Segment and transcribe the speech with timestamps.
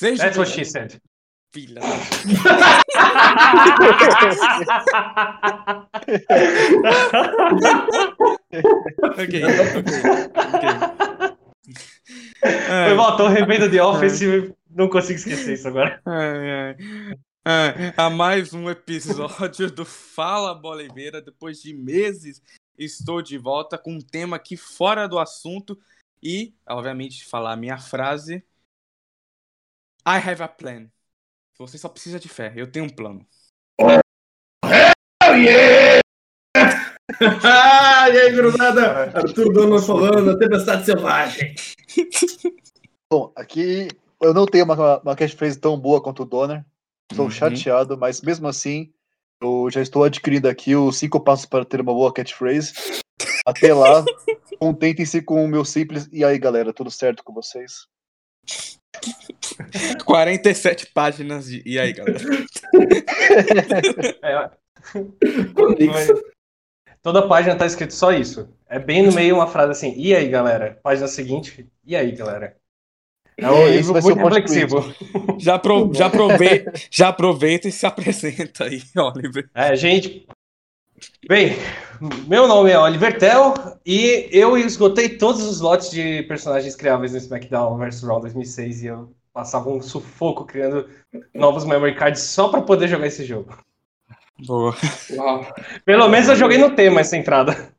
[0.00, 0.98] Seja That's what she said.
[1.52, 1.82] filha.
[9.02, 10.64] ok, ok, ok.
[12.40, 16.00] Foi mal, tô revendo The Office e não consigo esquecer isso agora.
[16.06, 16.76] Ai, ai.
[17.44, 21.20] Ai, a mais um episódio do Fala Boliveira.
[21.20, 22.40] Depois de meses,
[22.78, 25.78] estou de volta com um tema aqui fora do assunto
[26.22, 28.42] e, obviamente, falar a minha frase.
[30.06, 30.86] I have a plan.
[31.58, 32.52] Você só precisa de fé.
[32.56, 33.26] Eu tenho um plano.
[37.44, 39.10] ah, e aí, grudada?
[39.14, 41.54] Arthur Dona falando, a tempestade selvagem.
[43.12, 43.88] Bom, aqui
[44.22, 46.64] eu não tenho uma, uma catchphrase tão boa quanto o Donner.
[47.10, 47.30] Estou Uhum.
[47.30, 48.92] chateado, mas mesmo assim,
[49.42, 52.72] eu já estou adquirindo aqui os cinco passos para ter uma boa catchphrase.
[53.44, 54.04] Até lá,
[54.60, 56.08] contentem-se com o meu simples.
[56.12, 57.88] E aí, galera, tudo certo com vocês?
[60.04, 61.62] 47 páginas de.
[61.64, 62.18] E aí, galera?
[64.22, 64.50] É,
[67.02, 68.48] toda página tá escrito só isso.
[68.68, 70.78] É bem no meio uma frase assim, e aí, galera?
[70.82, 72.56] Página seguinte, e aí, galera?
[73.36, 74.94] É um É, livro muito reflexivo.
[75.38, 75.90] Já, apro...
[75.94, 79.48] já, aproveita, já aproveita e se apresenta aí, Oliver.
[79.54, 80.26] É, gente.
[81.28, 81.56] Bem,
[82.26, 87.18] meu nome é Oliver Tell e eu esgotei todos os lotes de personagens criáveis no
[87.18, 90.88] SmackDown vs Raw 2006 e eu passava um sufoco criando
[91.34, 93.56] novos memory cards só pra poder jogar esse jogo.
[94.46, 94.74] Boa.
[95.16, 95.46] Uau.
[95.84, 97.72] Pelo menos eu joguei no tema essa entrada.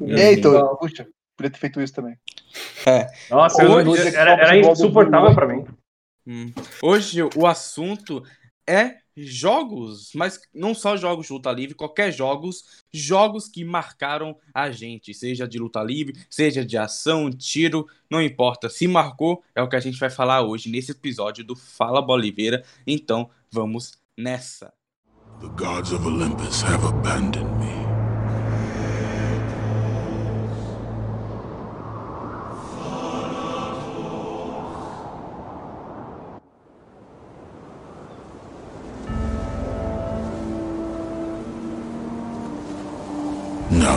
[0.00, 0.76] É, então, Uau.
[0.76, 2.16] puxa, podia ter feito isso também.
[3.30, 5.64] Nossa, eu era, era insuportável pra mim.
[6.26, 6.52] Hum.
[6.82, 8.22] Hoje o assunto
[8.68, 14.70] é jogos, mas não só jogos de luta livre, qualquer jogos, jogos que marcaram a
[14.70, 18.68] gente, seja de luta livre, seja de ação, tiro, não importa.
[18.68, 22.62] Se marcou, é o que a gente vai falar hoje nesse episódio do Fala Boliveira.
[22.86, 24.72] Então, vamos nessa.
[25.40, 27.85] The gods of Olympus have abandoned me.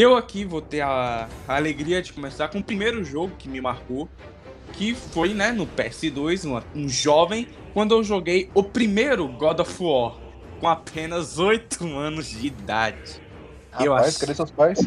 [0.00, 3.60] Eu aqui vou ter a, a alegria de começar com o primeiro jogo que me
[3.60, 4.08] marcou,
[4.72, 9.82] que foi, né, no PS2, uma- um jovem, quando eu joguei o primeiro God of
[9.82, 10.14] War,
[10.60, 13.20] com apenas 8 anos de idade.
[13.80, 14.78] Eu Rapaz, acho- cadê seus pais?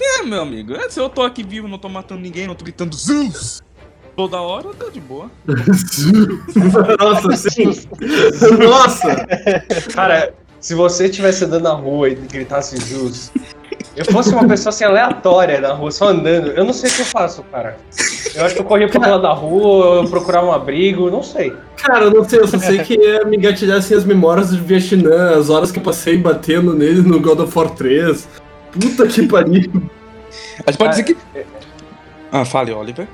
[0.00, 2.64] É, meu amigo, é, se eu tô aqui vivo, não tô matando ninguém, não tô
[2.64, 3.62] gritando Zeus
[4.16, 5.30] toda hora, eu tô de boa.
[6.98, 7.64] Nossa, sim.
[8.58, 9.26] Nossa!
[9.94, 13.32] Cara, se você estivesse andando na rua e gritasse Jesus,
[13.96, 17.00] eu fosse uma pessoa assim aleatória na rua, só andando, eu não sei o que
[17.02, 17.76] eu faço, cara.
[18.34, 21.52] Eu acho que eu corria pro lado da rua, eu procurava um abrigo, não sei.
[21.76, 24.56] Cara, eu não sei, eu só sei que ia me gatilhar assim, as memórias do
[24.62, 28.28] Vietnã, as horas que eu passei batendo nele no God of War 3.
[28.72, 29.70] Puta que pariu.
[30.66, 31.16] A gente pode Ah, dizer que.
[32.30, 33.06] Ah, fale, Oliver.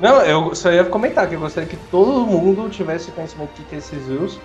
[0.00, 3.74] Não, eu só ia comentar que eu gostaria que todo mundo tivesse conhecimento do que
[3.74, 4.38] é esse Zeus.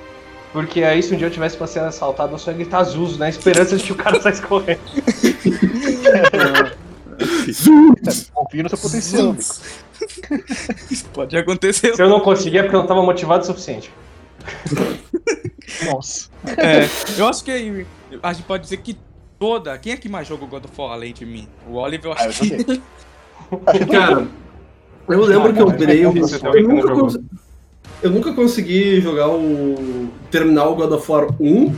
[0.54, 3.18] Porque aí, se um dia eu tivesse pra ser assaltado, eu só ia gritar Zeus,
[3.18, 4.80] na esperança de que o cara saísse correndo.
[8.34, 9.40] Confio no seu potencial, amigo.
[10.92, 11.96] Isso pode acontecer.
[11.96, 13.92] Se eu não conseguia, é porque eu não tava motivado o suficiente.
[15.86, 16.30] Nossa.
[16.58, 16.88] É,
[17.20, 17.86] eu acho que
[18.24, 18.98] a gente pode dizer que
[19.40, 19.78] toda.
[19.78, 21.48] Quem é que mais jogou God of War além de mim?
[21.68, 22.82] O Oliver, eu Ah, eu acho que.
[23.92, 24.28] Cara,
[25.08, 26.22] eu lembro que eu virei Eu não
[26.76, 27.20] nunca, cons-
[28.02, 30.10] eu nunca consegui jogar o.
[30.32, 31.74] terminar o God of War 1,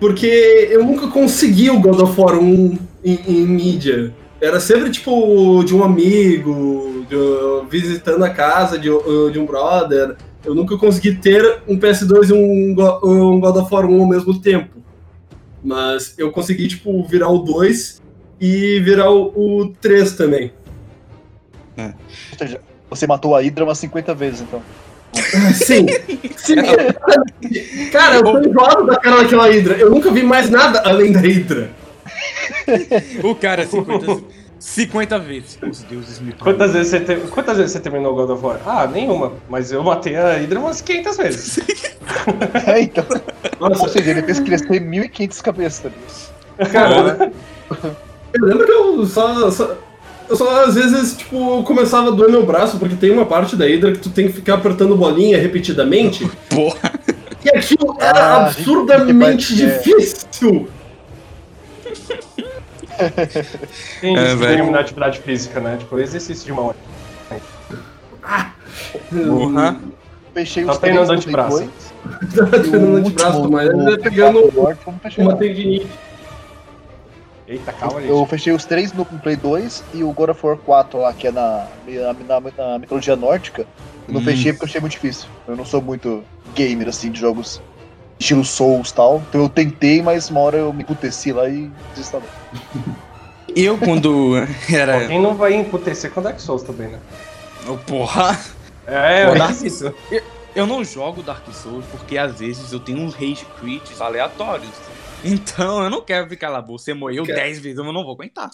[0.00, 4.14] porque eu nunca consegui o God of War 1 em, em mídia.
[4.40, 8.88] Era sempre tipo de um amigo, de- visitando a casa de,
[9.32, 10.16] de um brother.
[10.44, 12.70] Eu nunca consegui ter um PS2 e um,
[13.04, 14.78] um God of War 1 ao mesmo tempo.
[15.62, 18.00] Mas eu consegui, tipo, virar o 2
[18.40, 20.52] e virar o, o 3 também.
[22.32, 24.62] Ou seja, você matou a Hydra umas 50 vezes, então.
[25.54, 25.86] Sim.
[26.36, 26.56] Sim.
[27.92, 29.74] Cara, eu tô enjoado da cara daquela Hydra.
[29.76, 31.70] Eu nunca vi mais nada além da Hydra.
[33.22, 34.22] O cara, 50.
[34.58, 35.58] 50 vezes.
[35.62, 38.58] Os deuses me Quantas vezes, você te- Quantas vezes você terminou God of War?
[38.66, 39.32] Ah, nenhuma.
[39.48, 41.60] Mas eu matei a Hydra umas 500 vezes.
[42.66, 43.04] É, então.
[43.60, 45.92] Ou Nossa, seja, ele fez crescer 1.500 cabeças.
[46.72, 47.30] cara,
[48.34, 49.76] eu lembro que eu só, só-
[50.28, 53.64] Eu só, às vezes, tipo, começava a doer meu braço, porque tem uma parte da
[53.66, 56.28] Hydra que tu tem que ficar apertando bolinha repetidamente.
[56.50, 56.92] Porra.
[57.44, 59.66] E aquilo era Ah, absurdamente é.
[59.78, 60.68] difícil.
[64.00, 64.52] Tem É, velho.
[64.54, 65.76] eliminar atividade física, né?
[65.78, 66.74] Tipo, exercício de mão.
[69.10, 69.76] Porra.
[70.34, 71.58] Fechei Tá os treinando três antebraço.
[71.58, 71.70] 2,
[72.34, 74.52] Tava o treinando antebraço, mas o ainda pegando
[75.02, 75.86] fechei, uma tendinite.
[77.48, 78.10] Eita, calma, gente.
[78.10, 81.28] Eu fechei os três no Play 2 e o God of War 4 lá, que
[81.28, 83.66] é na, na, na- na mitologia nórdica.
[84.06, 84.24] Eu não Hum.
[84.24, 85.26] fechei porque eu achei muito difícil.
[85.46, 86.22] Eu não sou muito
[86.54, 87.60] gamer, assim, de jogos
[88.20, 89.22] estilo Souls e tal.
[89.28, 92.28] Então eu tentei, mas uma hora eu me emputeci lá e desinstalei.
[93.56, 94.34] Eu, quando
[94.70, 95.06] era.
[95.06, 96.98] Quem não vai emputecer com Dark Souls também, né?
[97.66, 98.38] Oh, porra.
[98.86, 99.92] É, é Dark isso.
[100.54, 104.68] Eu não jogo Dark Souls porque às vezes eu tenho uns rage quits aleatórios.
[105.24, 108.50] Então eu não quero ficar lá, você morreu Quer- 10 vezes, eu não vou aguentar.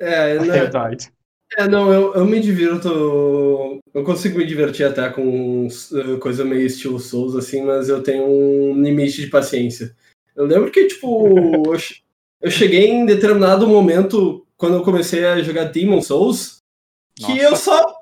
[0.00, 0.46] É, É né?
[0.46, 1.10] verdade.
[1.56, 3.80] É, não, eu, eu me divirto.
[3.94, 8.24] Eu consigo me divertir até com uh, coisa meio estilo Souls, assim, mas eu tenho
[8.24, 9.96] um limite de paciência.
[10.36, 11.26] Eu lembro que, tipo,
[11.72, 12.02] eu, che-
[12.40, 16.58] eu cheguei em determinado momento, quando eu comecei a jogar Demon Souls,
[17.16, 17.42] que Nossa.
[17.42, 17.98] eu só.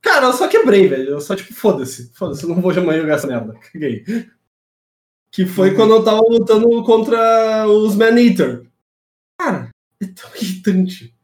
[0.00, 1.10] Cara, eu só quebrei, velho.
[1.10, 2.12] Eu só, tipo, foda-se.
[2.14, 3.54] Foda-se, eu não vou jamais jogar essa merda.
[3.72, 4.04] Caguei.
[5.30, 5.76] Que foi Uhum.
[5.76, 8.66] quando eu tava lutando contra os Man-Eater.
[9.40, 9.70] Cara,
[10.02, 11.14] é tão irritante.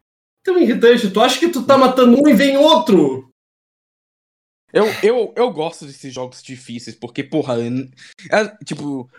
[0.43, 1.10] Tão irritante.
[1.10, 3.31] Tu acha que tu tá matando um e vem outro?
[4.72, 9.10] Eu, eu, eu gosto desses jogos difíceis, porque, porra, é, tipo,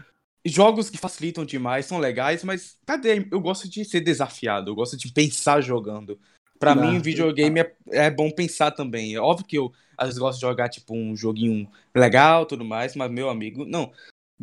[0.44, 3.28] jogos que facilitam demais são legais, mas cadê?
[3.32, 6.20] Eu gosto de ser desafiado, eu gosto de pensar jogando.
[6.60, 9.16] Pra Não, mim, videogame é, é bom pensar também.
[9.16, 12.96] É óbvio que eu às vezes gosto de jogar, tipo, um joguinho legal tudo mais,
[12.96, 13.92] mas, meu amigo, não.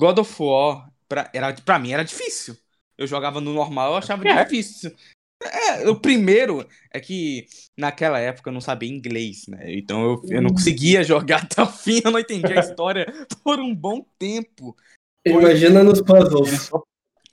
[0.00, 2.56] God of War, pra, era, pra mim, era difícil.
[2.96, 4.42] Eu jogava no normal, eu achava É.
[4.44, 4.94] difícil.
[5.42, 9.74] É, o primeiro é que naquela época eu não sabia inglês, né?
[9.74, 13.06] Então eu, eu não conseguia jogar até o fim, eu não entendia a história
[13.44, 14.74] por um bom tempo.
[15.26, 16.62] Imagina nos puzzles.
[16.62, 16.82] só,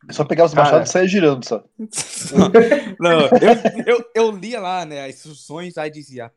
[0.03, 0.65] ele só pegava os Cara.
[0.65, 1.63] machados e saia girando só.
[2.99, 6.31] Não, eu, eu, eu lia lá, né, as instruções, aí dizia,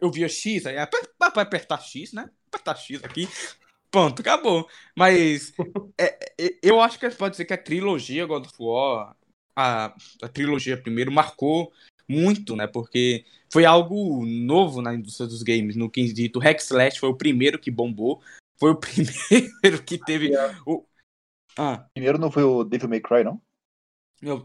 [0.00, 0.76] eu via X, aí
[1.20, 2.28] apertar X, né?
[2.48, 3.28] Apertar X aqui,
[3.92, 4.66] pronto, acabou.
[4.96, 5.52] Mas
[5.96, 9.14] é, é, eu acho que pode dizer que a trilogia God of War,
[9.54, 11.70] a, a trilogia primeiro, marcou
[12.08, 12.66] muito, né?
[12.66, 17.58] Porque foi algo novo na indústria dos games, no quesito Hack Slash foi o primeiro
[17.58, 18.20] que bombou,
[18.58, 20.32] foi o primeiro que teve
[20.66, 20.84] o...
[21.56, 23.38] Ah, Primeiro não foi o Devil May Cry, não?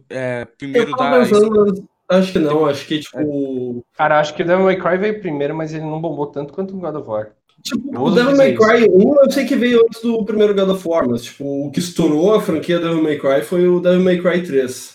[0.10, 1.26] é, Eu primeiro tava da...
[1.26, 2.66] pensando, acho que não.
[2.66, 3.86] Acho que, tipo.
[3.94, 6.76] Cara, acho que o Devil May Cry veio primeiro, mas ele não bombou tanto quanto
[6.76, 7.37] o God of War.
[7.64, 10.88] Tipo, o Devil May Cry 1 eu sei que veio antes do primeiro God of
[10.88, 14.22] War, mas tipo, o que estourou a franquia Devil May Cry foi o Devil May
[14.22, 14.94] Cry 3.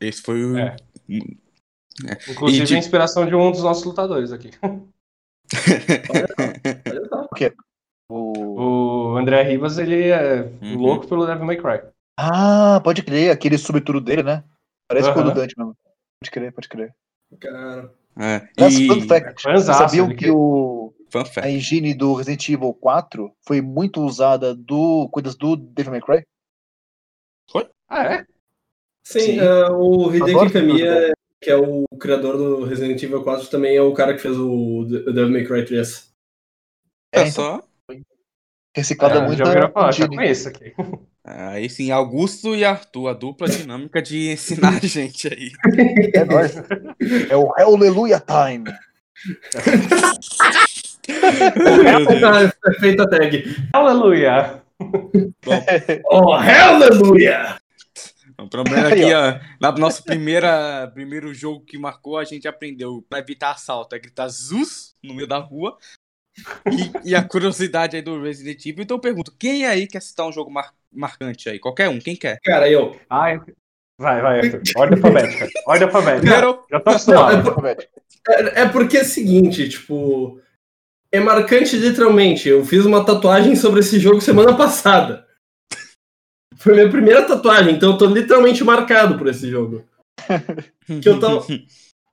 [0.00, 0.56] Esse foi o...
[0.58, 0.76] É.
[2.28, 4.50] Inclusive, E de- a inspiração de um dos nossos lutadores aqui.
[6.86, 7.28] Olha só.
[8.08, 9.12] O...
[9.14, 10.76] O André Ribas, ele é Uhum.
[10.78, 11.80] louco pelo Devil May Cry.
[12.18, 14.44] Ah, pode crer, aquele subtudo dele, né?
[14.88, 15.32] Parece com o do.
[15.34, 15.74] Dante mesmo.
[16.20, 16.94] Pode crer, pode crer.
[17.40, 17.90] Cara.
[18.16, 18.86] É, Mas, e...
[18.86, 20.92] fun fact, sabiam que que- o,
[21.40, 26.22] a engine do Resident Evil 4 foi muito usada do coisas do Devil May Cry?
[27.88, 28.24] Ah, é?
[29.06, 29.40] Sim, Sim.
[29.40, 33.92] ah, o Hideki Kamiya, que é o criador do Resident Evil 4, também é o
[33.92, 36.10] cara que fez o De- o Devil May Cry 3.
[37.12, 37.62] É, então, só.
[38.74, 40.16] reciclada É, muito já ouviram falar, já engine.
[40.16, 40.74] conheço aqui.
[41.22, 45.52] Aí sim, Augusto e Arthur, a dupla dinâmica de ensinar a gente aí.
[46.12, 46.54] É nóis.
[47.30, 48.64] É o Hallelujah Time.
[51.08, 53.44] Ah, é feita a tag.
[53.72, 54.62] Aleluia!
[56.10, 57.58] Oh, hallelujah!
[58.40, 59.38] O problema é que, ó,
[59.72, 64.28] no nosso primeira, primeiro jogo que marcou, a gente aprendeu pra evitar assalto, é gritar
[64.28, 65.78] Zus no meio da rua.
[67.04, 68.82] E, e a curiosidade aí do Resident Evil.
[68.82, 71.60] Então eu pergunto, quem aí quer citar um jogo mar- marcante aí?
[71.60, 72.38] Qualquer um, quem quer?
[72.42, 72.98] Cara, eu.
[73.08, 73.40] Ai,
[73.98, 74.62] vai, vai, Arthur.
[74.76, 75.48] Ordem alfabética.
[75.66, 76.20] Ordem alfabética.
[76.22, 77.66] Primeiro, Já tô Não, acostumado.
[77.68, 80.40] é, é, é porque é o seguinte, tipo.
[81.14, 82.48] É marcante literalmente.
[82.48, 85.26] Eu fiz uma tatuagem sobre esse jogo semana passada.
[86.56, 89.84] Foi minha primeira tatuagem, então eu tô literalmente marcado por esse jogo.
[91.00, 91.44] Que eu tava-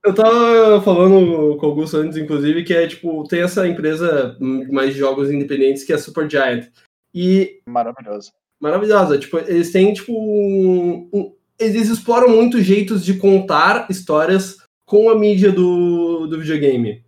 [0.04, 4.92] Eu tava falando com o Augusto antes, inclusive, que é tipo, tem essa empresa mais
[4.94, 6.66] de jogos independentes que é a Super Giant.
[7.14, 8.32] E Maravilhoso.
[8.60, 9.16] maravilhosa.
[9.16, 10.12] Tipo, eles têm, tipo.
[10.12, 17.04] um- um- eles exploram muito jeitos de contar histórias com a mídia do, do videogame.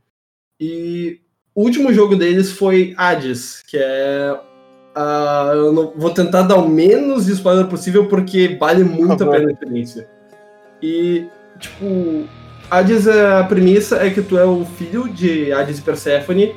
[0.61, 1.21] E
[1.55, 4.35] o último jogo deles foi Hades, que é.
[4.95, 9.27] ah, eu não- vou tentar dar o menos de spoiler possível porque vale muito a
[9.27, 10.09] pena a experiência.
[10.83, 11.27] E,
[11.59, 12.25] tipo,
[12.71, 16.55] Hades, é- a premissa é que tu é o filho de Hades e Perséfone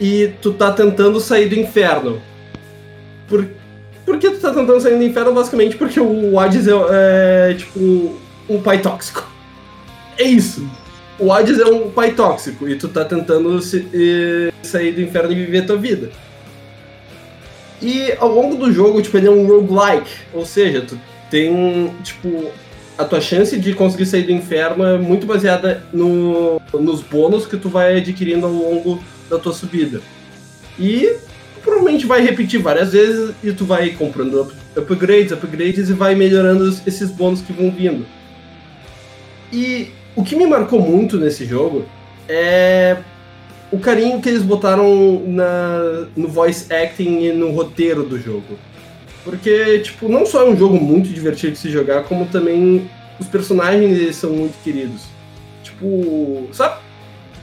[0.00, 2.20] e tu tá tentando sair do inferno.
[3.28, 3.46] Por,
[4.04, 5.32] por que tu tá tentando sair do inferno?
[5.34, 8.14] Basicamente porque o Hades é, é, tipo,
[8.48, 9.26] um pai tóxico.
[10.18, 10.68] É isso.
[11.18, 15.30] O Hades é um pai tóxico e tu tá tentando se- eh, sair do inferno
[15.32, 16.10] e viver a tua vida.
[17.80, 20.10] E ao longo do jogo, tipo, ele é um roguelike.
[20.32, 20.98] Ou seja, tu
[21.30, 22.50] tem, tipo,
[22.98, 27.56] a tua chance de conseguir sair do inferno é muito baseada no, nos bônus que
[27.56, 30.00] tu vai adquirindo ao longo da tua subida.
[30.78, 31.16] E
[31.62, 36.68] provavelmente vai repetir várias vezes e tu vai comprando up- upgrades, upgrades e vai melhorando
[36.86, 38.04] esses bônus que vão vindo.
[39.52, 41.84] E o que me marcou muito nesse jogo
[42.28, 42.98] é
[43.70, 48.56] o carinho que eles botaram na, no voice acting e no roteiro do jogo.
[49.24, 53.26] Porque, tipo, não só é um jogo muito divertido de se jogar, como também os
[53.26, 55.02] personagens são muito queridos.
[55.62, 56.80] Tipo, sabe?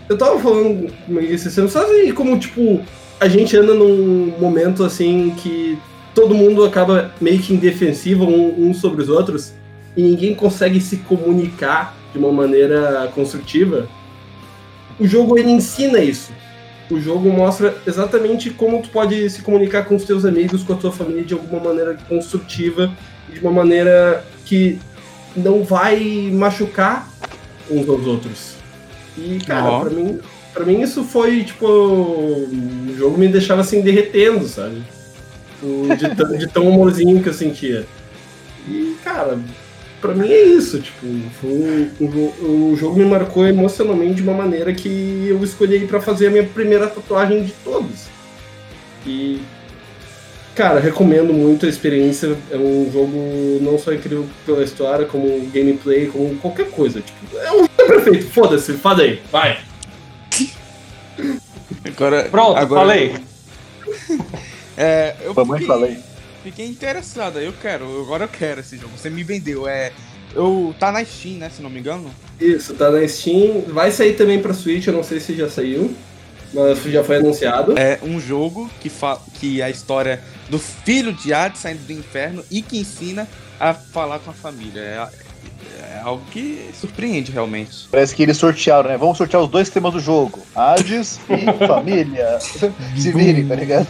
[0.07, 2.81] Eu tava falando com esse sabe como, tipo,
[3.19, 5.77] a gente anda num momento assim que
[6.13, 9.53] todo mundo acaba meio que indefensivo um, um sobre os outros
[9.95, 13.87] e ninguém consegue se comunicar de uma maneira construtiva.
[14.99, 16.31] O jogo ele ensina isso.
[16.89, 20.75] O jogo mostra exatamente como tu pode se comunicar com os teus amigos, com a
[20.75, 22.91] tua família de alguma maneira construtiva,
[23.31, 24.77] de uma maneira que
[25.35, 27.09] não vai machucar
[27.69, 28.55] uns aos outros.
[29.17, 29.79] E, cara, Ó.
[29.81, 30.19] pra mim,
[30.53, 34.83] pra mim isso foi, tipo, o jogo me deixava assim derretendo, sabe?
[35.97, 37.85] De tão, de tão humorzinho que eu sentia.
[38.67, 39.39] E, cara,
[40.01, 44.73] pra mim é isso, tipo, um jo- o jogo me marcou emocionalmente de uma maneira
[44.73, 48.07] que eu escolhi pra fazer a minha primeira tatuagem de todos.
[49.05, 49.39] E,
[50.55, 52.35] cara, recomendo muito a experiência.
[52.49, 57.01] É um jogo não só incrível pela história, como gameplay, como qualquer coisa.
[57.01, 59.59] Tipo, é um jogo perfeito, foda-se, faz aí, vai.
[61.85, 63.15] Agora, Pronto, agora, falei.
[64.77, 65.97] É, eu Mamãe fiquei, falei.
[66.43, 67.39] Fiquei interessado.
[67.39, 68.97] Eu quero, agora eu quero esse jogo.
[68.97, 69.67] Você me vendeu.
[69.67, 69.91] É,
[70.33, 71.49] eu tá na Steam, né?
[71.49, 72.11] Se não me engano.
[72.39, 73.61] Isso, tá na Steam.
[73.67, 75.95] Vai sair também pra Switch, eu não sei se já saiu,
[76.53, 77.77] mas já foi anunciado.
[77.77, 82.43] É um jogo que fa que a história do filho de Hades saindo do inferno
[82.49, 83.27] e que ensina
[83.59, 84.81] a falar com a família.
[84.81, 85.09] É,
[85.79, 87.87] é algo que surpreende realmente.
[87.91, 88.97] Parece que eles sortearam, né?
[88.97, 92.39] Vamos sortear os dois temas do jogo: Hades e família.
[92.39, 93.87] Se virem, tá ligado?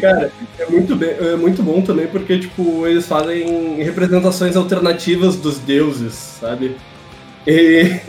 [0.00, 5.58] Cara, é muito, bem, é muito bom também porque, tipo, eles fazem representações alternativas dos
[5.58, 6.76] deuses, sabe?
[7.46, 8.00] E,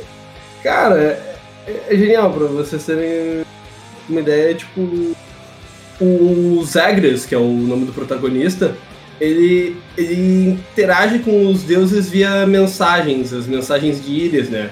[0.61, 1.19] cara,
[1.67, 3.43] é, é genial pra vocês terem
[4.07, 5.15] uma ideia, tipo,
[5.99, 8.75] o Zagreus, que é o nome do protagonista,
[9.23, 14.69] ele, ele interage com os deuses via mensagens, as mensagens de íris, né?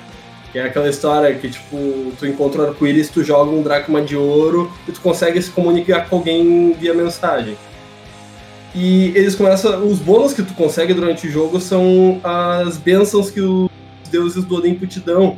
[0.52, 4.18] Que é aquela história que, tipo, tu encontra um arco-íris, tu joga um dracma de
[4.18, 7.56] ouro e tu consegue se comunicar com alguém via mensagem.
[8.76, 9.86] E eles começam.
[9.86, 13.70] Os bônus que tu consegue durante o jogo são as bênçãos que os
[14.10, 15.38] deuses do Olimpo te dão.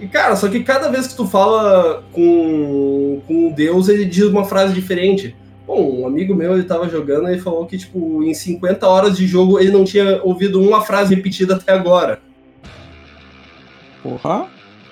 [0.00, 4.24] E, cara, só que cada vez que tu fala com, com um deus, ele diz
[4.24, 5.34] uma frase diferente.
[5.68, 9.26] Bom, um amigo meu, ele tava jogando e falou que, tipo, em 50 horas de
[9.26, 12.20] jogo, ele não tinha ouvido uma frase repetida até agora.
[14.02, 14.46] Porra.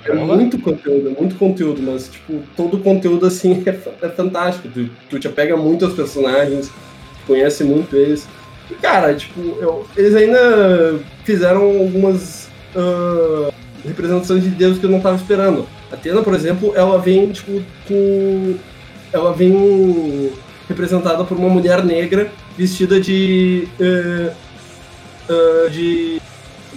[0.05, 4.69] É muito conteúdo, é muito conteúdo, mas, tipo, todo o conteúdo, assim, é, é fantástico.
[4.69, 6.71] Tu, tu te apega muito aos personagens,
[7.27, 8.29] conhece muito eles.
[8.71, 13.51] E, cara, tipo, eu- eles ainda fizeram algumas ah,
[13.83, 15.67] representações de Deus que eu não tava esperando.
[15.91, 18.57] A Atena, por exemplo, ela vem, tipo, com...
[19.11, 20.31] Ela vem
[20.69, 23.69] representada por uma mulher negra vestida de...
[23.81, 24.33] eh,
[25.29, 26.21] ah, de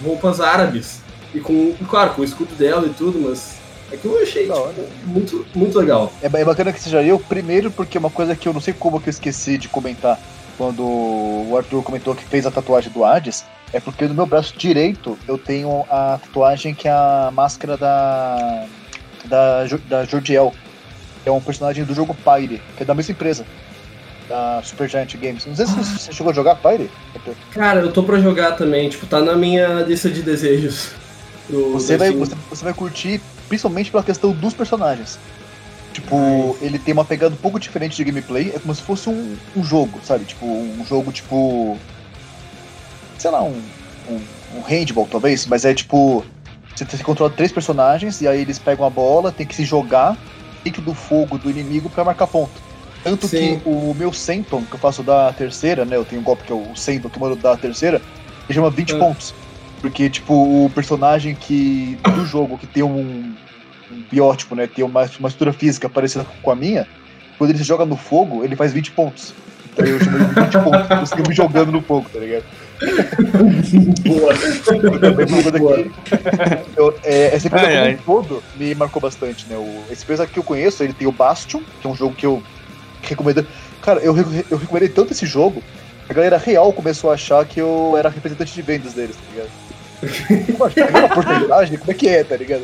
[0.03, 1.01] roupas árabes.
[1.33, 3.57] E com, claro, com o escudo dela e tudo, mas
[3.93, 4.73] aquilo eu achei tipo,
[5.05, 6.11] muito, muito legal.
[6.21, 8.73] É, é bacana que seja eu, primeiro, porque é uma coisa que eu não sei
[8.73, 10.19] como que eu esqueci de comentar
[10.57, 14.57] quando o Arthur comentou que fez a tatuagem do Hades, é porque no meu braço
[14.57, 18.65] direito eu tenho a tatuagem que é a máscara da.
[19.25, 20.51] da, da Jordiel,
[21.23, 23.45] que é um personagem do jogo Pyre, que é da mesma empresa,
[24.29, 25.45] da Supergiant Games.
[25.45, 26.89] Não sei se você chegou a jogar Pyre.
[27.51, 30.91] Cara, eu tô pra jogar também, tipo, tá na minha lista de desejos.
[31.49, 33.19] Você vai, você, você vai curtir
[33.49, 35.17] principalmente pela questão dos personagens.
[35.91, 39.35] Tipo, ele tem uma pegada um pouco diferente de gameplay, é como se fosse um,
[39.55, 40.23] um jogo, sabe?
[40.23, 41.77] Tipo, um jogo tipo.
[43.17, 43.59] Sei lá, um,
[44.07, 44.21] um,
[44.57, 46.23] um handball talvez, mas é tipo.
[46.75, 50.15] Você, controla três personagens e aí eles pegam a bola, tem que se jogar
[50.63, 52.68] dentro do fogo do inimigo pra marcar ponto.
[53.03, 53.59] Tanto Sim.
[53.59, 55.95] que o meu Senton, que eu faço da terceira, né?
[55.95, 58.01] Eu tenho um golpe que é o Senton que eu mando da terceira,
[58.47, 58.99] ele chama 20 Ah.
[58.99, 59.33] pontos.
[59.81, 63.33] Porque, tipo, o personagem que do jogo que tem um,
[63.89, 64.67] um biótipo, né?
[64.67, 66.85] Tem uma, uma estrutura física parecida com a minha,
[67.37, 69.33] quando ele se joga no fogo, ele faz 20 pontos.
[69.71, 70.89] Então eu chamo ele de 20 pontos.
[70.99, 72.43] Eu sigo me jogando no fogo, tá ligado?
[74.05, 74.33] Boa.
[74.35, 75.77] Coisa Boa.
[75.77, 75.91] que-
[76.75, 77.93] eu- é, essa empresa Ai, como ai.
[77.93, 79.55] um todo me marcou bastante, né?
[79.55, 82.25] O, essa empresa que eu conheço, ele tem o Bastion, que é um jogo que
[82.25, 82.43] eu
[83.01, 83.45] recomendo.
[83.81, 84.15] Cara, eu,
[84.49, 85.63] eu recomendei tanto esse jogo,
[86.09, 89.49] a galera real começou a achar que eu era representante de vendas deles, tá ligado?
[90.57, 91.77] Tá vendo a porcentagem?
[91.77, 92.63] Como é que é, tá ligado?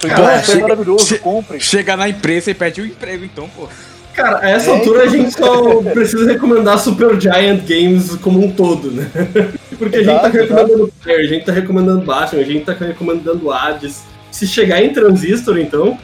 [0.00, 1.60] Cara, Nossa, é chega- maravilhoso, che- comprem.
[1.60, 3.68] Chega na empresa e pede um emprego, então, pô.
[4.12, 8.50] Cara, a essa É, altura a gente só precisa recomendar Super Giant Games como um
[8.52, 9.10] todo, né?
[9.78, 12.72] Porque a gente tá Exato, recomendando Fire, a gente tá recomendando Bastion, a gente tá
[12.74, 14.02] recomendando Hades.
[14.30, 15.98] Se chegar em Transistor, então.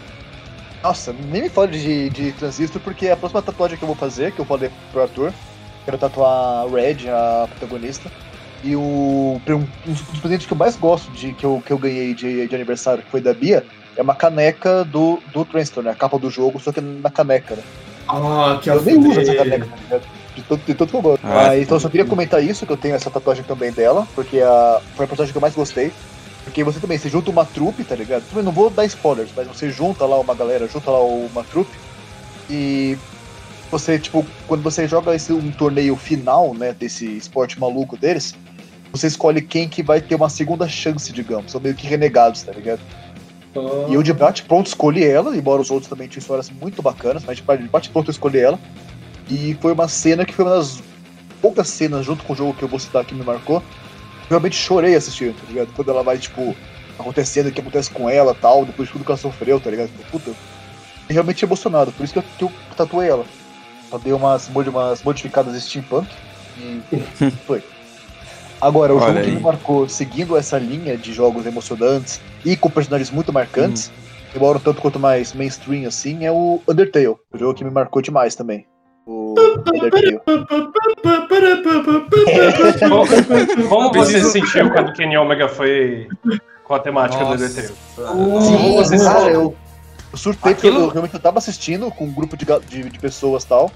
[0.83, 4.33] Nossa, nem me fale de, de Transistor, porque a próxima tatuagem que eu vou fazer,
[4.33, 5.33] que eu falei pro Arthur,
[5.85, 8.11] quero tatuar a Red, a protagonista.
[8.63, 12.15] E o um, dos presentes que eu mais gosto de que eu, que eu ganhei
[12.15, 13.65] de, de aniversário, que foi da Bia,
[13.97, 15.91] é uma caneca do, do Transistor, né?
[15.91, 17.63] A capa do jogo, só que na caneca, né?
[18.09, 20.03] Ah, que Eu nem uso essa caneca, tá ligado?
[20.35, 21.25] De tanto, de tanto que eu gosto.
[21.25, 24.07] Ah, Mas, então eu só queria comentar isso, que eu tenho essa tatuagem também dela,
[24.15, 25.93] porque a, foi a personagem que eu mais gostei.
[26.51, 28.25] Porque você também, você junta uma trupe, tá ligado?
[28.29, 31.71] Também não vou dar spoilers, mas você junta lá uma galera, junta lá uma trupe.
[32.51, 32.99] E
[33.71, 38.35] você, tipo, quando você joga esse, um torneio final, né, desse esporte maluco deles,
[38.91, 41.53] você escolhe quem que vai ter uma segunda chance, digamos.
[41.53, 42.81] São meio que renegados, tá ligado?
[43.89, 47.23] E eu de bate pronto escolhi ela, embora os outros também tinham histórias muito bacanas,
[47.25, 48.59] mas de bate pronto eu escolhi ela.
[49.29, 50.83] E foi uma cena que foi uma das
[51.41, 53.63] poucas cenas junto com o jogo que eu vou citar que me marcou.
[54.31, 55.73] Eu realmente chorei assistindo, tá ligado?
[55.75, 56.55] Quando ela vai, tipo,
[56.97, 59.89] acontecendo o que acontece com ela tal, depois de tudo que ela sofreu, tá ligado?
[59.89, 60.31] Tipo, Puta,
[61.09, 63.25] realmente emocionado, por isso que eu, que eu tatuei ela.
[63.91, 66.09] Só dei umas, umas modificadas steampunk
[66.57, 67.01] e
[67.45, 67.61] foi.
[68.61, 69.35] Agora, o Olha jogo que aí.
[69.35, 73.91] me marcou seguindo essa linha de jogos emocionantes e com personagens muito marcantes,
[74.33, 77.17] embora um tanto quanto mais mainstream assim, é o Undertale.
[77.33, 78.65] O jogo que me marcou demais também.
[83.69, 86.09] Como, você se sentiu quando Kenny Omega foi
[86.65, 87.37] com a temática Nossa.
[87.37, 88.45] do Undertale?
[88.45, 89.55] Sim, você cara, eu,
[90.13, 93.45] eu surtei porque eu realmente eu tava assistindo com um grupo de, de, de pessoas
[93.45, 93.71] e tal.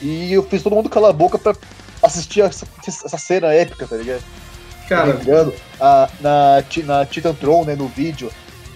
[0.00, 1.54] E eu fiz todo mundo calar a boca pra
[2.02, 4.22] assistir essa, essa cena épica, tá ligado?
[4.88, 8.30] Cara, Lembrando, a, na, Ti- na Titan Tron, né, no vídeo,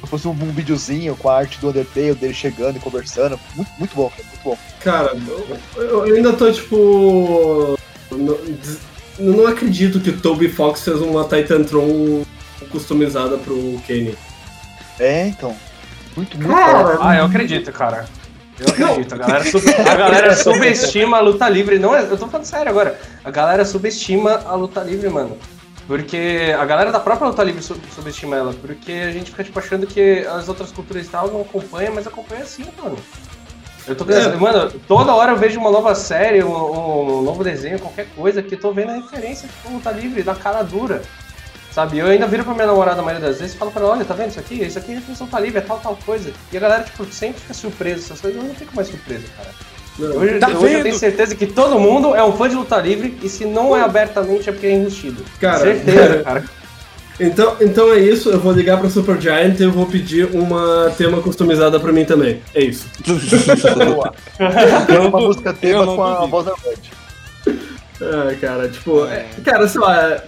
[0.09, 3.39] fosse um, um videozinho com a arte do Undertale, dele chegando e conversando.
[3.57, 4.59] Muito, muito bom, cara, muito bom.
[4.81, 5.17] cara,
[5.77, 7.79] eu, eu- ainda tô tipo.
[8.11, 8.39] Não,
[9.19, 12.25] não acredito que o Toby Fox fez uma Titantron
[12.71, 14.17] customizada pro Kenny.
[14.99, 15.55] É, então.
[16.17, 17.03] Muito, muito Cara, bom.
[17.03, 18.07] Ah, eu acredito, cara.
[18.59, 19.15] Eu acredito.
[19.15, 21.79] A galera, sub- a galera subestima a luta livre.
[21.79, 22.99] Não eu tô falando sério agora.
[23.25, 25.37] A galera subestima a luta livre, mano.
[25.91, 28.55] Porque a galera da própria luta livre sub- subestima ela.
[28.55, 32.07] Porque a gente fica tipo, achando que as outras culturas e tal não acompanham, mas
[32.07, 32.97] acompanha sim, mano.
[33.89, 34.37] Eu tô pensando, É.
[34.37, 38.55] mano, toda hora eu vejo uma nova série, um, um novo desenho, qualquer coisa, que
[38.55, 41.03] eu tô vendo a referência de luta livre, da cara dura.
[41.73, 41.99] Sabe?
[41.99, 44.05] Eu ainda viro pra minha namorada a maioria das vezes e falo pra ela, olha,
[44.05, 44.63] tá vendo isso aqui?
[44.63, 46.33] Isso aqui é referência luta livre, é tal, tal coisa.
[46.53, 48.41] E a galera, tipo, sempre fica surpresa essas coisas.
[48.41, 49.51] Eu não fico mais surpreso, cara.
[50.07, 53.17] Hoje, Tá hoje eu tenho certeza que todo mundo é um fã de luta livre
[53.23, 55.25] e se não é abertamente é porque é enrustido.
[55.41, 56.45] Cara, certeza, cara.
[57.19, 60.91] Então, então é isso, eu vou ligar pra Super Giant e eu vou pedir uma
[60.97, 62.41] tema customizada pra mim também.
[62.55, 62.87] É isso.
[63.85, 64.15] Boa.
[64.87, 66.55] Tem uma música tema com a voz da.
[68.01, 70.23] É, cara, tipo, é, cara, sei lá,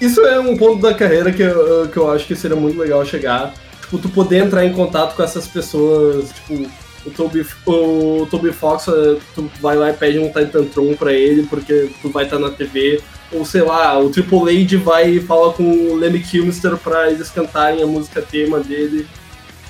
[0.00, 3.04] isso é um ponto da carreira que eu, que eu acho que seria muito legal
[3.04, 3.52] chegar.
[3.80, 6.70] Tipo, tu poder entrar em contato com essas pessoas, tipo,
[7.06, 11.44] o Toby, o Toby Fox, eh, tu vai lá e pede um Titantron pra ele
[11.44, 13.00] porque tu vai estar na TV.
[13.32, 17.28] Ou sei lá, o Triple H vai e fala com o Lemmy Kilmister pra eles
[17.30, 19.06] cantarem a música tema dele.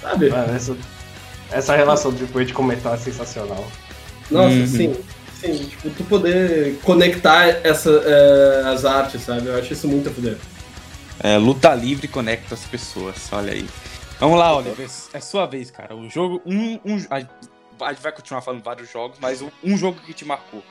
[0.02, 0.28] Sabe?
[0.30, 0.76] Mano, essa,
[1.50, 3.66] essa relação depois de comentar é sensacional.
[4.30, 4.66] Nossa, Uhum.
[4.66, 4.94] sim.
[5.40, 9.46] Sim, tipo, tu poder conectar essa, eh, as artes, sabe?
[9.48, 10.36] Eu acho isso muito a fuder.
[11.22, 13.66] É, luta livre conecta as pessoas, olha aí.
[14.18, 15.94] Vamos lá, Oliver, é sua vez, cara.
[15.94, 17.18] O jogo, um, um a
[17.92, 20.62] gente vai continuar falando vários jogos, mas um- jogo que te marcou.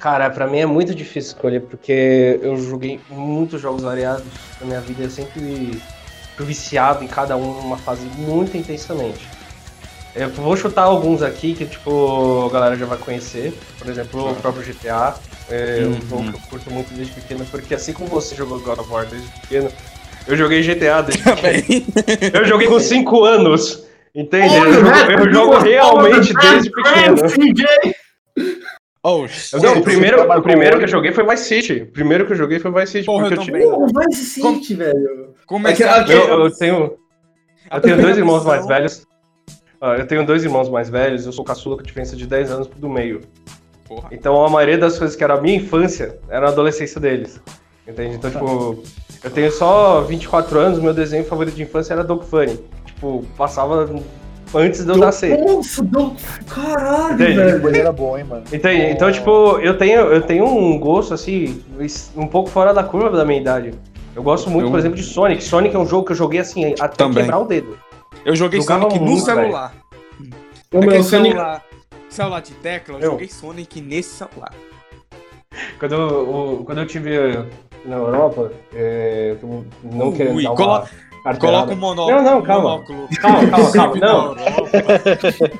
[0.00, 4.26] Cara, pra mim é muito difícil escolher, porque eu joguei muitos jogos variados
[4.60, 5.80] na minha vida, eu sempre
[6.36, 9.30] fui viciado em cada um numa fase muito intensamente.
[10.14, 13.52] Eu vou chutar alguns aqui que, tipo, a galera já vai conhecer.
[13.78, 15.18] Por exemplo, o próprio GTA.
[15.48, 16.00] É um Uhum.
[16.08, 19.06] jogo que eu curto muito desde pequeno, porque assim como você jogou God of War
[19.06, 19.70] desde pequeno,
[20.28, 21.64] Eu joguei GTA desde Também.
[22.32, 23.86] Eu joguei com 5 anos.
[24.14, 24.54] Entende?
[24.56, 27.16] Eu, jogo- eu jogo realmente desde pequeno.
[27.28, 27.94] CJ!
[29.02, 29.24] Oh,
[29.62, 31.82] Não, o primeiro, marcou o primeiro que eu joguei foi Vice City.
[31.82, 33.04] O primeiro que eu joguei foi Vice City.
[33.06, 33.62] Porra, eu também.
[34.08, 35.34] Vice City, velho.
[35.46, 36.96] Começar Aqui- eu, eu tenho,
[37.70, 39.06] eu tenho dois irmãos mais velhos.
[39.80, 42.66] Ah, Eu tenho dois irmãos mais velhos, eu sou caçula com diferença de 10 anos
[42.66, 43.20] do meio.
[43.86, 44.08] Porra.
[44.10, 47.38] Então a maioria das coisas que era a minha infância era a adolescência deles.
[47.86, 48.16] Entende?
[48.16, 48.82] Então, tipo,
[49.26, 52.58] eu tenho só 24 anos, meu desenho favorito de infância era Dog Funny.
[52.86, 53.88] Tipo, passava
[54.54, 55.36] antes de eu nascer.
[55.38, 55.84] Nossa,
[56.48, 57.34] caralho, Entendi.
[57.34, 57.68] velho.
[57.68, 58.44] Ele era bom, hein, mano.
[58.52, 58.92] Entende?
[58.92, 61.62] Então, tipo, eu tenho, eu tenho um gosto, assim,
[62.16, 63.72] um pouco fora da curva da minha idade.
[64.14, 65.42] Eu gosto muito, Eu- por exemplo, de Sonic.
[65.44, 67.24] Sonic é um jogo que eu joguei, assim, até Também.
[67.24, 67.76] quebrar o dedo.
[68.24, 69.74] Eu joguei Jogava Sonic no muito, celular.
[70.72, 71.62] Ô, Aquele meu, celular,
[72.08, 73.10] celular de tecla, eu Eu.
[73.10, 74.52] joguei Sonic nesse celular.
[75.78, 77.44] Quando eu, o- quando eu tive
[77.86, 80.72] na Europa, é, eu não Ui, querendo dar uma colo-
[81.24, 81.38] carteirada.
[81.40, 82.16] Coloca o monóculo.
[82.16, 82.70] Não, não, calma.
[82.70, 83.08] monóculo.
[83.20, 83.96] Calma, calma, calma.
[83.96, 85.50] Não, na Europa.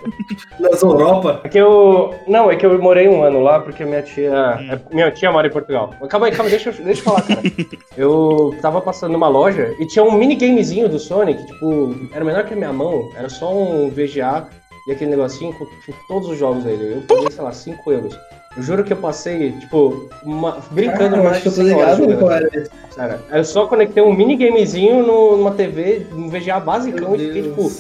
[0.61, 1.41] nas Europa.
[1.45, 2.15] É que eu.
[2.29, 4.31] Não, é que eu morei um ano lá porque minha tia.
[4.61, 5.93] é- minha tia mora em Portugal.
[6.09, 7.41] Calma aí, calma, deixa, eu- deixa eu falar, cara.
[7.97, 12.53] Eu tava passando numa loja e tinha um minigamezinho do Sonic, tipo, era menor que
[12.53, 14.47] a minha mão, era só um VGA
[14.87, 16.97] e aquele negocinho com, com todos os jogos dele.
[16.97, 18.17] Eu paguei, sei lá, 5 euros.
[18.57, 21.75] Eu juro que eu passei, tipo, uma- brincando Ah, mais acho que eu tô 100
[21.75, 22.33] horas jogando.
[22.33, 22.65] é.
[22.97, 27.71] Cara, eu só conectei um minigamezinho numa TV, um VGA basicão Meu e fiquei, tipo,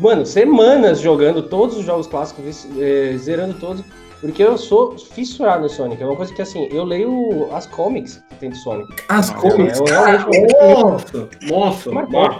[0.00, 3.84] mano, semanas jogando todos os jogos clássicos, eh, zerando todos,
[4.22, 6.02] porque eu sou fissurado no Sonic.
[6.02, 8.88] É uma coisa que, assim, eu leio as comics que tem do Sonic.
[9.10, 9.78] As Não, comics.
[9.78, 12.30] eu realmente- Nossa, nossa, Marcou.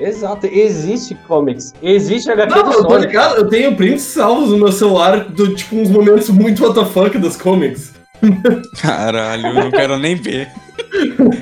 [0.00, 3.06] Exato, existe comics, existe HQ Não, do eu tô Sonic.
[3.06, 7.36] ligado, eu tenho prints salvos no meu celular do tipo uns momentos muito WTF das
[7.36, 7.92] comics.
[8.80, 10.48] Caralho, eu não quero nem ver.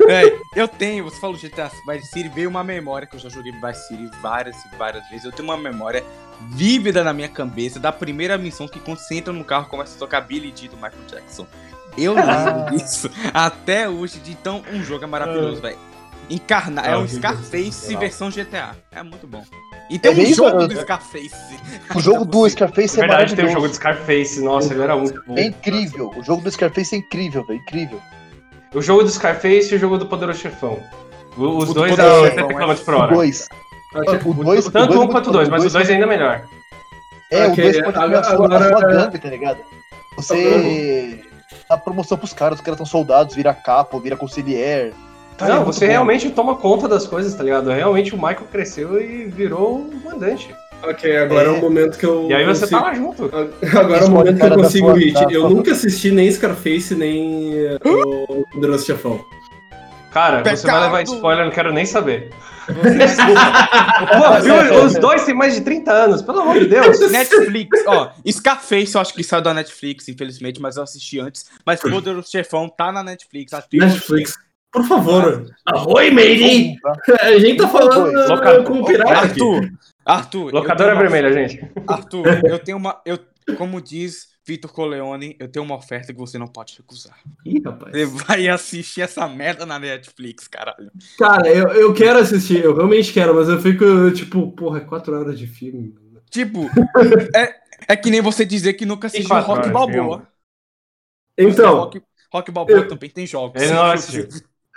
[0.09, 3.53] É, eu tenho, você falou GTA Vice City, veio uma memória que eu já joguei
[3.53, 5.25] Vice City várias e várias vezes.
[5.25, 6.05] Eu tenho uma memória
[6.51, 9.99] vívida na minha cabeça da primeira missão que quando você entra no carro começa a
[9.99, 11.47] tocar Billy D do Michael Jackson.
[11.97, 15.79] Eu lembro disso até hoje, de então um jogo é maravilhoso, velho.
[16.31, 18.77] Encarnar, é Ah, um Scarface versão GTA.
[18.93, 19.43] É muito bom.
[19.89, 20.35] E tem É um mesmo?
[20.35, 21.31] jogo Eu- do Scarface.
[21.97, 23.53] O jogo do Scarface Na é verdade, tem o maravilhoso.
[23.55, 25.39] jogo de Scarface, nossa, ele era muito bom.
[25.39, 26.13] É incrível.
[26.17, 27.59] O jogo do Scarface é incrível, velho.
[27.61, 28.01] Incrível.
[28.75, 30.79] O jogo do Scarface e o jogo do Poderoso Chefão.
[31.37, 33.15] O- Os O do dois Poderoso a Chefão 80 é km por O hora.
[33.15, 33.49] 2.
[34.27, 36.43] O 2 Tanto um quanto o dois, mas o dois ainda é melhor.
[37.31, 39.59] É, Ok, o 2 pode agora- ter a sua, a agora- sua gangue, tá ligado?
[40.17, 41.25] Você
[41.69, 44.93] dá promoção pros caras, os caras são soldados, vira capo, vira concilier.
[45.41, 45.93] É não, você bom.
[45.93, 47.71] realmente toma conta das coisas, tá ligado?
[47.71, 50.55] Realmente o Michael cresceu e virou um mandante.
[50.83, 51.59] Ok, agora é, É.
[51.59, 52.29] o momento que eu.
[52.31, 52.81] E aí você consigo...
[52.81, 53.25] tá lá junto.
[53.77, 55.15] Agora é o momento que eu consigo hit.
[55.15, 59.21] da Eu sua- nunca assisti nem Scarface, nem eh, o Poderoso Chefão.
[60.13, 60.83] Cara, você vai Pecado!
[60.85, 62.31] levar spoiler, não quero nem saber.
[62.69, 64.85] Pô, viu?
[64.85, 66.99] Os dois têm mais de 30 anos, pelo amor de Deus.
[67.11, 71.47] Netflix, ó, Scarface eu acho que saiu da Netflix, infelizmente, mas eu assisti antes.
[71.65, 73.53] Mas Poderoso Chefão tá na Netflix.
[73.73, 74.35] Netflix.
[74.73, 75.47] Por favor.
[75.67, 76.77] Arroi, matey!
[77.21, 79.41] A gente tá falando Loca- com um pirata aqui.
[79.41, 79.71] Arthur,
[80.05, 80.55] Arthur.
[80.55, 81.71] Locadora tenho uma- vermelha, gente.
[81.87, 83.01] Arthur, eu tenho uma.
[83.07, 83.19] Eu,
[83.57, 87.19] como diz Vitor Coleone, eu tenho uma oferta que você não pode recusar.
[87.47, 87.93] Ih, rapaz.
[87.93, 90.91] Você vai assistir essa merda na Netflix, caralho.
[91.19, 95.19] Cara, eu, eu quero assistir, eu realmente quero, mas eu fico, tipo, porra, é quatro
[95.19, 95.95] horas de filme.
[96.31, 96.65] Tipo,
[97.35, 97.55] é,
[97.89, 100.29] é que nem você dizer que nunca assistiu Rock Balboa.
[101.39, 102.03] Então, Rock,
[102.33, 103.63] Rock Balboa eu- também tem jogos.
[103.63, 104.29] Ele não assistiu.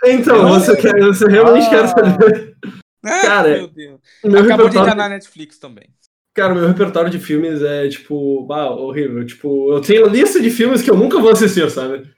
[0.04, 1.70] Então, você, quer, você realmente Ah.
[1.70, 2.56] quer saber.
[3.04, 4.00] Ah, Cara, meu Deus.
[4.24, 5.88] Meu Acabou de repertório, entrar na Netflix também.
[6.34, 9.24] Cara, meu repertório de filmes é, tipo, bah, horrível.
[9.26, 12.10] Tipo, eu tenho lista de filmes que eu nunca vou assistir, sabe?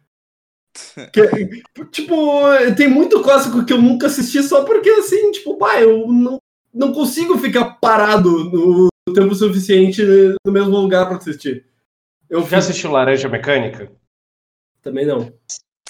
[1.12, 2.14] Que- tipo,
[2.76, 6.38] tem muito clássico que eu nunca assisti só porque, assim, tipo, bah, eu não,
[6.72, 10.02] não consigo ficar parado no tempo suficiente
[10.44, 11.66] no mesmo lugar pra assistir.
[12.28, 13.90] Eu Já fiz assistiu Laranja Mecânica?
[14.82, 15.32] também não.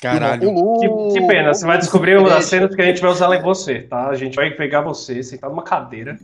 [0.00, 0.52] Caralho.
[0.80, 0.88] Que,
[1.20, 3.42] que pena, você vai descobrir uma das cenas que a gente vai usar lá em
[3.42, 4.08] você, tá?
[4.08, 6.18] A gente vai pegar você, sentar numa cadeira,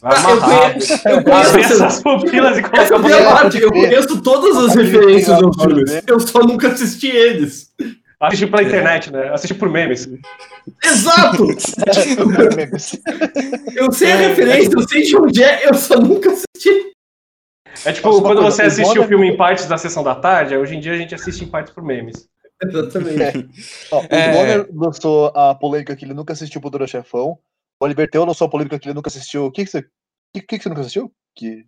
[0.00, 3.24] vai Ah, eu amarrar, conheço- eu conheço abrir essa- essas pupilas e colocar é você
[3.24, 6.02] parte, eu conheço todas as referências aos filmes.
[6.06, 7.72] Eu só nunca assisti eles.
[8.20, 9.30] Assistir pela internet, né?
[9.34, 10.08] Assistir por memes.
[10.82, 11.44] Exato!
[13.74, 16.92] Eu sei a referência, eu sei de onde é, eu só nunca assisti.
[17.84, 20.80] É tipo, quando você assiste o filme em partes da sessão da tarde, hoje em
[20.80, 22.26] dia a gente assiste em partes por memes.
[22.68, 23.48] Exatamente.
[23.90, 24.32] Ó, o É.
[24.32, 27.38] Bonner lançou a polêmica que ele nunca assistiu o Poderoso Chefão.
[27.80, 29.46] O Oliver Teu lançou a polêmica que ele nunca assistiu.
[29.46, 29.78] O que, que você.
[29.80, 29.82] O
[30.34, 31.12] que, que, que você nunca assistiu?
[31.34, 31.64] Que...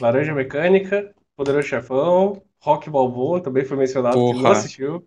[0.00, 4.42] Laranja Mecânica, Poderoso Chefão, Rock Balboa também foi mencionado, que Porra.
[4.42, 5.04] não assistiu.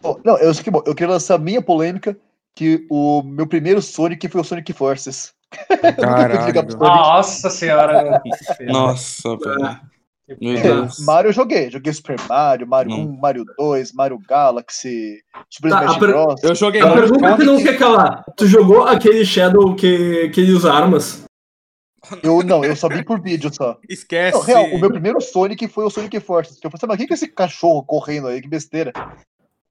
[0.00, 2.16] Bom, não, eu, sei que, bom, eu queria lançar a minha polêmica,
[2.54, 5.34] que o meu primeiro Sonic foi o Sonic Forces.
[6.00, 6.78] Caralho.
[6.78, 8.22] Nossa senhora.
[8.66, 9.80] Nossa, velho.
[10.40, 10.88] Meu É.
[11.00, 11.70] Mario eu joguei.
[11.70, 13.04] Joguei Super Mario, Mario Não.
[13.10, 15.18] 1, Mario 2, Mario Galaxy,
[15.50, 16.42] Super Tá, Smash per- Bros.
[16.42, 18.24] Eu joguei A pergunta que não quer calar.
[18.36, 21.24] Tu jogou aquele Shadow que, que ele usa armas?
[22.22, 23.78] Eu não, eu só vi por vídeo só.
[23.88, 24.36] Esquece.
[24.36, 26.58] Não, real, o meu primeiro Sonic foi o Sonic Forces.
[26.62, 28.40] Eu pensei, mas o que é esse cachorro correndo aí?
[28.42, 28.92] Que besteira.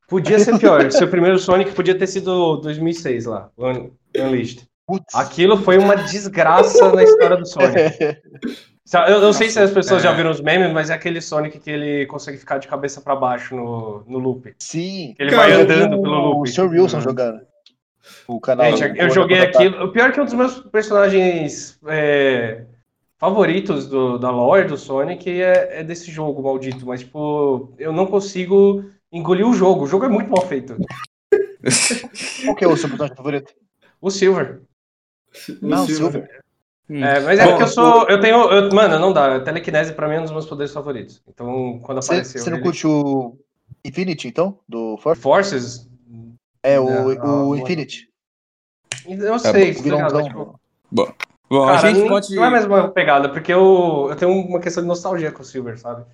[0.08, 0.92] Podia ser pior.
[0.92, 3.50] Seu primeiro Sonic podia ter sido 2006 lá,
[4.18, 4.68] Unleashed.
[4.86, 5.16] Putz.
[5.16, 7.78] Aquilo foi uma desgraça na história do Sonic.
[7.80, 8.20] É,
[9.08, 10.08] Eu não sei se as pessoas É.
[10.10, 13.16] já viram os memes, mas é aquele Sonic que ele consegue ficar de cabeça pra
[13.16, 14.54] baixo no, no loop.
[14.60, 15.16] sim.
[15.18, 16.50] Ele Cara, vai andando pelo O loop.
[16.50, 16.70] Sr.
[16.70, 17.42] Wilson jogando.
[18.28, 18.76] O canal.
[18.76, 19.86] Gente, eu o- joguei o- aquilo.
[19.86, 22.66] O pior é que um dos meus personagens é,
[23.18, 28.06] favoritos do, da lore do Sonic é, é desse jogo maldito, mas tipo, eu não
[28.06, 29.86] consigo engolir o jogo.
[29.86, 30.76] O jogo é muito mal feito.
[32.44, 33.54] Qual que é o seu personagem favorito?
[34.02, 34.62] O Silver.
[35.62, 36.43] Não, Silver.
[36.90, 37.04] Hum.
[37.04, 38.08] É, mas é Bom, porque eu sou.
[38.10, 38.36] Eu tenho.
[38.52, 39.40] eu- mano, não dá.
[39.40, 41.22] Telekinese pra mim é um dos meus poderes favoritos.
[41.28, 42.42] Então, quando Você apareceu.
[42.42, 43.38] você não ele- curte o
[43.86, 44.60] Infinity, então?
[44.68, 45.22] Do Force?
[45.22, 45.88] Forces?
[46.62, 47.56] É, o, Não, o.
[47.56, 48.10] Infinity.
[49.08, 50.24] Eu sei, o tá ligado?
[50.24, 50.60] Tipo,
[50.92, 52.36] Bom, cara, a gente não, pode.
[52.36, 55.46] não é mais uma pegada, porque eu, eu tenho uma questão de nostalgia com o
[55.46, 56.06] Silver, sabe?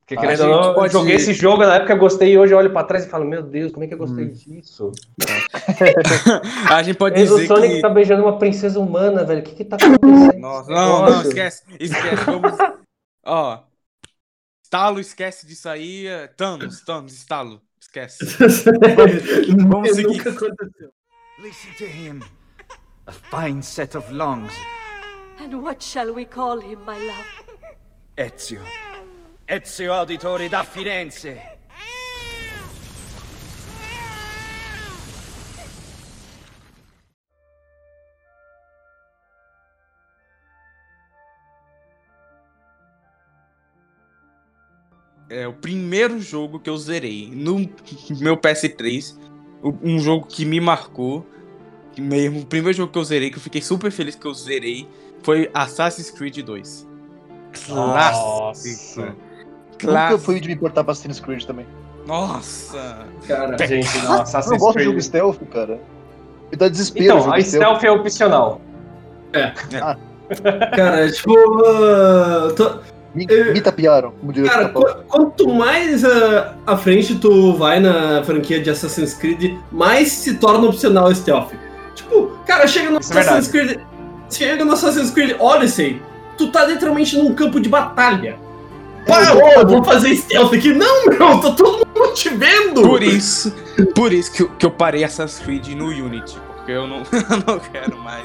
[0.00, 2.38] Porque Ah, querendo a ou não, pode- joguei esse jogo na época, eu gostei e
[2.38, 4.32] hoje eu olho pra trás e falo, meu Deus, como é que eu gostei Hum.
[4.32, 4.92] disso?
[6.70, 7.80] A gente pode o dizer Sonic que.
[7.82, 9.40] tá beijando uma princesa humana, velho.
[9.40, 10.38] O que que tá acontecendo?
[10.38, 11.62] Nossa, não, não, esquece.
[11.80, 12.24] Esquece.
[12.24, 12.52] Vamos.
[13.26, 13.60] Ó.
[14.62, 16.06] Estalo, esquece disso aí.
[16.06, 17.60] é, Thanos, Thanos, estalo.
[17.80, 18.24] Esquece.
[19.68, 20.18] Vamos seguir.
[20.18, 20.90] Nunca aconteceu.
[21.38, 22.20] Listen to him.
[23.06, 24.52] A fine set of lungs.
[25.40, 27.26] And what shall we call him, my love?
[28.16, 28.60] Ezio.
[29.48, 31.38] Ezio Auditore da Firenze.
[45.28, 47.68] É o primeiro jogo que eu zerei no
[48.20, 49.18] meu PS3.
[49.62, 51.26] o- Um jogo que me marcou.
[51.98, 54.86] Mesmo, o primeiro jogo que eu zerei, que eu fiquei super feliz que eu zerei,
[55.22, 56.86] foi Assassin's Creed 2.
[57.66, 59.16] Clássico.
[59.82, 60.18] Nunca Clássico.
[60.20, 61.66] fui de me importar pra Assassin's Creed também.
[62.06, 62.98] Nossa.
[63.26, 65.06] Cara, Gente, não, Eu não Assassin's gosto de jogo Creed.
[65.06, 65.80] stealth, cara.
[66.50, 68.60] Me dá desespero Então, jogo a stealth é opcional.
[70.74, 71.34] cara, tipo.
[71.66, 72.78] ah, tô-
[73.14, 77.54] Me, eu- me tapearam, como diria o Cara, qu- quanto mais ah, à frente tu
[77.54, 81.52] vai na franquia de Assassin's Creed, mais se torna opcional o stealth.
[81.94, 83.80] Tipo, cara, chega no Isso é Assassin's Creed.
[84.30, 86.02] Chega no Assassin's Creed Odyssey,
[86.36, 88.36] tu tá literalmente num campo de batalha.
[89.08, 90.72] Ô, eu vou fazer stealth aqui.
[90.72, 92.82] Não, meu, tá todo mundo te vendo!
[92.82, 93.52] Por isso,
[93.94, 97.44] por isso que eu, que eu parei Assassin's Creed no Unity, porque eu não, eu
[97.46, 98.24] não quero mais.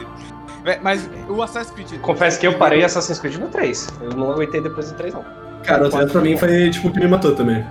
[0.82, 2.00] Mas o Assassin's Creed.
[2.02, 3.90] Confesso que eu parei Assassin's Creed no 3.
[4.02, 5.26] Eu não aguentei depois do 3, não.
[5.64, 7.66] Cara, o 3 pra mim foi tipo o que me matou também.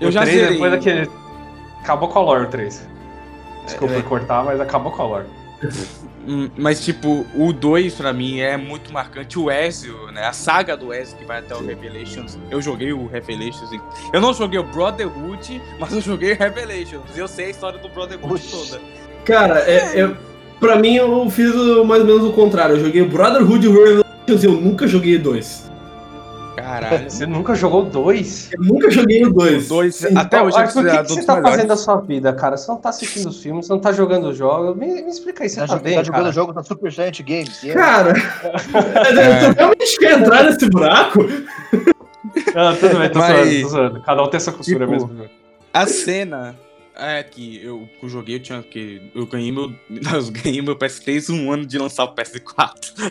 [0.00, 0.52] Eu O já 3 zerei.
[0.54, 1.10] Depois daquele...
[1.82, 2.86] Acabou com a lore o 3.
[3.64, 4.00] Desculpa É.
[4.02, 5.26] por cortar, mas acabou com a lore.
[6.56, 9.38] Mas, tipo, o 2 pra mim é muito marcante.
[9.38, 10.24] O Ezio, né?
[10.26, 12.38] A saga do Ezio que vai até o Revelations.
[12.50, 13.70] Eu joguei o Revelations.
[14.12, 17.02] Eu não joguei o Brotherhood, mas eu joguei o Revelations.
[17.16, 18.50] Eu sei a história do Brotherhood Oxi.
[18.50, 18.80] toda.
[19.24, 20.16] Cara, é, é,
[20.58, 22.76] pra mim eu fiz o- mais ou menos o contrário.
[22.76, 25.69] Eu joguei Brotherhood e Revelations e eu nunca joguei dois.
[26.70, 27.10] Caralho.
[27.10, 28.50] Você nunca jogou 2?
[28.52, 29.68] Eu nunca joguei o dois.
[29.68, 31.54] Dois, até hoje é Arthur, o que, que você tá melhores.
[31.56, 32.56] fazendo da sua vida, cara?
[32.56, 34.76] Você não tá assistindo os filmes, você não tá jogando os jogos.
[34.76, 36.32] Me, me explica aí, você Tá, tá, bem, tá jogando cara?
[36.32, 37.62] jogos na Super Giant Games.
[37.62, 37.80] yeah.
[37.80, 38.12] Cara,
[39.20, 39.52] É.
[39.52, 41.20] tu realmente quer entrar nesse buraco?
[42.54, 44.02] Ah, tudo bem, tô Mas- zoando, tô zoando.
[44.02, 45.30] Cada um tem essa costura Tipo, mesmo.
[45.72, 46.56] A cena
[46.96, 49.10] é que eu, que eu joguei, eu tinha que.
[49.14, 49.72] Eu ganhei meu.
[49.90, 53.10] Eu ganhei meu PS3 um ano de lançar o PS4.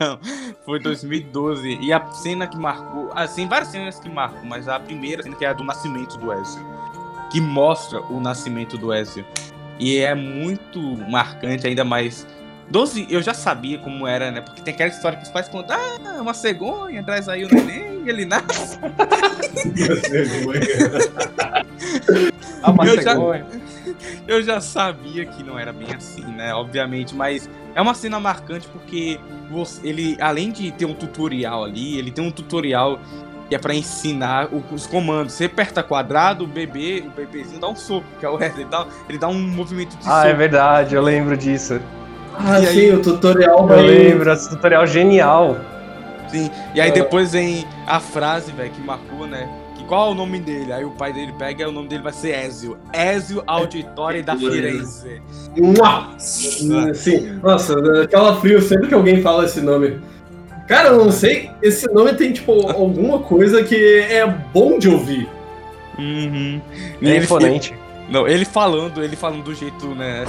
[0.00, 0.18] Então,
[0.64, 1.78] foi 2012.
[1.82, 3.10] E a cena que marcou.
[3.14, 6.32] Assim, várias cenas que marcam, mas a primeira cena que é a do nascimento do
[6.32, 6.64] Ezio.
[7.30, 9.26] Que mostra o nascimento do Ezio.
[9.78, 12.26] E é muito marcante, ainda mais.
[12.70, 14.40] 12, eu já sabia como era, né?
[14.40, 18.02] Porque tem aquela história que os pais contam: ah, uma cegonha, traz aí o neném,
[18.06, 18.78] ele nasce.
[22.62, 23.46] Ah, mas Eu já- cegonha.
[24.28, 26.54] Eu já sabia que não era bem assim, né?
[26.54, 29.18] Obviamente, mas é uma cena marcante porque
[29.50, 33.00] você- ele, além de ter um tutorial ali, ele tem um tutorial
[33.48, 35.32] que é pra ensinar o- os comandos.
[35.34, 38.70] Você aperta quadrado, o bebê, o bebezinho dá um soco, que é o Wesley, ele
[38.70, 40.36] dá, ele dá um movimento de Ah, é soco.
[40.38, 41.80] verdade, eu lembro disso.
[42.38, 42.74] Ah, E aí?
[42.74, 45.56] sim, o tutorial Eu lembro, esse tutorial genial.
[46.28, 46.50] Sim.
[46.74, 46.94] E aí Ah.
[46.94, 49.48] depois vem a frase, velho, que marcou, né?
[49.76, 50.72] Que qual é o nome dele?
[50.72, 52.76] Aí o pai dele pega e o nome dele vai ser Ezio.
[52.92, 55.20] Ezio Auditore da Firenze.
[55.56, 56.08] Mua!
[56.18, 60.00] Sim, nossa, aquela frio sempre que alguém fala esse nome.
[60.68, 63.74] Cara, eu não sei, esse nome tem, tipo, alguma coisa que
[64.08, 65.28] é bom de ouvir.
[65.98, 66.60] Uhum.
[67.02, 67.74] É Ele- imponente.
[68.08, 70.24] Não, ele falando, ele falando do jeito, né,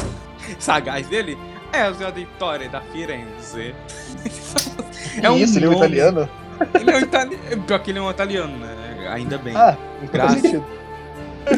[0.60, 1.38] sagaz dele.
[1.74, 3.76] Ezio Auditore da Firenze.
[4.24, 4.30] Que
[5.38, 6.30] isso, ele é um nome- italiano?
[6.80, 7.64] Ele é um italiano.
[7.64, 9.08] Pior que ele é um italiano, né?
[9.10, 9.56] Ainda bem.
[9.56, 9.78] Ah,
[10.12, 10.42] Graças.
[10.42, 10.66] sentido.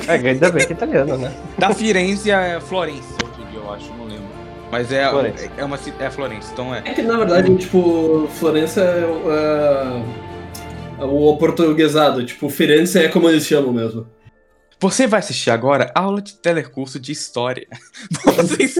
[0.07, 1.33] É, ainda bem que é italiano, né?
[1.57, 3.15] Da Firenze é Florença,
[3.53, 4.23] eu acho, não lembro.
[4.71, 5.51] Mas é, Florença.
[5.57, 6.79] é uma é Florença, então é.
[6.85, 12.25] É que, na verdade, tipo, Florença é, é o portuguesado.
[12.25, 14.07] Tipo, Firenze é como eles chamam mesmo.
[14.79, 17.67] Você vai assistir agora aula de telecurso de história.
[18.25, 18.75] Vocês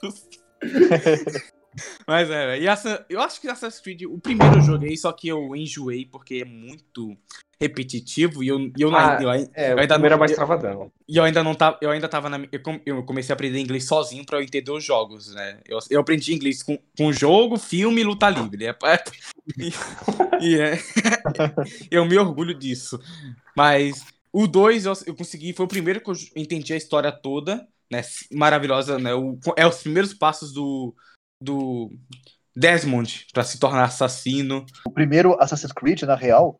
[0.00, 0.22] todos.
[2.06, 5.28] Mas é, e essa, eu acho que Assassin's Creed, o primeiro eu joguei, só que
[5.28, 7.16] eu enjoei porque é muito
[7.60, 10.30] repetitivo e eu, e eu, não- Ah, eu, É, Eu o ainda não- é mais
[10.32, 10.90] eu- travadão.
[11.08, 13.60] E eu ainda não tava, eu ainda tava na, eu, com- eu comecei a aprender
[13.60, 15.60] inglês sozinho pra eu entender os jogos, né?
[15.64, 18.64] Eu, eu aprendi inglês com, com jogo, filme e luta livre.
[18.66, 19.04] É, é-
[20.40, 20.72] e, e é,
[21.90, 22.98] eu me orgulho disso.
[23.56, 27.66] Mas o 2 eu, eu consegui, foi o primeiro que eu entendi a história toda,
[27.90, 28.02] né?
[28.32, 29.14] Maravilhosa, né?
[29.14, 30.94] O, é os primeiros passos do,
[31.42, 31.90] do
[32.54, 34.64] Desmond pra se tornar assassino.
[34.86, 36.56] O primeiro Assassin's Creed, na real,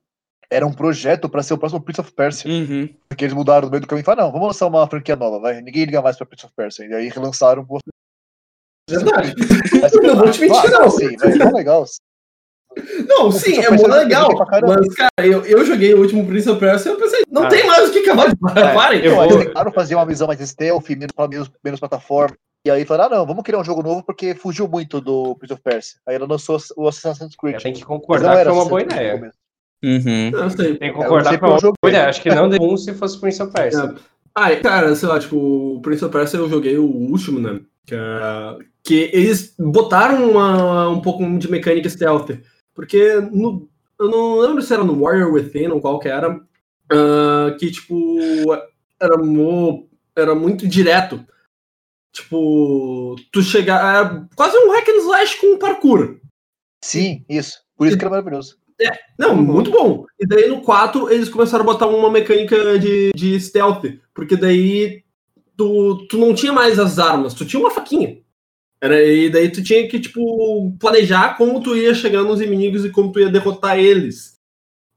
[0.50, 2.50] era um projeto pra ser o próximo Prince of Persia.
[2.50, 2.88] Uhum.
[3.08, 5.38] Porque eles mudaram no meio do caminho e falaram, não, vamos lançar uma franquia nova,
[5.38, 5.60] vai.
[5.60, 6.86] Ninguém liga mais pra Prince of Persia.
[6.86, 7.66] E aí relançaram.
[8.88, 9.34] Verdade.
[9.80, 10.90] Mas, Não vou te mentir, não.
[10.90, 11.84] Sim, vai, tão legal.
[13.08, 14.28] Não, sim, é muito legal.
[14.62, 17.48] Mas, cara, eu, eu joguei o último Prince of Persia e eu pensei, não Ah.
[17.48, 19.04] tem mais o que acabar de Parem.
[19.04, 22.36] eu eles tentaram fazer uma visão mais stealth, menos, menos, menos plataforma.
[22.64, 25.52] E aí falaram, ah, não, vamos criar um jogo novo porque fugiu muito do Prince
[25.54, 25.98] of Persia.
[26.06, 27.60] Aí ela lançou o Assassin's Creed.
[27.60, 29.32] Tem que concordar que foi uma boa ideia.
[29.82, 30.30] Uhum.
[30.30, 30.76] Não sei.
[30.76, 31.74] Tem que Eu concordar uma pelo jogo.
[31.82, 32.08] boa ideia.
[32.08, 33.94] Acho que não deu um se fosse Prince of Persia.
[34.34, 37.60] Ah, cara, sei lá, tipo, o Prince of Persia eu joguei o último, né?
[37.86, 42.30] Que, é- que eles botaram uma, um pouco de mecânica stealth.
[42.80, 46.40] Porque no, eu não lembro se era no Warrior Within ou qual que era.
[46.90, 48.16] ah, que, tipo,
[48.98, 51.22] era, mo- era muito direto.
[52.10, 53.94] Tipo, tu chegar.
[54.06, 56.16] Era quase um hack and slash com parkour.
[56.82, 57.58] Sim, isso.
[57.76, 58.56] Por isso que era maravilhoso.
[59.18, 60.06] Não, muito bom.
[60.18, 63.84] E daí no 4 eles começaram a botar uma mecânica de, de stealth.
[64.14, 65.04] Porque daí
[65.54, 68.18] tu, tu não tinha mais as armas, tu tinha uma faquinha.
[68.82, 72.90] Era, e daí tu tinha que, tipo, planejar como tu ia chegar nos inimigos e
[72.90, 74.38] como tu ia derrotar eles.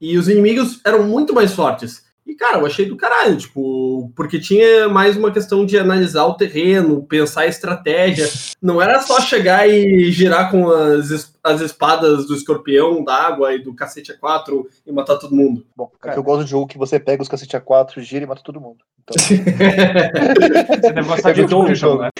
[0.00, 2.04] E os inimigos eram muito mais fortes.
[2.26, 6.32] E, cara, eu achei do caralho, tipo, porque tinha mais uma questão de analisar o
[6.34, 8.26] terreno, pensar a estratégia.
[8.62, 13.62] Não era só chegar e girar com as, as espadas do escorpião, da água e
[13.62, 15.66] do cacete A4 e matar todo mundo.
[15.76, 16.14] Bom, é Cara.
[16.14, 18.58] que eu gosto de jogo que você pega os cacete A4, gira e mata todo
[18.58, 18.78] mundo.
[19.02, 19.16] Então,
[20.80, 22.02] Você deve gostar de É bom Doom, jogo.
[22.04, 22.10] né?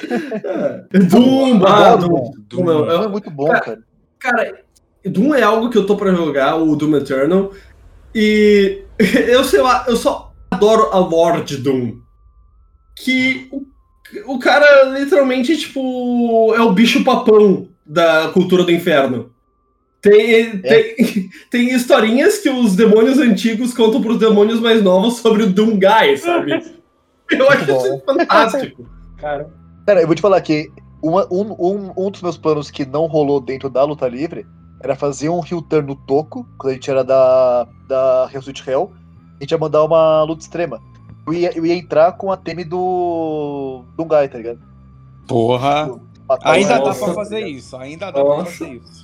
[0.92, 2.32] Doom, ah, adoro Doom.
[2.48, 2.64] Doom.
[2.64, 3.78] Não, Doom eu- é muito bom, Cara, cara.
[4.18, 4.60] Cara,
[5.06, 7.52] Doom é algo que eu tô pra jogar, o Doom Eternal.
[8.14, 8.82] E
[9.28, 11.98] eu sei lá, eu só adoro a Lord Doom.
[12.96, 19.30] Que o, o cara literalmente, tipo, é o bicho papão da cultura do inferno.
[20.00, 20.94] Tem, tem,
[21.50, 26.16] tem historinhas que os demônios antigos contam pros demônios mais novos sobre o Doom Guy,
[26.18, 26.62] sabe?
[27.30, 27.78] Eu acho bom.
[27.78, 28.86] isso fantástico.
[29.18, 29.48] Cara,
[29.86, 30.68] Cara, eu vou te falar que
[31.02, 34.46] uma- um, um, um dos meus planos que não rolou dentro da luta livre
[34.84, 38.66] era fazer um heel turn no Toco, quando a gente era da, da Hell Switch
[38.66, 38.92] Hell,
[39.40, 40.78] a gente ia mandar uma luta extrema.
[41.26, 43.82] Eu ia, eu ia entrar com a teme do.
[43.96, 44.58] do Guy, tá ligado?
[45.26, 45.98] Porra.
[46.42, 49.03] Ainda dá pra fazer isso, ainda dá pra fazer isso.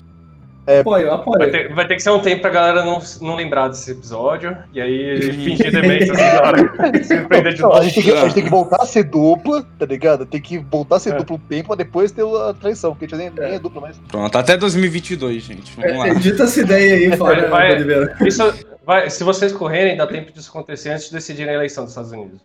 [0.79, 1.39] Apoio, apoio.
[1.41, 4.57] vai ter, vai ter que ser um tempo pra galera não, não lembrar desse episódio.
[4.73, 7.85] E aí fingir demência assim prender de Não, a, novo.
[7.85, 10.25] gente tem que, a gente tem que voltar a ser dupla, tá ligado?
[10.25, 11.17] Tem que voltar a ser É.
[11.17, 13.81] dupla um tempo, pra depois ter a traição, porque a gente nem, nem é dupla
[13.81, 13.99] mais.
[14.09, 15.75] Pronto, até 2022, gente.
[15.77, 16.09] Vamos lá.
[16.11, 18.17] Edita essa ideia aí, Vai- Oliveira.
[18.27, 18.43] Isso
[18.87, 22.13] vai, se vocês correrem, dá tempo disso acontecer antes de decidirem a eleição dos Estados
[22.13, 22.41] Unidos.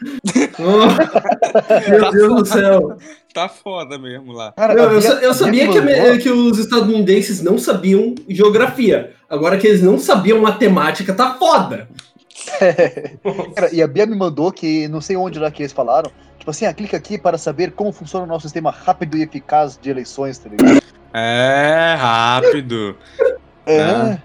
[0.58, 2.96] Oh, meu Deus do céu.
[3.32, 4.52] Tá foda mesmo lá.
[4.52, 9.12] Cara, Eu, eu eu sabia que, a- que os estadunidenses não sabiam geografia.
[9.28, 11.88] Agora que eles não sabiam matemática, tá foda.
[13.54, 16.10] Cara, e a Bia me mandou que não sei onde lá que eles falaram.
[16.38, 19.78] Tipo assim, ah, clica aqui para saber como funciona o nosso sistema rápido e eficaz
[19.80, 20.80] de eleições, tá ligado?
[21.12, 22.96] É, rápido.
[23.66, 23.80] É.
[23.82, 24.18] Ah.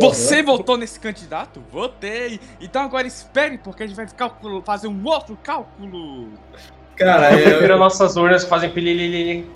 [0.00, 1.62] Você votou nesse candidato?
[1.72, 2.40] Votei.
[2.60, 6.28] Então agora espere, porque a gente vai calculo- fazer um outro cálculo.
[6.96, 9.46] Cara, Prefiro é, nossas urnas que fazem pililili.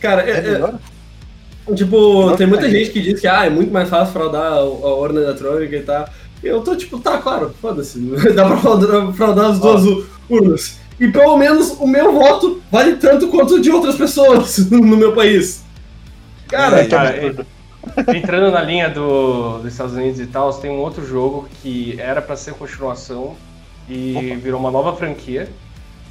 [0.00, 3.88] cara, é- É é- tipo, tem muita gente que diz que ah, é muito mais
[3.88, 6.08] fácil fraudar a urna eletrônica e tal.
[6.42, 7.98] Eu tô tipo, tá, claro, foda-se.
[8.34, 9.82] Dá pra fraudar, fraudar as duas
[10.28, 10.78] urnas.
[10.98, 15.14] E pelo menos o meu voto vale tanto quanto o de outras pessoas no meu
[15.14, 15.62] país.
[16.48, 17.59] Cara, É, cara, e-
[18.14, 22.20] entrando na linha do, dos Estados Unidos e tal, tem um outro jogo que era
[22.20, 23.34] pra ser continuação
[23.88, 25.48] e virou uma nova franquia.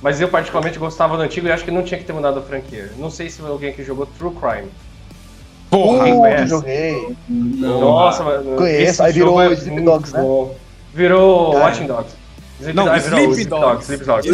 [0.01, 2.41] Mas eu particularmente gostava do antigo e acho que não tinha que ter mudado a
[2.41, 2.89] franquia.
[2.97, 4.69] Não sei se alguém que jogou True Crime.
[5.69, 6.05] Porra!
[6.05, 6.47] Quem Uh, conhece?
[6.47, 7.15] joguei.
[7.27, 7.81] não.
[7.81, 8.55] Nossa, mano.
[8.55, 10.21] Conheço, aí virou é Sleep Dogs, né?
[10.21, 10.55] bom.
[10.93, 11.65] Virou Cara.
[11.65, 12.15] Watching Dogs.
[12.59, 13.85] Sleep Não, Dogs, Sleep Sleep Dogs.
[13.85, 14.29] Sleep Dogs.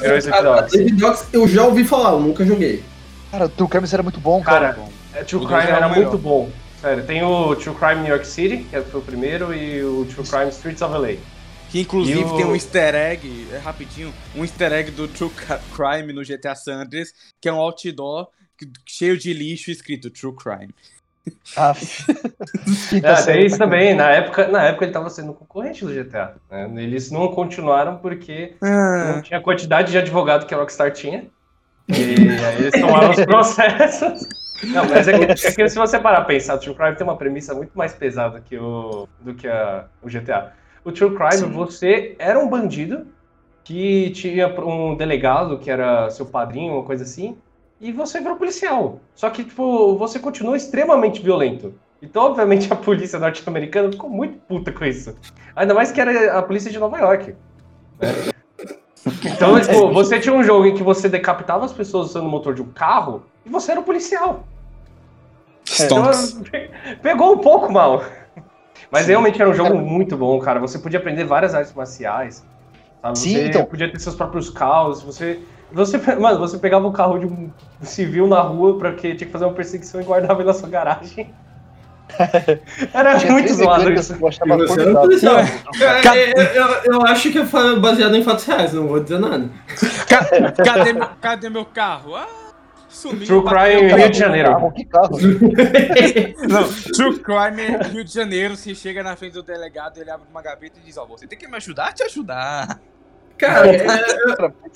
[0.00, 0.74] Virou Sleep Dogs.
[0.76, 2.82] Sleep Dogs eu já ouvi falar, eu nunca joguei.
[3.30, 4.74] Cara, o True Crime era muito bom, cara.
[4.74, 6.48] Cara, é, True Crime era era muito bom.
[6.80, 10.26] Sério, tem o True Crime New York City, que foi o primeiro, e o True
[10.26, 11.16] Crime Streets of LA.
[11.70, 15.30] Que inclusive o- tem um easter egg, é rapidinho, um easter egg do True
[15.76, 18.28] Crime no GTA San Andreas, que é um outdoor
[18.86, 20.74] cheio de lixo escrito True Crime.
[21.56, 21.74] Ah,
[23.04, 23.94] É, tem isso também.
[23.94, 26.34] Na época, na época ele tava sendo concorrente do GTA.
[26.50, 26.82] né?
[26.82, 31.26] Eles não continuaram porque não tinha a quantidade de advogado que a Rockstar tinha.
[31.88, 34.26] E aí eles tomaram os processos.
[34.64, 37.06] Não, mas é que, é que se você parar pra pensar, o True Crime tem
[37.06, 40.52] uma premissa muito mais pesada que o, do que a, o GTA.
[40.84, 43.06] O True Crime, você era um bandido
[43.64, 47.36] que tinha um delegado que era seu padrinho, uma coisa assim,
[47.80, 49.00] e você virou policial.
[49.14, 51.74] Só que, tipo, você continua extremamente violento.
[52.02, 55.14] Então, obviamente, a polícia norte-americana ficou muito puta com isso.
[55.54, 57.34] Ainda mais que era a polícia de Nova York.
[58.00, 58.08] né?
[59.24, 62.54] Então, tipo, você tinha um jogo em que você decapitava as pessoas usando o motor
[62.54, 64.44] de um carro e você era um policial.
[65.86, 66.30] Stonks.
[66.32, 66.70] Então, pe-
[67.02, 68.02] pegou um pouco mal.
[68.90, 70.58] Mas realmente era um jogo muito bom, cara.
[70.60, 72.44] Você podia aprender várias artes marciais.
[73.02, 73.18] Sabe?
[73.18, 73.64] Sim, você então.
[73.64, 75.02] podia ter seus próprios carros.
[75.02, 75.38] Você,
[75.72, 77.50] você, mano, você pegava o carro de um
[77.82, 81.32] civil na rua porque tinha que fazer uma perseguição e guardava ele na sua garagem.
[82.92, 84.16] Era Tinha muito zoado isso.
[86.84, 87.44] eu acho que é
[87.76, 89.48] baseado em fatos reais, não vou dizer nada.
[90.08, 92.16] Ca- cadê, meu, cadê meu carro?
[92.16, 92.26] Ah,
[92.90, 93.26] sumiu.
[93.26, 93.42] True.
[93.44, 94.48] Crime Rio de Janeiro.
[94.50, 95.18] Carro, que carro?
[96.48, 100.26] Não, True Crime é Rio de Janeiro, você chega na frente do delegado, ele abre
[100.30, 102.80] uma gaveta e diz, ó, você tem que me ajudar a te ajudar.
[103.38, 104.04] Cara, é,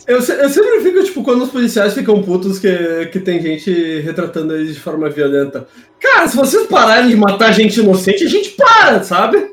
[0.07, 4.01] eu, se- eu sempre fico, tipo, quando os policiais ficam putos que, que tem gente
[4.01, 5.69] retratando eles de forma violenta.
[6.01, 9.51] Cara, se vocês pararem de matar gente inocente, a gente para, sabe?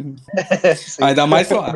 [0.77, 1.03] Sim.
[1.03, 1.75] Ainda mais lá.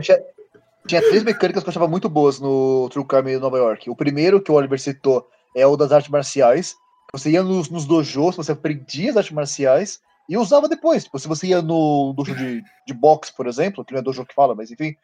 [0.88, 3.89] Tinha, três mecânicas que eu achava muito boas no True Crime em Nova York.
[3.89, 6.76] O primeiro, que o Oliver citou, é o das artes marciais.
[7.14, 11.06] Você ia nos, nos dojos, você aprendia as artes marciais e usava depois.
[11.06, 14.26] Tipo, se você ia no dojo de, de boxe, por exemplo, que não é dojo
[14.26, 14.95] que fala, mas enfim,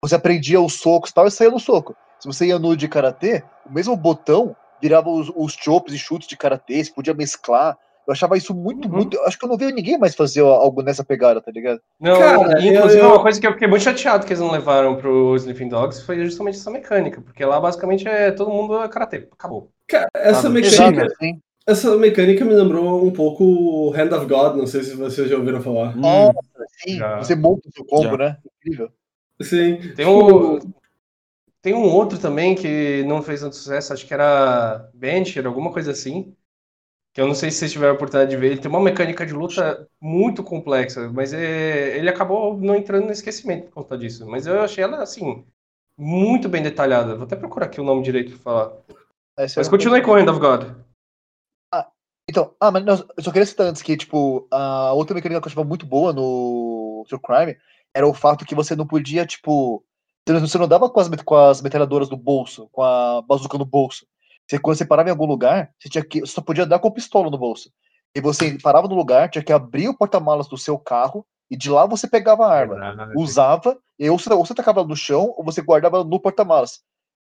[0.00, 1.94] você aprendia os socos e tal e saía no soco.
[2.18, 6.28] Se você ia no de karatê, o mesmo botão virava os, os chopes e chutes
[6.28, 7.76] de karatê, você podia mesclar.
[8.08, 8.94] Eu achava isso muito, Uhum.
[8.94, 9.20] muito.
[9.20, 11.78] Acho que eu não vi ninguém mais fazer algo nessa pegada, tá ligado?
[12.00, 14.50] Não, Cara, inclusive eu- eu- uma coisa que eu fiquei muito chateado que eles não
[14.50, 18.88] levaram pro Sleeping Dogs foi justamente essa mecânica, porque lá basicamente é todo mundo é
[18.88, 19.70] karatê, acabou.
[19.86, 24.66] Cara, essa mecânica, Exato, essa mecânica me lembrou um pouco o Hand of God, não
[24.66, 25.94] sei se vocês já ouviram falar.
[25.94, 26.32] Hum,
[26.82, 27.18] Sim, Já.
[27.18, 28.16] você monta o seu combo, Já.
[28.16, 28.36] né?
[28.64, 28.88] Incrível.
[29.42, 29.92] Sim.
[29.94, 30.58] Tem um,
[31.60, 35.90] tem um outro também que não fez tanto sucesso, acho que era Bencher, alguma coisa
[35.90, 36.32] assim.
[37.18, 38.52] Que eu não sei se vocês tiveram a oportunidade de ver.
[38.52, 43.10] Ele tem uma mecânica de luta muito complexa, mas é- ele acabou não entrando no
[43.10, 44.24] esquecimento por conta disso.
[44.24, 45.44] Mas eu achei ela, assim,
[45.98, 47.16] muito bem detalhada.
[47.16, 48.72] Vou até procurar aqui o nome direito pra falar.
[49.36, 50.76] Esse Mas era- continue com Hand of God.
[52.30, 55.46] Então, ah, mas não, eu só queria citar antes que, tipo, a outra mecânica que
[55.48, 57.56] eu achava muito boa no True Crime
[57.92, 59.82] era o fato que você não podia, tipo.
[60.28, 64.06] Você não- dava com as, com as metralhadoras no bolso, com a bazuca no bolso.
[64.48, 66.90] Você, quando você parava em algum lugar, você, tinha que, você só podia dar com
[66.90, 67.70] pistola no bolso.
[68.14, 71.70] E você parava no lugar, tinha que abrir o porta-malas do seu carro e de
[71.70, 72.76] lá você pegava a arma.
[73.16, 76.80] usava, e ou você, ou você tacava ela no chão, ou você guardava no porta-malas.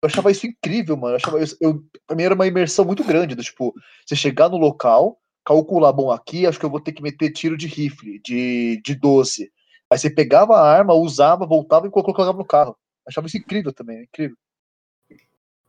[0.02, 1.12] Eu achava isso incrível, mano.
[1.12, 3.74] Eu achava isso, eu, pra mim era uma imersão muito grande, do tipo,
[4.06, 7.56] você chegar no local, calcular, bom, aqui acho que eu vou ter que meter tiro
[7.56, 9.50] de rifle, de, de 12.
[9.90, 12.70] Aí você pegava a arma, usava, voltava e colocava no carro.
[12.70, 14.36] Eu achava isso incrível também, incrível.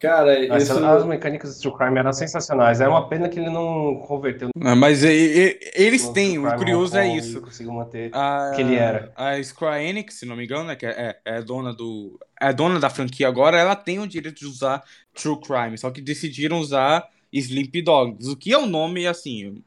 [0.02, 0.84] Cara, As, isso...
[0.84, 2.82] as mecânicas do True Crime eram sensacionais.
[2.82, 6.56] É uma pena que ele não converteu Ah, Mas e- e- eles no têm, o
[6.56, 7.40] curioso é isso.
[7.40, 8.10] Conseguiu manter.
[8.12, 9.14] A, que ele era.
[9.16, 12.20] A Square Enix, se não me engano, né, que é, é dona do.
[12.40, 14.84] É dona da franquia agora, ela tem o direito de usar
[15.14, 19.64] True Crime, só que decidiram usar Sleep Dogs, o que é o nome, assim.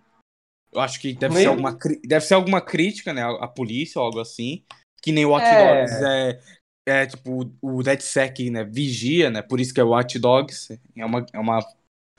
[0.73, 3.23] Eu acho que deve, ser alguma, deve ser alguma crítica, né?
[3.23, 4.65] À polícia ou algo assim.
[5.01, 5.85] Que nem o Watch É.
[5.87, 6.41] Dogs é.
[6.87, 8.65] É tipo, o DedSec, né?
[8.65, 9.41] Vigia, né?
[9.43, 10.79] Por isso que é Watch Dogs.
[10.97, 11.59] É uma, é uma,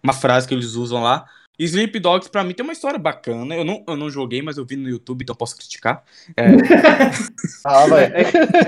[0.04, 1.26] uma frase que eles usam lá.
[1.58, 3.56] Sleep Dogs, pra mim, tem uma história bacana.
[3.56, 6.04] Eu não, eu não joguei, mas eu vi no YouTube, então posso criticar.
[6.36, 6.48] É,
[7.64, 8.06] Ah, vai.
[8.06, 8.22] É,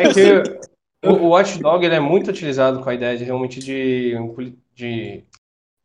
[0.04, 3.60] é que o, o Watch Dog ele é muito utilizado com a ideia de realmente
[3.60, 4.14] de,
[4.76, 5.24] de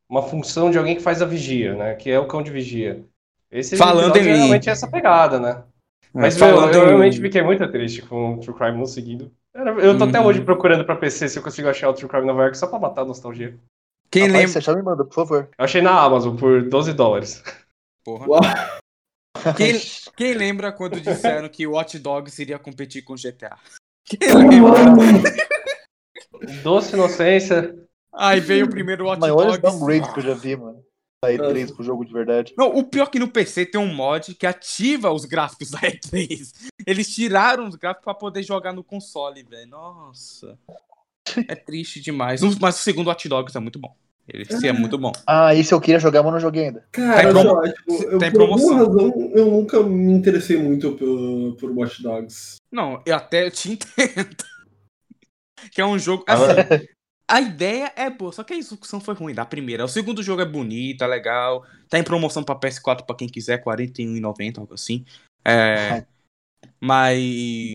[0.09, 1.95] uma função de alguém que faz a vigia, né?
[1.95, 3.05] Que é o cão de vigia.
[3.51, 5.65] Esse Falando em- é realmente essa pegada, né?
[6.15, 9.33] Mas meu, falando eu em- realmente fiquei muito triste com o True Crime não seguindo.
[9.55, 10.27] Eu tô até Uhum.
[10.27, 12.79] hoje procurando pra PC se eu consigo achar o True Crime Nova York só pra
[12.79, 13.59] matar a nostalgia.
[14.11, 14.49] Quem Rapaz, lembra.
[14.53, 15.49] se achar, me manda, por favor.
[15.59, 17.43] Eu achei na Amazon por 12 dólares.
[18.05, 18.27] Porra.
[18.29, 18.41] Uau.
[19.57, 19.75] Quem,
[20.17, 23.57] quem lembra quando disseram que Watch Dogs iria competir com GTA?
[24.05, 25.31] Quem lembra?
[26.63, 27.75] Doce inocência.
[28.15, 29.63] Aí veio o primeiro Watch maiores Dogs.
[29.79, 30.83] downgrades que eu já vi, mano.
[31.25, 32.53] Da E3 pro jogo de verdade.
[32.59, 35.79] Não, o pior é que no PC tem um mod que ativa os gráficos da
[35.81, 36.53] E3.
[36.87, 39.69] Eles tiraram os gráficos pra poder jogar no console, velho.
[39.69, 40.59] Nossa.
[41.49, 42.41] É triste demais.
[42.61, 43.95] Mas o segundo Watch Dogs é muito bom.
[44.29, 45.11] Ele é muito bom.
[45.27, 46.87] Ah, esse eu queria jogar, mas não joguei ainda.
[46.93, 48.87] Cara, Tem promo- olha só, tipo, eu, tem por alguma promoção.
[48.87, 52.57] razão, eu nunca me interessei muito por, por Watch Dogs.
[52.71, 54.37] Não, eu até te entendo.
[55.73, 56.25] que é um jogo.
[56.29, 56.87] Assim,
[57.29, 59.85] a ideia é boa, só que a execução foi ruim da primeira.
[59.85, 61.65] O segundo jogo é bonito, é legal.
[61.89, 65.05] Tá em promoção pra PS4 pra quem quiser, R$ 41,90, algo assim.
[65.45, 66.05] É.
[66.81, 67.73] Mas.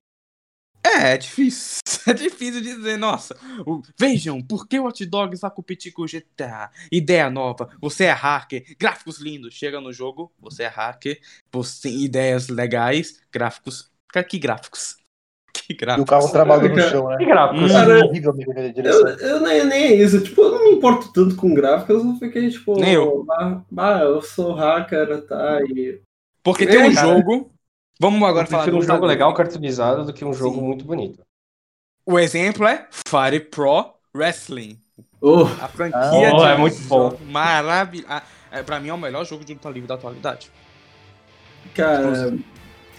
[0.86, 1.80] É, é difícil.
[2.08, 3.36] É difícil dizer, nossa.
[3.66, 6.72] o- Vejam, por que o Watch Dogs vai competir com o GTA?
[6.90, 9.54] Ideia nova, você é hacker, gráficos lindos.
[9.54, 11.20] Chega no jogo, você é hacker,
[11.52, 13.92] você tem ideias legais, gráficos.
[14.08, 14.96] Cara, que gráficos?
[15.54, 16.10] Que E o gráficos?
[16.10, 17.18] carro travado no chão, né?
[17.18, 17.64] Que gráficos.
[17.64, 17.74] Hum.
[17.74, 20.24] Cara, horrível amigo, eu, eu nem, nem é isso.
[20.24, 22.80] Tipo, eu não me importo tanto com gráficos, eu fiquei tipo.
[22.80, 23.26] Nem eu.
[23.76, 25.60] Ah, eu sou hacker, tá?
[25.76, 26.00] E.
[26.42, 27.08] Porque tem um cara.
[27.08, 27.52] jogo.
[28.00, 30.62] Vamos agora Eu falar prefiro um jogo legal cartoonizado do que um jogo Sim.
[30.66, 31.20] muito bonito.
[32.06, 34.80] O exemplo é Fire Pro Wrestling.
[35.20, 37.18] Oh, A franquia Ah, de é muito bom.
[37.30, 38.08] Maravilhoso.
[38.52, 40.50] É, pra mim é o melhor jogo de luta livre da atualidade.
[41.74, 42.38] cara.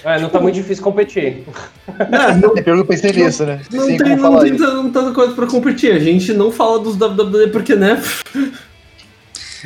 [0.04, 1.44] É, não tá muito difícil competir.
[1.88, 3.60] Não, não, É pior que eu pensei nisso, né?
[3.72, 4.56] não Sem tem, não tem
[4.92, 5.92] tanta coisa pra competir.
[5.92, 8.00] A gente não fala dos WWE porque, né?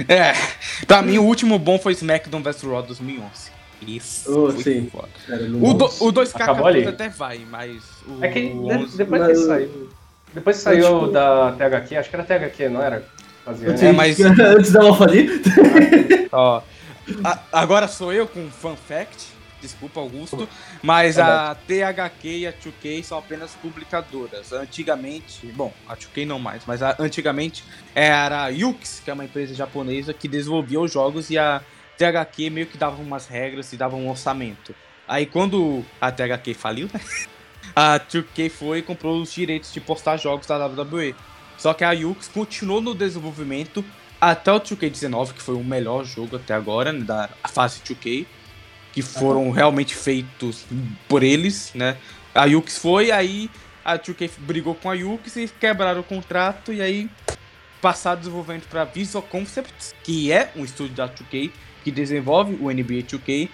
[0.08, 0.32] É,
[0.86, 3.51] pra mim o último bom foi SmackDown vs Raw 2011.
[3.86, 4.30] Isso.
[4.46, 4.88] Oh, sim.
[4.90, 5.08] foda.
[5.26, 6.86] Cara, O, do, o 2K Acabou ali.
[6.86, 7.82] até vai, mas.
[8.06, 9.88] O É que de- 11 depois que Mas- saiu.
[10.34, 13.04] Depois que saiu tipo- da THQ, acho que era THQ, não era?
[13.44, 13.88] Fazia, né?
[13.88, 15.42] É, mas- Antes dela falir.
[16.32, 16.62] Ó,
[17.24, 19.32] a- agora sou eu com um fun fact.
[19.60, 20.48] Desculpa, Augusto.
[20.82, 24.52] Mas a THQ e a 2K são apenas publicadoras.
[24.52, 27.62] Antigamente, bom, a 2K não mais, mas a- antigamente
[27.94, 31.60] era a Yux, que é uma empresa japonesa que desenvolvia os jogos e a
[32.10, 34.74] THQ meio que dava umas regras e dava um orçamento.
[35.06, 37.00] Aí quando a THQ faliu, né?
[37.74, 41.14] A 2K foi e comprou os direitos de postar jogos da WWE.
[41.56, 43.84] Só que a Yux continuou no desenvolvimento
[44.20, 48.26] até o 2K19, que foi o melhor jogo até agora, né, da fase 2K,
[48.92, 50.66] que foram realmente feitos
[51.08, 51.96] por eles, né?
[52.34, 53.48] A Yux foi, aí
[53.84, 57.08] a 2K brigou com a Yux e quebraram o contrato, e aí
[57.80, 61.50] passaram o desenvolvimento para Visual Concepts, que é um estúdio da 2K,
[61.82, 63.48] que desenvolve o NBA 2K,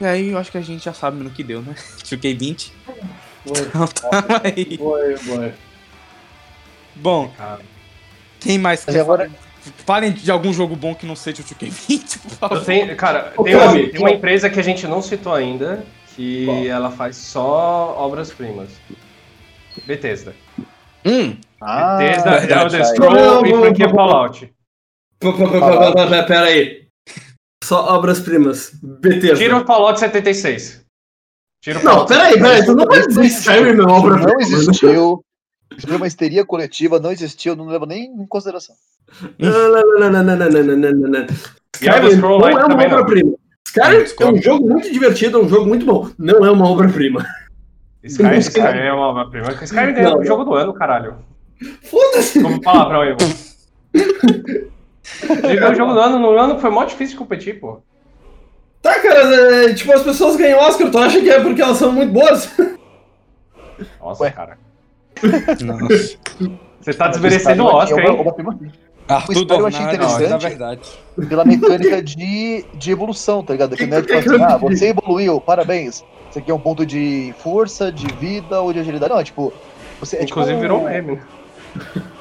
[0.00, 1.74] e aí eu acho que a gente já sabe no que deu, né?
[2.02, 2.70] 2K20.
[3.46, 4.76] Então tamo aí.
[4.78, 5.52] Foi, foi.
[6.96, 7.60] Bom, Cara.
[8.40, 9.30] quem mais quer agora-?
[9.86, 12.64] Falem de algum jogo bom que não seja o 2K20, por favor.
[12.64, 16.64] Tenho- cara, tem uma, tem uma empresa que a gente não citou ainda, que Qual?
[16.66, 18.68] ela faz só obras-primas.
[19.86, 20.34] Bethesda.
[21.04, 22.60] Hum, Ah, Bethesda.
[22.62, 23.90] Elder Scrolls e não.
[23.90, 24.52] Fallout.
[25.20, 26.83] Pera aí.
[27.64, 28.72] Só obras-primas.
[28.82, 29.36] Bethesda.
[29.36, 30.84] Tira o Fallout 76.
[31.62, 32.62] Tira o Não, peraí, peraí.
[32.62, 34.32] Tu não vai dizer não Skyrim é obra-prima.
[34.32, 35.24] Não existiu.
[35.74, 38.76] Isso foi uma histeria coletiva, não existiu, não leva nem em consideração.
[39.38, 41.26] Não, não, não, não, não, não, não, não, não,
[41.74, 43.34] Skyrim não é uma obra-prima.
[43.66, 46.10] Skyrim é um jogo muito divertido, é um jogo muito bom.
[46.18, 47.24] Não é uma obra-prima.
[48.04, 49.52] Skyrim, é uma obra-prima.
[49.62, 51.16] Skyrim Não, o jogo do ano, caralho.
[51.82, 52.42] Foda-se.
[52.42, 54.73] Como palavrão aí, mano.
[55.42, 57.80] Ganhou o jogo do ano no ano que foi mó difícil de competir, pô.
[58.80, 61.92] Tá, cara, é, tipo, as pessoas ganham Oscar, tu acha que é porque elas são
[61.92, 62.50] muito boas?
[64.00, 64.30] Nossa, Ué.
[64.30, 64.58] cara.
[65.62, 66.18] nossa.
[66.80, 68.72] Você tá desmerecendo o Oscar, É uma hein?
[69.08, 70.28] Arthur história eu achei interessante.
[70.28, 70.92] não, é verdade.
[71.28, 73.76] pela mecânica de, de evolução, tá ligado?
[73.76, 76.04] Que não é tipo assim, ah, você evoluiu, parabéns.
[76.30, 79.12] Você aqui é um ponto de força, de vida ou de agilidade.
[79.12, 79.52] Não, é tipo.
[80.00, 81.20] Você, é Inclusive tipo, virou um meme.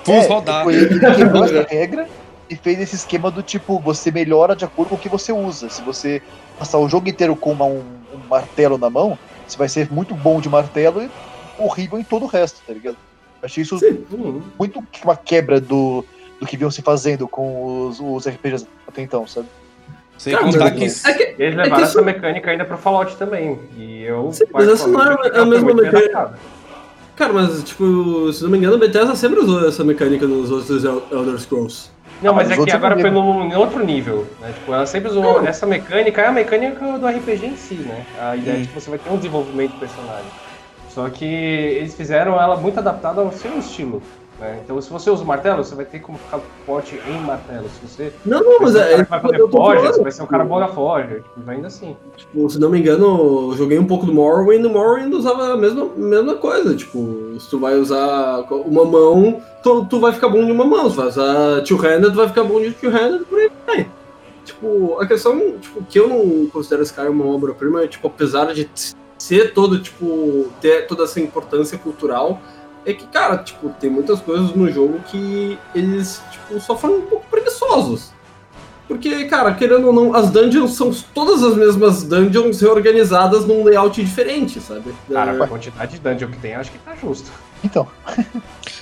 [0.06, 0.58] Vamos é, rodar.
[0.60, 2.08] tipo, ele ele quebrou essa regra
[2.54, 5.70] e fez esse esquema do tipo, você melhora de acordo com o que você usa.
[5.70, 6.22] Se você
[6.58, 7.80] passar o jogo inteiro com uma- um,
[8.14, 11.10] um martelo na mão, você vai ser muito bom de martelo e
[11.58, 12.98] horrível em todo o resto, tá ligado?
[13.42, 13.78] Achei isso
[14.58, 16.06] muito uma quebra do,
[16.40, 19.48] do que vinham se fazendo com os, os RPGs até então, sabe?
[20.18, 21.10] Sem Cara, contar mas- que.
[21.10, 23.60] é que- Eles É levaram que essa isso- mecânica ainda pro Fallout também.
[23.76, 24.32] E eu.
[24.32, 26.34] Sim, mas essa não é a- que mesma mecânica.
[27.16, 30.84] Cara, mas, tipo, se não me engano, a Bethesda sempre usou essa mecânica nos outros
[30.84, 31.90] El- Elder Scrolls.
[32.24, 34.54] Não, mas Os é que agora eu foi não num, outro nível, né?
[34.54, 38.08] Tipo, ela sempre usou essa mecânica, é a mecânica do RPG em si, né?
[38.14, 38.68] A ideia é Hum.
[38.68, 40.34] que você vai ter um desenvolvimento do personagem.
[40.86, 44.10] Só que eles fizeram ela muito adaptada ao seu estilo.
[44.40, 44.62] Né?
[44.64, 47.70] Então, se você usa o martelo, você vai ter como ficar forte em martelo.
[47.70, 48.96] Se você Não, não, mas é.
[48.96, 51.16] um cara vai fazer forja, você vai ser um cara bom na forja.
[51.16, 51.96] Tipo, vai indo assim.
[52.18, 55.58] Tipo, se não me engano, eu joguei um pouco do Morrowind, o Morrowind usava a
[55.58, 56.76] mesma, mesma coisa.
[56.76, 60.90] Tipo, se tu vai usar uma mão, tu, tu vai ficar bom de uma mão.
[60.90, 63.88] Se vai usar two-handed, tu vai ficar bom de two-handed, por aí vai.
[64.44, 68.70] Tipo, a questão, tipo, que eu não considero Skyrim uma obra-prima, é, tipo, apesar de
[69.18, 72.42] ser todo, tipo, ter toda essa importância cultural,
[72.86, 77.02] é que, cara, tipo, tem muitas coisas no jogo que eles, tipo, só foram um
[77.02, 78.12] pouco preguiçosos.
[78.88, 84.04] Porque, cara, querendo ou não, as dungeons são todas as mesmas dungeons reorganizadas num layout
[84.04, 84.94] diferente, sabe?
[85.12, 87.32] Cara, É, com a quantidade de dungeon que tem, acho que tá justo.
[87.64, 87.88] Então,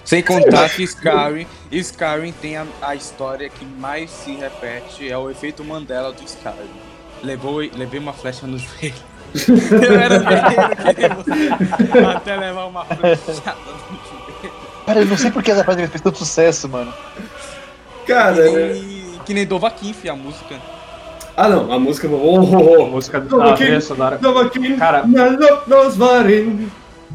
[0.04, 5.30] Sem contar que Skyrim, Skyrim tem a, a história que mais se repete, é o
[5.30, 6.82] efeito Mandela do Skyrim.
[7.22, 8.96] Levou, levei uma flecha no joelho.
[9.34, 13.58] Eu era guerreiro, até levar uma flechada
[13.90, 14.54] no joelho.
[14.86, 16.94] cara, eu não sei por que essa frase fez tanto sucesso, mano.
[18.06, 20.56] Cara, E, que nem Dovahkiin, a música.
[21.38, 22.08] ah não, a música.
[22.08, 24.20] Oh, oh, A música aqui- trilha sonora.
[24.24, 24.38] oh.
[24.40, 25.06] Aqui, Cara-.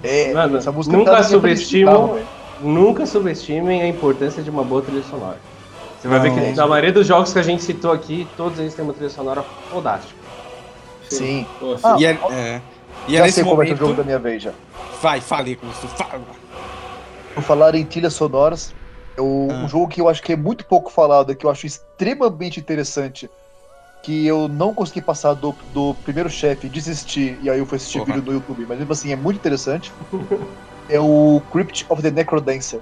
[0.03, 2.19] É, Mano, essa música nunca tá subestimam-.
[2.61, 5.37] Nunca subestimem a importância de uma boa trilha sonora.
[6.01, 6.55] Você vai Não, ver que é.
[6.55, 9.43] na maioria dos jogos que a gente citou aqui, todos eles têm uma trilha sonora
[9.71, 10.14] fodástica.
[11.09, 11.47] Sim.
[11.83, 12.61] Ah, e é, é,
[13.09, 13.79] e é Já nesse sei qual vai ser o momento.
[13.89, 14.53] jogo da minha vez já.
[15.01, 16.21] Vai, falei com isso, fala.
[17.35, 18.75] Por falar em trilhas sonoras,
[19.17, 19.55] eu- Ah.
[19.65, 23.31] um jogo que eu acho que é muito pouco falado, que eu acho extremamente interessante,
[24.03, 27.99] que eu não consegui passar do, do primeiro chefe, desisti, e aí eu fui assistir
[28.01, 28.15] Porra.
[28.15, 29.93] vídeo no YouTube, mas mesmo assim é muito interessante,
[30.89, 32.81] é o Crypt of the Necrodancer.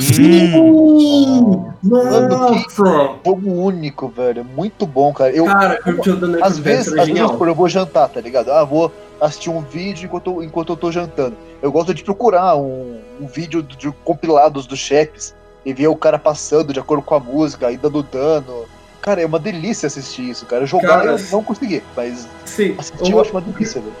[0.00, 1.64] Sim!
[1.82, 3.10] Nossa!
[3.24, 5.30] Jogo único, velho, muito bom, cara.
[5.32, 8.50] Eu, Cara, the às vezes, às vezes eu vou jantar, tá ligado?
[8.50, 11.36] Ah, vou assistir um vídeo enquanto, enquanto eu tô jantando.
[11.62, 15.34] Eu gosto de procurar um, um vídeo de compilados dos chefes
[15.64, 18.64] e ver o cara passando de acordo com a música e dando dano.
[19.02, 20.66] Cara, é uma delícia assistir isso, cara.
[20.66, 23.94] Jogar Cara, eu não consegui, mas Sim, assistir eu o- acho uma delícia, velho.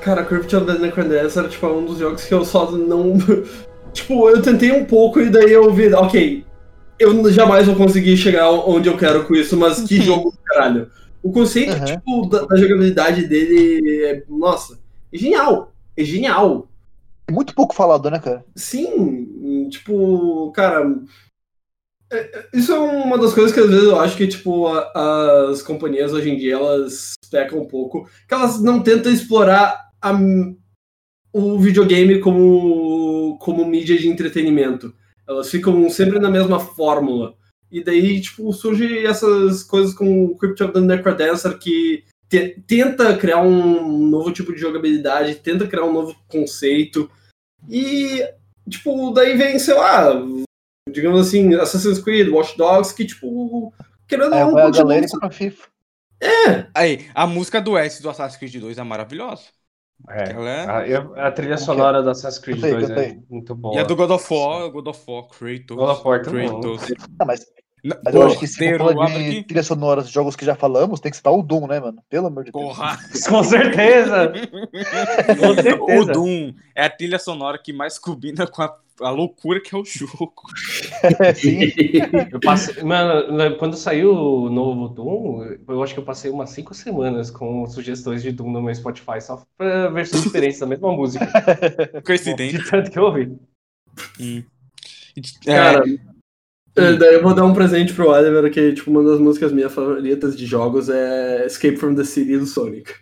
[0.00, 3.18] Cara, Crypt of the Necrodancer tipo, é um dos jogos que eu só não.
[3.92, 6.44] Tipo, eu tentei um pouco e daí eu vi, ok,
[6.98, 10.90] eu jamais vou conseguir chegar onde eu quero com isso, mas que jogo do caralho.
[11.22, 11.84] O conceito, Uhum.
[11.84, 14.22] tipo, da, da jogabilidade dele é.
[14.28, 14.78] Nossa,
[15.12, 15.72] é genial.
[15.96, 16.68] É genial.
[17.26, 18.44] É muito pouco falado, né, cara?
[18.56, 20.86] Sim, tipo, cara.
[22.10, 25.48] é- é- Isso é uma das coisas que às vezes eu acho que, tipo, a-
[25.50, 28.08] as companhias hoje em dia elas pecam um pouco.
[28.26, 30.18] Que elas não tentam explorar a-
[31.32, 34.94] o videogame como, como mídia de entretenimento.
[35.26, 37.34] Elas ficam sempre na mesma fórmula.
[37.70, 43.14] E daí, tipo, surge essas coisas com o Crypt of the Necrodancer que te- tenta
[43.16, 47.10] criar um novo tipo de jogabilidade, tenta criar um novo conceito.
[47.68, 48.26] E,
[48.68, 50.14] tipo, daí vem, sei lá,
[50.90, 53.70] digamos assim, Assassin's Creed, Watch Dogs, que, tipo,
[54.06, 55.68] querendo É, ou a não, galera e continua- compra FIFA.
[56.74, 59.42] Aí, a música do S do Assassin's Creed 2 é maravilhosa.
[60.10, 60.30] É.
[60.32, 63.54] Ela é- A, eu- a trilha Como sonora do Assassin's Creed Cantei, 2 é muito
[63.54, 63.74] boa.
[63.74, 65.76] E a do God of War, God of War, Kratos.
[65.76, 66.48] God of War também.
[66.48, 66.82] Kratos.
[67.18, 67.46] Ah, mas,
[67.84, 69.42] Não, mas eu acho que se for falar de aqui.
[69.44, 72.02] trilhas sonoras de jogos que já falamos, tem que citar o Doom, né, mano?
[72.08, 72.64] Pelo amor de Deus.
[72.64, 72.98] Porra!
[73.28, 74.32] Com certeza!
[75.38, 76.12] Com O certeza.
[76.12, 79.84] Doom é a trilha sonora que mais combina com a, a loucura que é o
[79.84, 80.32] jogo.
[81.20, 81.60] É, sim.
[82.32, 86.50] Eu passei, mano, né, quando saiu o novo Doom, eu acho que eu passei umas
[86.50, 90.90] 5 semanas com sugestões de Doom no meu Spotify, só pra versões diferentes da mesma
[90.90, 91.26] música.
[92.04, 92.58] Coincidente.
[92.58, 93.38] De tanto que eu ouvi.
[95.46, 96.17] É, Cara, é,
[96.98, 100.36] daí eu vou dar um presente pro Oliver, que tipo, uma das músicas minhas favoritas
[100.36, 102.92] de jogos é Escape from the City do Sonic.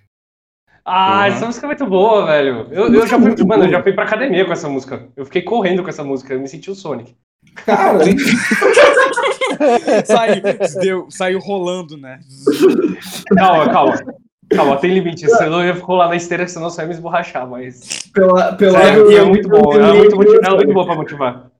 [0.84, 1.24] Ah, Uhum.
[1.34, 2.68] essa música é muito boa, velho.
[2.70, 5.08] Eu, eu já fui, mano, eu já fui pra academia com essa música.
[5.16, 7.14] Eu fiquei correndo com essa música, eu me senti o Sonic.
[7.64, 7.98] Cara,
[10.04, 10.42] saiu,
[10.80, 12.20] deu, saiu rolando, né?
[13.36, 13.94] Calma, calma.
[14.54, 15.28] Calma, tem limite.
[15.28, 17.80] Senão eu ia rolar na esteira, senão só ia me esborrachar, mas.
[18.12, 19.72] pela, pela e é muito bom.
[19.72, 21.50] Ela é muito, motiv- é muito boa pra motivar.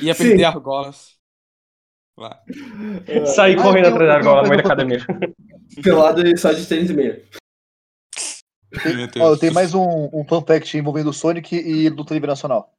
[0.00, 0.28] Ia Sim.
[0.28, 1.15] perder argolas.
[2.18, 2.40] Lá.
[3.26, 4.98] Sair Ah, correndo eu tenho- atrás da argola no meio da academia.
[5.82, 7.22] pelado e só de tênis e meia.
[9.20, 12.72] Ó, eu tenho mais um, um fun fact envolvendo o Sonic e luta livre nacional.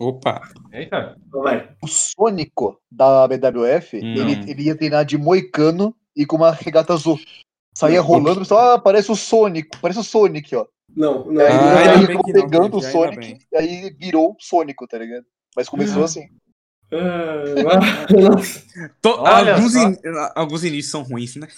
[0.00, 0.42] Opa!
[0.72, 1.16] Eita.
[1.28, 1.42] Então.
[1.82, 4.14] O Sônico da BWF, Hum.
[4.14, 7.18] ele, ele ia treinar de moicano e com uma regata azul.
[7.74, 10.66] Saía rolando, só ah, parece o Sonic, parece o Sonic, ó.
[10.94, 11.40] Não, não.
[11.40, 14.98] Aí, Ah, aí ele ficou que não, pegando o Sonic, e aí virou Sônico, tá
[14.98, 15.24] ligado?
[15.56, 16.28] Mas começou assim.
[16.92, 18.62] Ah, nossa,
[19.06, 19.96] Olha alguns, in-
[20.34, 21.48] alguns inícios são ruins, né?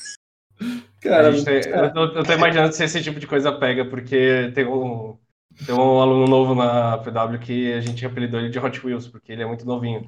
[1.01, 1.29] cara.
[1.29, 4.53] A gente tem- eu, tô, eu tô imaginando se esse tipo de coisa pega, porque
[4.55, 5.19] tem um,
[5.67, 9.33] tem um aluno novo na PW que a gente apelidou ele de Hot Wheels, porque
[9.33, 10.07] ele é muito novinho.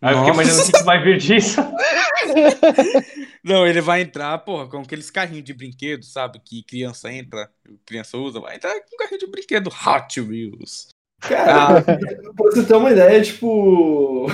[0.00, 0.42] Aí eu fiquei Nossa.
[0.42, 1.60] imaginando o que que vai vir disso.
[3.44, 6.40] Não, ele vai entrar, porra, com aqueles carrinhos de brinquedo, sabe?
[6.44, 7.50] Que criança entra,
[7.84, 10.88] criança usa, vai entrar com um carrinho de brinquedo Hot Wheels.
[11.22, 11.94] Cara, pra
[12.36, 14.26] você ter uma ideia, tipo.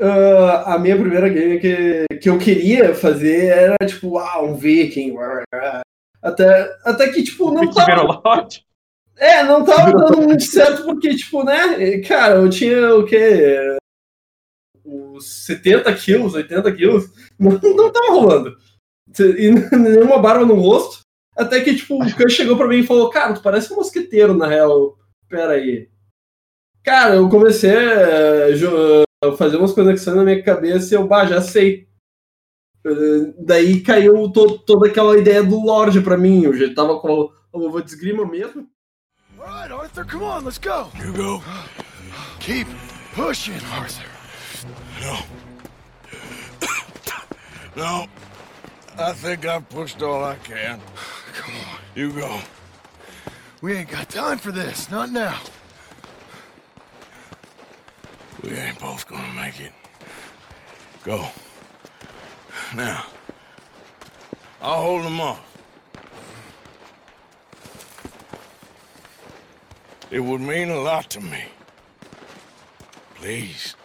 [0.00, 5.14] ah, a minha primeira game que, que eu queria fazer era, tipo, ah, um Viking.
[6.22, 8.48] Até, até que, tipo, não tava.
[9.16, 11.98] É, não tava dando muito certo, porque, tipo, né?
[12.00, 13.76] Cara, eu tinha o quê?
[14.84, 17.10] Os 70 quilos, 80 quilos.
[17.38, 18.56] Não, não tava rolando.
[19.18, 21.00] E nenhuma barba no rosto.
[21.36, 24.34] Até que, tipo, o Khan chegou pra mim e falou: Cara, tu parece um mosqueteiro,
[24.34, 24.96] na real.
[25.32, 25.88] Pera aí.
[26.84, 31.24] Cara, eu comecei a jo- a fazer umas conexões na minha cabeça e eu, bah,
[31.24, 31.88] já sei.
[32.86, 36.44] Eh, Daí caiu to- toda aquela ideia do Lorde pra mim.
[36.44, 38.68] Eu já tava com a luva de esgrima mesmo.
[39.38, 40.90] All right, Arthur, come on, let's go.
[41.02, 41.42] You go.
[42.40, 42.68] Keep
[43.14, 44.04] pushing, Arthur.
[45.00, 45.16] No.
[47.82, 48.08] no.
[48.98, 50.78] I think I've pushed all I can.
[51.32, 51.78] Come on.
[51.96, 52.38] You go.
[53.62, 54.90] We ain't got time for this.
[54.90, 55.38] Not now.
[58.42, 59.70] We ain't both gonna make it.
[61.04, 61.28] Go.
[62.74, 63.06] Now.
[64.60, 65.40] I'll hold them off.
[70.10, 71.44] It would mean a lot to me.
[73.14, 73.76] Please.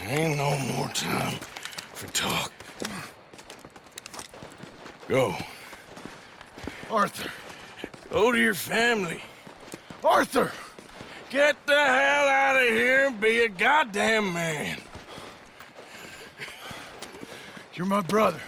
[0.00, 1.38] There ain't no more time
[1.94, 2.52] for talk.
[5.06, 5.36] Go.
[6.90, 7.30] Arthur.
[8.12, 9.22] Go to your family.
[10.04, 10.52] Arthur!
[11.30, 14.76] Get the hell out of here and be a goddamn man.
[17.72, 18.40] You're my brother.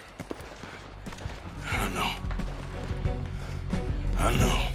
[1.73, 2.11] I know.
[4.19, 4.67] I know.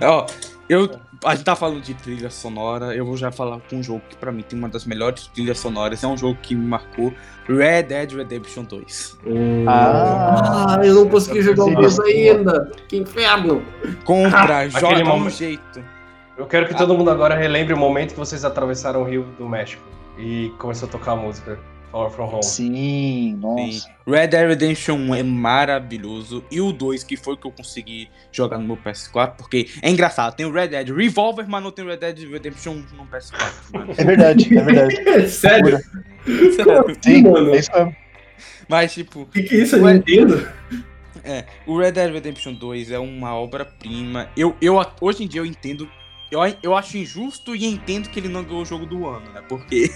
[0.00, 0.26] Oh, Ó,
[0.68, 1.09] eu.
[1.22, 4.16] A gente tá falando de trilha sonora, eu vou já falar com um jogo que
[4.16, 7.12] pra mim tem uma das melhores trilhas sonoras, é um jogo que me marcou,
[7.46, 9.18] Red Dead Redemption 2.
[9.66, 11.74] Ah, Ah, eu não consegui jogar o.
[11.74, 12.72] 2 ainda.
[12.88, 13.62] Que inferno.
[14.04, 15.84] Compra, joga aquele um jeito.
[16.38, 19.46] Eu quero que todo mundo agora relembre o momento que vocês atravessaram o Rio do
[19.46, 19.82] México
[20.16, 21.58] e começou a tocar a música
[21.90, 22.42] Far From Home.
[22.44, 23.38] sim, Sim.
[23.40, 23.90] nossa.
[24.06, 26.44] Red Dead Redemption 1 é maravilhoso.
[26.50, 29.90] E o 2, que foi o que eu consegui jogar no meu PS4, porque é
[29.90, 33.06] engraçado, tem o Red Dead Revolver, mas não tem o Red Dead Redemption 1 no
[33.06, 33.52] PS4.
[33.72, 33.94] mano.
[33.96, 35.28] É verdade, é verdade.
[35.28, 35.80] Sério?
[36.64, 37.54] Como assim, Sim, mano?
[37.54, 37.96] é isso mesmo.
[38.68, 39.76] Mas, tipo, O que, que é isso?
[39.76, 40.48] Eu não entendo.
[41.24, 44.28] É, o Red Dead Redemption 2 é uma obra-prima.
[44.36, 45.88] Eu, eu, hoje em dia eu entendo.
[46.30, 49.42] Eu, eu acho injusto e entendo que ele não ganhou o jogo do ano, né?
[49.48, 49.90] Porque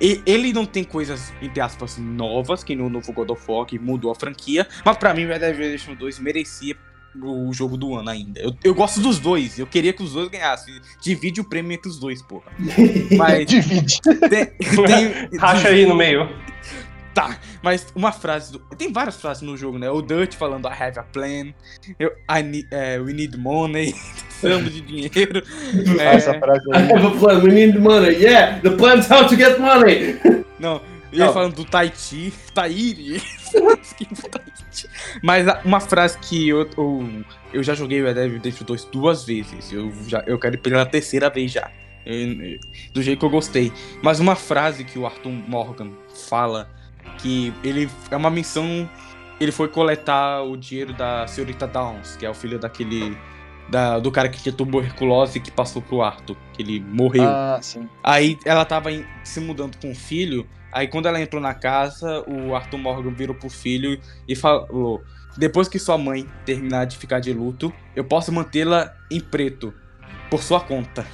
[0.00, 3.78] e- ele não tem coisas, entre aspas, novas, que no novo God of War, que
[3.78, 4.66] mudou a franquia.
[4.84, 6.76] Mas pra mim, Red Dead Redemption 2 merecia
[7.20, 8.40] o jogo do ano ainda.
[8.40, 10.74] Eu, eu gosto dos dois, eu queria que os dois ganhassem.
[11.02, 12.52] Divide o prêmio entre os dois, porra.
[13.18, 14.00] Mas Divide.
[14.00, 14.46] tem,
[14.86, 16.28] tem- Racha aí no meio.
[17.20, 18.52] Tá, mas uma frase.
[18.52, 18.58] Do...
[18.78, 19.90] Tem várias frases no jogo, né?
[19.90, 21.52] O Dutch falando I have a plan.
[21.98, 23.94] Eu, I need, é, we need money.
[24.40, 25.42] Precisamos de dinheiro.
[26.00, 26.92] É, Essa frase I aí.
[26.92, 28.14] have a plan, we need money.
[28.16, 30.18] Yeah, the plan's how to get money.
[30.58, 30.80] não,
[31.12, 31.32] e ele Não.
[31.34, 32.32] falando do Tahiti.
[32.54, 33.22] Tahiti.
[35.22, 37.08] Mas uma frase que eu, eu,
[37.52, 39.72] eu já joguei Red Dead Redemption 2 duas vezes.
[39.72, 41.70] Eu, já, eu quero ir pela terceira vez já.
[42.06, 42.58] Eu-
[42.94, 43.72] do jeito que eu gostei.
[44.02, 45.90] Mas uma frase que o Arthur Morgan
[46.28, 46.70] fala
[47.18, 48.88] que ele é uma missão.
[49.40, 53.16] Ele foi coletar o dinheiro da senhorita Downs, que é o filho daquele.
[53.68, 57.22] Da, do cara que tinha tuberculose e que passou pro Arthur, que ele morreu.
[57.22, 57.88] Ah, sim.
[58.02, 60.44] Aí ela tava em- se mudando com o filho.
[60.72, 65.00] Aí quando ela entrou na casa, o Arthur Morgan virou pro filho e falou:
[65.36, 69.72] Depois que sua mãe terminar de ficar de luto, eu posso mantê-la em preto,
[70.28, 71.06] por sua conta.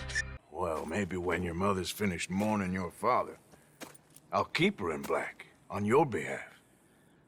[0.51, 3.34] Well, maybe when your mother's finished mourning your father,
[4.32, 6.43] I'll keep her in black on your behalf.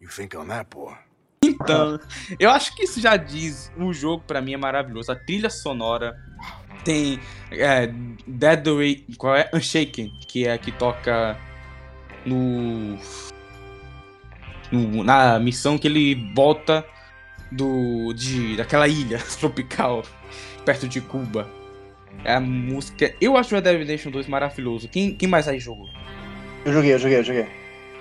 [0.00, 0.94] You think on that, boy?
[1.42, 1.98] Então,
[2.38, 3.70] eu acho que isso já diz.
[3.76, 5.10] O jogo pra mim é maravilhoso.
[5.12, 6.16] A trilha sonora
[6.84, 7.18] tem
[7.50, 7.86] é,
[8.26, 9.48] Dead Way, qual é?
[9.54, 11.36] Unshaken, que é a que toca
[12.26, 12.98] no,
[14.70, 16.84] no- na missão que ele volta
[17.50, 20.02] do de daquela ilha tropical
[20.64, 21.48] perto de Cuba.
[22.24, 23.14] É a música.
[23.20, 24.88] Eu acho o Red Dead Redemption 2 maravilhoso.
[24.88, 25.88] Quem, quem mais aí jogou?
[26.64, 27.46] Eu joguei, eu joguei, eu joguei.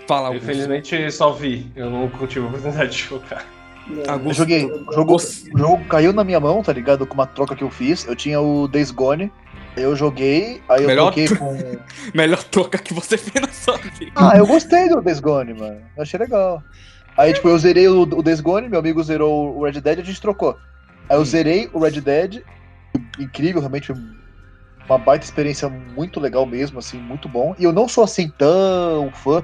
[0.07, 0.43] Fala, Augusto.
[0.45, 1.69] Infelizmente só vi.
[1.75, 3.45] Eu não tive a oportunidade de jogar.
[3.89, 4.37] Eu Augusto.
[4.39, 4.65] joguei.
[4.65, 7.05] O jogo, o jogo caiu na minha mão, tá ligado?
[7.05, 8.05] Com uma troca que eu fiz.
[8.05, 9.31] Eu tinha o Days Gone.
[9.75, 11.57] Eu joguei, aí eu Melhor troquei tro- com.
[12.15, 14.11] Melhor troca que você fez na sua vida.
[14.15, 15.79] Ah, eu gostei do Days Gone, mano.
[15.95, 16.63] Eu achei legal.
[17.15, 20.01] Aí, tipo, eu zerei o, o Days Gone, meu amigo zerou o Red Dead e
[20.01, 20.57] a gente trocou.
[21.07, 22.41] Aí eu zerei o Red Dead.
[23.19, 23.93] Incrível, realmente.
[24.89, 27.53] Uma baita experiência muito legal mesmo, assim, muito bom.
[27.59, 29.43] E eu não sou assim tão fã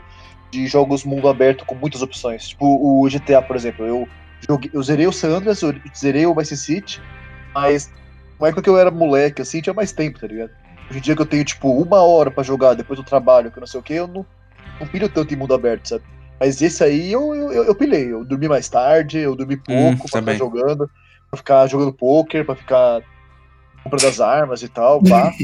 [0.54, 2.50] de jogos mundo aberto com muitas opções.
[2.50, 3.86] Tipo o GTA, por exemplo.
[3.86, 4.08] Eu,
[4.48, 7.02] joguei, eu zerei o San Andreas, eu zerei o Vice City,
[7.54, 7.92] mas
[8.40, 10.52] na época que eu era moleque, assim, tinha mais tempo, tá ligado?
[10.90, 13.60] Hoje em dia que eu tenho, tipo, uma hora pra jogar depois do trabalho, que
[13.60, 14.26] não sei o que, eu não,
[14.80, 16.04] não pilho tanto em mundo aberto, sabe?
[16.40, 18.12] Mas esse aí eu, eu, eu, eu pilhei.
[18.12, 20.36] Eu dormi mais tarde, eu dormi pouco Hum, pra também.
[20.36, 20.92] ficar jogando,
[21.32, 23.02] pra ficar jogando poker, pra ficar
[23.84, 25.32] comprando as armas e tal, pá.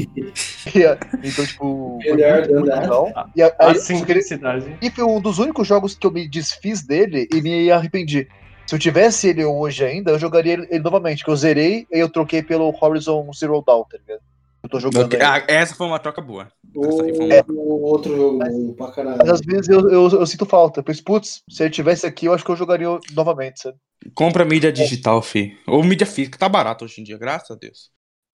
[0.74, 3.12] E, é, então, tipo, foi Melhor muito, muito legal.
[3.34, 4.76] E a- A simplicidade.
[4.82, 8.28] e foi um dos únicos jogos que eu me desfiz dele e me arrependi.
[8.66, 11.98] Se eu tivesse ele hoje ainda, eu jogaria ele, ele novamente, que eu zerei e
[11.98, 14.20] eu troquei pelo Horizon Zero Dawn, tá ligado?
[14.62, 15.24] Eu tô jogando Ok, aí.
[15.26, 16.46] ah, essa foi uma troca boa.
[16.84, 19.32] Essa aí foi O, uma- o outro jogo bom pra Mas caralho.
[19.32, 20.80] às vezes eu, eu, eu sinto falta.
[20.80, 23.78] Eu penso, putz, se ele tivesse aqui, eu acho que eu jogaria novamente, sabe?
[24.14, 25.56] Compra mídia digital, fi.
[25.66, 26.38] Ou mídia física.
[26.38, 27.90] Tá barato hoje em dia, graças a Deus.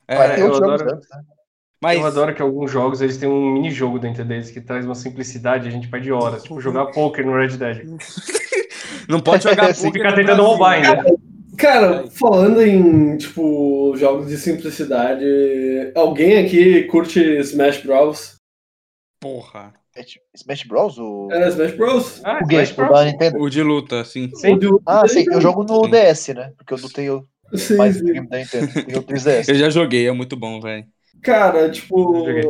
[0.09, 1.23] É, eu adoro- antes, né?
[1.83, 4.95] mas Eu adoro que alguns jogos eles têm um mini-jogo dentro deles que traz uma
[4.95, 6.43] simplicidade e a gente perde horas.
[6.43, 7.85] Tipo, jogar poker no Red Dead.
[9.09, 11.05] não pode jogar poker Ficar tentando roubar ainda.
[11.59, 15.25] Cara, falando em, tipo, jogos de simplicidade,
[15.95, 18.35] alguém aqui curte Smash Bros?
[19.21, 19.73] Porra.
[19.95, 20.99] Smash- Smash Bros?
[20.99, 22.21] O, É, Smash Bros?
[22.25, 22.99] Ah, o game Smash o Bros.
[22.99, 23.39] da Nintendo?
[23.39, 24.31] O de luta, sim.
[24.45, 25.91] O Ah, sim, eu jogo no Sim.
[25.91, 26.53] DS, né?
[26.59, 28.05] Porque eu não tenho Sim, mais sim.
[28.05, 28.73] game da Nintendo.
[28.85, 29.49] Tenho o 3DS.
[29.49, 30.87] Eu já joguei, é muito bom, velho.
[31.23, 32.25] Cara, tipo.
[32.25, 32.43] Também.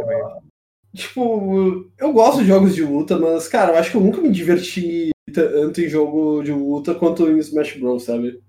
[0.95, 4.31] Tipo, eu gosto de jogos de luta, mas, cara, eu acho que eu nunca me
[4.31, 8.41] diverti tanto em jogo de luta quanto em Smash Bros, sabe?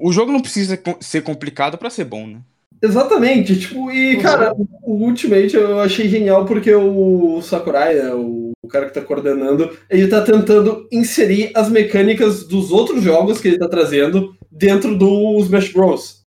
[0.00, 2.40] O jogo não precisa ser complicado pra ser bom, né?
[2.80, 8.68] Exatamente, tipo, e, cara, o Ultimate eu achei genial porque o Sakurai, né, o o
[8.68, 13.58] cara que tá coordenando, ele tá tentando inserir as mecânicas dos outros jogos que ele
[13.58, 16.22] tá trazendo dentro do Smash Bros.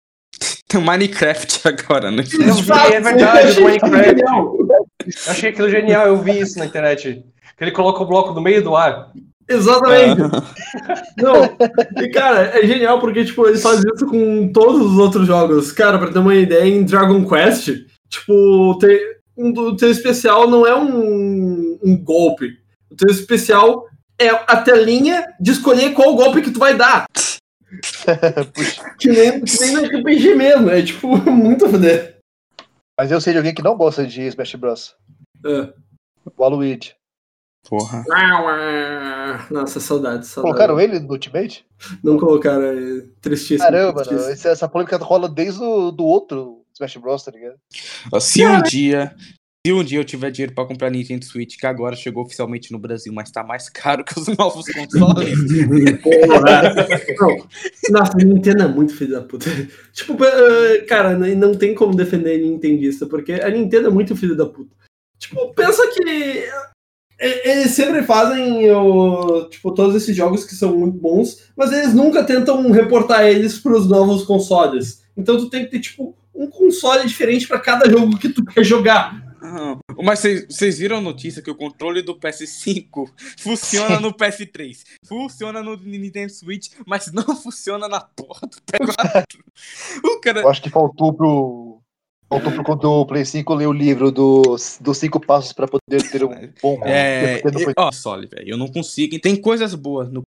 [0.68, 2.24] Tem o Minecraft agora, né?
[2.24, 4.06] Exato, é verdade, do Minecraft.
[4.06, 4.58] genial.
[4.60, 7.24] Eu achei aquilo genial, eu vi isso na internet.
[7.58, 9.12] Que ele coloca o bloco no meio do ar.
[9.50, 10.22] Exatamente.
[11.18, 11.58] Não,
[12.04, 15.72] e cara, é genial porque, tipo, ele faz isso com todos os outros jogos.
[15.72, 17.72] Cara, pra ter uma ideia, em Dragon Quest,
[18.08, 19.00] tipo, tem,
[19.36, 22.58] um, o teu especial não é um, um golpe.
[22.90, 23.88] O teu especial
[24.20, 27.06] é a telinha de escolher qual golpe que tu vai dar.
[28.98, 30.70] Que nem, que nem no RPG mesmo.
[30.72, 32.18] É, tipo, muito foder.
[32.98, 34.96] mas eu sei de alguém que não gosta de Smash Bros.
[35.46, 35.72] É.
[36.36, 36.96] O Aluigi.
[37.68, 38.04] Porra.
[39.52, 40.42] Nossa, saudade, saudade.
[40.42, 41.66] Colocaram ele no Ultimate?
[42.04, 43.60] Não colocaram, é tristíssimo.
[43.60, 44.26] Caramba, tristíssimo.
[44.26, 47.60] não, essa, essa polêmica rola desde o do outro Smash Bros, tá ligado?
[48.20, 49.16] Se um dia.
[49.68, 52.80] Se um dia eu tiver dinheiro pra comprar Nintendo Switch, que agora chegou oficialmente no
[52.80, 55.38] Brasil, mas tá mais caro que os novos consoles.
[56.02, 56.74] Porra.
[57.20, 59.50] Não, Nossa, a Nintendo é muito filho da puta.
[59.92, 64.36] Tipo, eh, cara, n- não tem como defender Nintendista, porque a Nintendo é muito filho
[64.36, 64.74] da puta.
[65.18, 66.10] Tipo, pensa que
[67.20, 71.94] eh, eles sempre fazem o, tipo, todos esses jogos que são muito bons, mas eles
[71.94, 75.04] nunca tentam reportar eles pros novos consoles.
[75.18, 78.64] Então tu tem que ter, tipo, um console diferente pra cada jogo que tu quer
[78.64, 79.28] jogar.
[80.04, 83.10] Mas vocês- viram a notícia que o controle do PS5
[83.40, 89.40] funciona no PS3, funciona no Nintendo Switch, mas não funciona na porra do PS4.
[90.04, 90.42] O cara.
[90.42, 91.82] Eu acho que faltou pro.
[92.32, 96.08] Faltou pro quando o Play 5 ler o livro dos, dos cinco passos pra poder
[96.12, 96.30] ter um
[96.62, 97.42] bom É,
[97.76, 99.20] ó, Soli, velho, eu não consigo.
[99.20, 100.22] Tem coisas boas no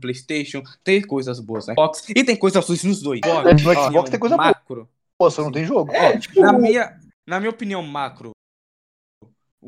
[0.00, 3.20] PlayStation, tem coisas boas no Xbox e tem coisas ruins nos dois.
[3.26, 4.48] Ó, No ó, Xbox tem coisa boa.
[4.48, 4.88] macro.
[5.18, 5.92] Pô, só não tem jogo.
[5.92, 8.30] É, tipo, Na minha, na minha opinião, macro,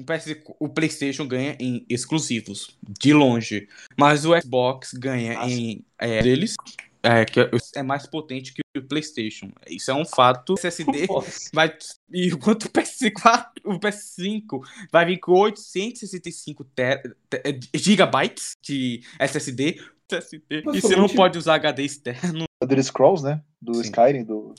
[0.01, 3.68] o, PS, o PlayStation ganha em exclusivos, de longe.
[3.99, 6.55] Mas o Xbox ganha em é, deles,
[7.03, 7.40] é, que
[7.74, 9.51] é mais potente que o PlayStation.
[9.68, 10.55] Isso é um fato.
[10.55, 11.51] SSD Nossa.
[11.53, 11.76] vai.
[12.12, 14.61] E enquanto o PS4, o PS5
[14.92, 19.80] vai vir com 865 ter, te- gigabytes de SSD.
[20.11, 20.62] SSD.
[20.74, 22.44] E você não pode usar HD externo.
[22.44, 23.42] O Elder Scrolls, né?
[23.61, 23.82] Do Sim.
[23.82, 24.55] Skyrim, do.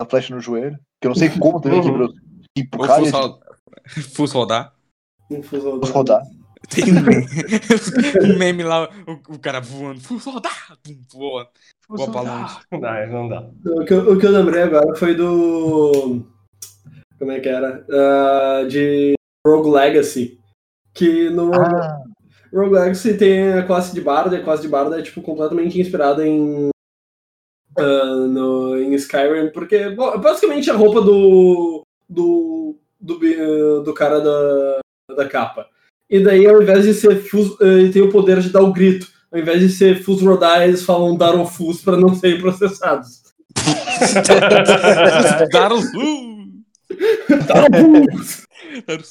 [0.00, 0.78] Da flecha no joelho.
[1.00, 1.84] Que eu não sei como também Uhum.
[1.86, 2.12] quebrou.
[2.54, 3.38] Que Ou cara
[3.88, 4.74] full rodar.
[5.30, 6.22] Vamos rodar.
[6.68, 7.26] Tem um meme,
[8.22, 11.48] um meme lá, o, o cara voando, full rodar, pum, voa.
[11.88, 12.56] Voa pra longe.
[12.70, 13.50] Não dá, não dá.
[13.66, 16.24] O que, eu, o que eu lembrei agora foi do.
[17.18, 17.84] Como é que era?
[17.90, 19.14] Ah, de
[19.46, 20.38] Rogue Legacy.
[20.94, 21.98] Que no Rogue, Ah,
[22.52, 25.80] Rogue Legacy tem a classe de Barda, e a classe de Barda é tipo completamente
[25.80, 26.70] inspirada em.
[27.78, 31.82] ah, no, em Skyrim, porque bom, basicamente a roupa do.
[32.08, 32.61] do.
[33.02, 34.80] Do, do cara da,
[35.16, 35.66] da capa.
[36.08, 38.72] E daí, ao invés de ser fus, eh, ele tem o poder de dar o
[38.72, 39.10] grito.
[39.32, 43.22] Ao invés de ser Fus Rodar, eles falam Darofus para não serem processados.
[45.50, 45.92] Darofus!
[47.46, 48.42] Daruzu!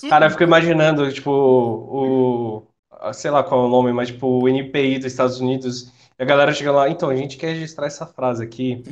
[0.09, 2.67] Cara, eu fico imaginando, tipo, o.
[3.13, 5.91] Sei lá qual é o nome, mas tipo, o NPI dos Estados Unidos.
[6.19, 8.83] E a galera chega lá, então, a gente quer registrar essa frase aqui.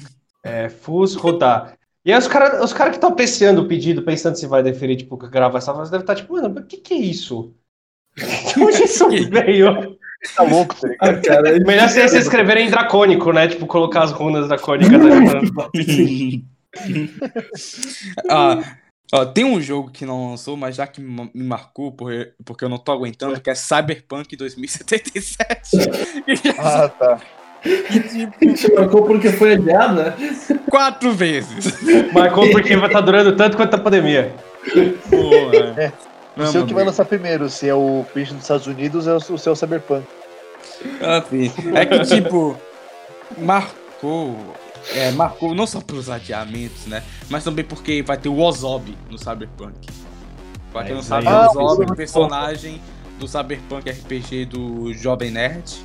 [0.44, 1.78] É, FUS rodar.
[2.06, 4.98] E aí os caras os cara que estão apreciando o pedido, pensando se vai deferir,
[4.98, 7.54] tipo, gravar essa frase, deve estar tipo, mano, o que que é isso?
[8.16, 9.98] De onde isso veio?
[10.36, 11.18] tá louco, tá ligado?
[11.18, 13.48] Ah, cara, é Melhor se vocês escreverem em dracônico, né?
[13.48, 15.00] Tipo, colocar as runas dracônicas.
[15.00, 16.42] Né?
[18.30, 18.78] Ah,
[19.12, 22.70] ó, tem um jogo que não lançou, mas já que me marcou, porque, porque eu
[22.70, 25.78] não tô aguentando, que é Cyberpunk 2077.
[26.28, 27.22] E já Ah, tá.
[27.62, 30.16] Te marcou porque foi adiada?
[30.70, 31.78] quatro vezes.
[32.14, 34.34] Marcou porque vai estar durando tanto quanto a pandemia.
[35.10, 35.82] Porra.
[35.82, 35.92] É.
[36.38, 39.38] Não sei o que vai lançar primeiro, se é o Pitch dos Estados Unidos ou
[39.38, 40.06] se é o Cyberpunk.
[41.18, 42.56] Enfim, é que, tipo,
[43.38, 44.38] marcou.
[44.96, 47.04] É, marcou não só pelos adiamentos, né?
[47.30, 49.76] Mas também porque vai ter o Ozob no Cyberpunk.
[50.72, 51.64] Pra quem não É, sabe, isso o.
[51.64, 52.82] Ozob é um é personagem
[53.20, 55.84] do Cyberpunk RPG do Jovem Nerd.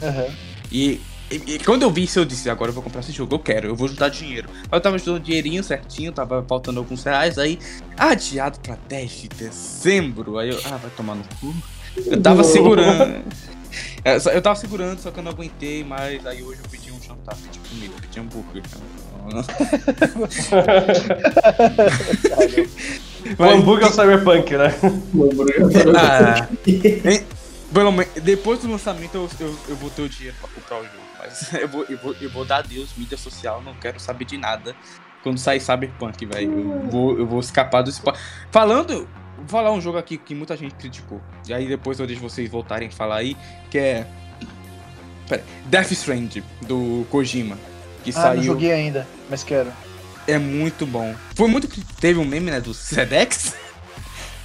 [0.00, 0.26] Aham.
[0.72, 1.00] E,
[1.30, 3.38] e- e quando eu vi isso, eu disse, agora eu vou comprar esse jogo, eu
[3.38, 4.48] quero, eu vou juntar dinheiro.
[4.70, 7.58] Aí eu tava juntando dinheirinho certinho, tava faltando alguns reais, aí
[7.96, 10.38] adiado pra 10 de dezembro.
[10.38, 11.54] Aí eu, ah, vai tomar no cu.
[12.06, 13.22] Eu tava segurando.
[14.04, 17.00] É, Eu tava segurando, só que eu não aguentei, mas aí hoje eu pedi um
[17.00, 18.62] jantar, pedi comida, pedi hambúrguer.
[23.38, 24.74] O hambúrguer é o cyberpunk, né?
[25.96, 27.22] Ah, hein,
[27.72, 30.84] pelo menos, depois do lançamento eu, eu, eu vou ter o dinheiro pra comprar o
[30.84, 34.24] jogo, mas eu vou, eu, vou, eu vou dar adeus, mídia social, não quero saber
[34.24, 34.74] de nada
[35.22, 36.52] quando sair Cyberpunk, velho.
[36.52, 38.14] Eu vou, eu vou escapar do spa.
[38.50, 39.08] Falando,
[39.38, 42.50] vou falar um jogo aqui que muita gente criticou, e aí depois eu deixo vocês
[42.50, 43.36] voltarem a falar aí,
[43.70, 44.06] que é.
[45.28, 47.56] Pera, Death Strand, do Kojima,
[48.02, 48.42] que Ah, não saiu.
[48.42, 49.72] joguei ainda, mas quero.
[50.26, 51.14] É muito bom.
[51.34, 51.68] Foi muito.
[51.68, 53.54] que Teve um meme, né, do Sedex,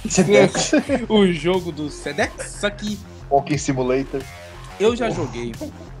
[0.08, 0.72] Sedex.
[1.08, 2.98] o jogo do Sedex, só que.
[3.30, 4.22] Walking Simulator.
[4.78, 5.52] Eu já joguei.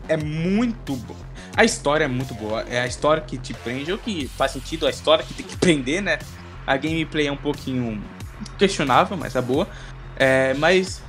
[0.08, 1.16] É muito bom.
[1.56, 2.62] A história é muito boa.
[2.62, 5.56] É a história que te prende, o que faz sentido, a história que tem que
[5.56, 6.18] prender, né?
[6.66, 8.02] A gameplay é um pouquinho
[8.56, 9.68] questionável, mas é boa.
[10.16, 11.02] É, mas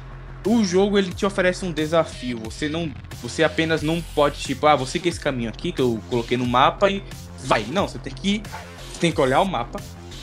[0.45, 2.39] o jogo ele te oferece um desafio.
[2.45, 2.91] Você não,
[3.21, 6.45] você apenas não pode tipo, ah, você que esse caminho aqui que eu coloquei no
[6.45, 7.03] mapa e
[7.43, 7.63] vai.
[7.65, 8.41] Não, você tem que
[8.99, 9.79] tem que olhar o mapa,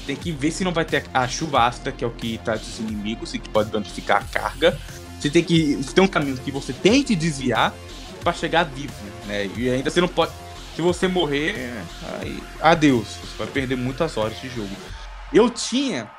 [0.06, 2.62] tem que ver se não vai ter a chuva ácida, que é o que traz
[2.62, 4.78] os inimigos e que pode danificar a carga.
[5.18, 7.72] Você tem que ter um caminho que você tem que desviar
[8.22, 8.92] pra chegar vivo,
[9.26, 9.46] né?
[9.56, 10.32] E ainda você não pode.
[10.74, 11.72] Se você morrer,
[12.20, 13.06] aí, adeus.
[13.06, 14.76] Você vai perder muitas horas de jogo.
[15.32, 16.10] Eu tinha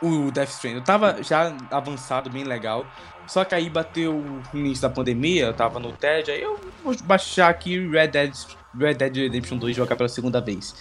[0.00, 2.86] o Death Stranding, eu tava já avançado, bem legal.
[3.26, 6.94] Só que aí bateu o início da pandemia, eu tava no TED, aí eu vou
[7.04, 8.34] baixar aqui Red Dead,
[8.78, 10.74] Red Dead Redemption 2 e jogar pela segunda vez.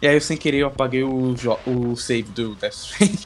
[0.00, 1.34] E aí eu sem querer eu apaguei o,
[1.66, 3.18] o save do Death Stranding.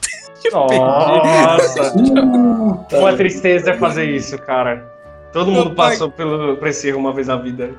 [0.51, 2.97] Nossa, Puta.
[2.99, 4.91] uma tristeza é fazer isso, cara.
[5.31, 7.71] Todo mundo pai- passou pelo, por esse erro uma vez na vida.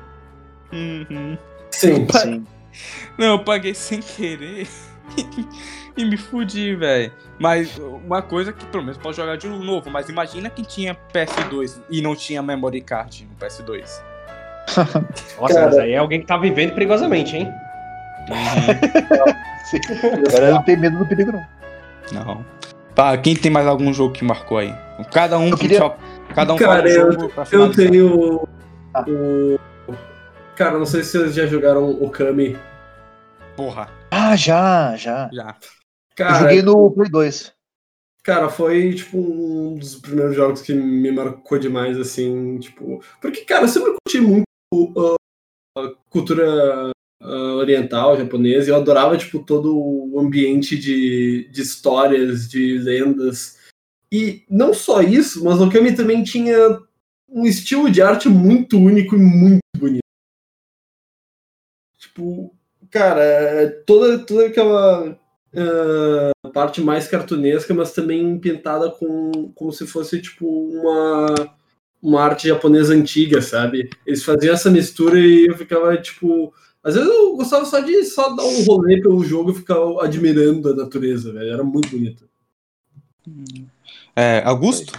[0.73, 1.37] Uhum.
[1.71, 2.07] Sim.
[2.11, 2.45] Sim.
[3.17, 4.67] Não, eu paguei sem querer
[5.95, 7.11] e me fudi, velho.
[7.39, 11.79] Mas uma coisa que pelo menos pode jogar de novo, mas imagina quem tinha PS2
[11.89, 14.01] e não tinha memory card no PS2.
[15.39, 15.65] Nossa, Cara.
[15.67, 17.49] mas aí é alguém que tá vivendo perigosamente, hein?
[19.65, 19.79] Sim.
[20.29, 21.45] Agora não tem medo do perigo, não.
[22.11, 22.45] Não.
[22.93, 24.73] Tá, quem tem mais algum jogo que marcou aí?
[25.11, 25.97] Cada um, Eu queria- só-
[26.33, 28.47] cada um Cara, um eu- Eu tenho
[28.93, 29.03] Ah.
[29.07, 29.59] o.
[30.55, 32.57] Cara, não sei se vocês já jogaram o Kami.
[33.57, 35.29] Porra, Ah, já, já.
[35.33, 35.49] já.
[35.49, 37.53] Eu Cara, joguei no Play 2.
[38.23, 43.01] Cara, foi, tipo, um dos primeiros jogos que me marcou demais, assim, tipo...
[43.21, 45.15] Porque, cara, eu sempre curti muito uh,
[45.77, 46.89] a cultura
[47.25, 53.57] uh, oriental, japonesa, e eu adorava, tipo, todo o ambiente de, de histórias, de lendas.
[54.11, 56.79] E não só isso, mas o Kami também tinha
[57.27, 59.99] um estilo de arte muito único e muito bonito.
[61.97, 62.55] Tipo,
[62.89, 65.19] cara, é toda, toda aquela
[65.55, 71.33] ah, parte mais cartunesca, mas também pintada com como se fosse tipo uma
[72.01, 73.89] uma arte japonesa antiga, sabe?
[74.05, 76.53] Eles faziam essa mistura e eu ficava tipo
[76.85, 80.69] Às vezes eu gostava só de só dar um rolê pelo jogo e ficar admirando
[80.69, 81.51] a natureza, velho.
[81.51, 82.29] Era muito bonito.
[84.15, 84.93] É, Augusto?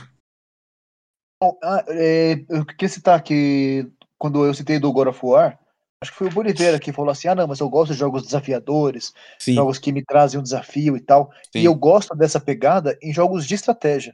[1.41, 5.61] Bom, ah, é, eu queria citar que quando eu citei do God of War,
[6.03, 8.25] acho que foi o Boliveira que falou assim: ah, não, mas eu gosto de jogos
[8.25, 9.55] desafiadores, Sim.
[9.55, 11.31] jogos que me trazem um desafio e tal.
[11.53, 11.61] Sim.
[11.61, 14.13] E eu gosto dessa pegada em jogos de estratégia.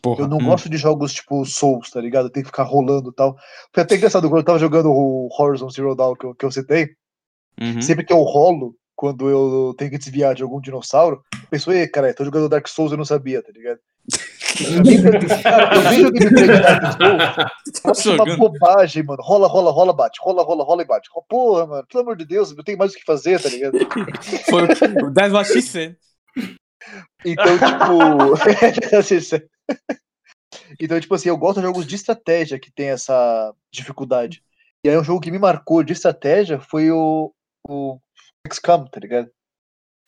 [0.00, 0.22] Porra.
[0.22, 0.46] Eu não hum.
[0.46, 2.30] gosto de jogos tipo Souls, tá ligado?
[2.30, 3.36] Tem que ficar rolando e tal.
[3.74, 6.50] Foi até engraçado quando eu tava jogando o Horizon Zero Dawn que eu, que eu
[6.50, 6.96] citei.
[7.60, 7.82] Uhum.
[7.82, 11.86] Sempre que eu rolo, quando eu tenho que desviar de algum dinossauro, eu penso, ei,
[11.88, 13.78] cara, tô jogando Dark Souls eu não sabia, tá ligado?
[15.42, 16.96] Cara, eu vejo o gameplay de Dark
[17.80, 19.22] Souls, acho uma bobagem, mano.
[19.22, 20.18] Rola, rola, rola, bate.
[20.22, 21.08] Rola, rola, rola e bate.
[21.28, 23.78] Porra, mano, pelo amor de Deus, eu tenho mais o que fazer, tá ligado?
[24.48, 24.64] Foi
[25.04, 25.96] o 10 what she said.
[27.24, 28.36] Então, tipo.
[30.80, 34.42] então, tipo assim, eu gosto de jogos de estratégia que tem essa dificuldade.
[34.84, 37.32] E aí, um jogo que me marcou de estratégia foi o,
[37.68, 37.98] o
[38.50, 39.30] XCOM, tá ligado?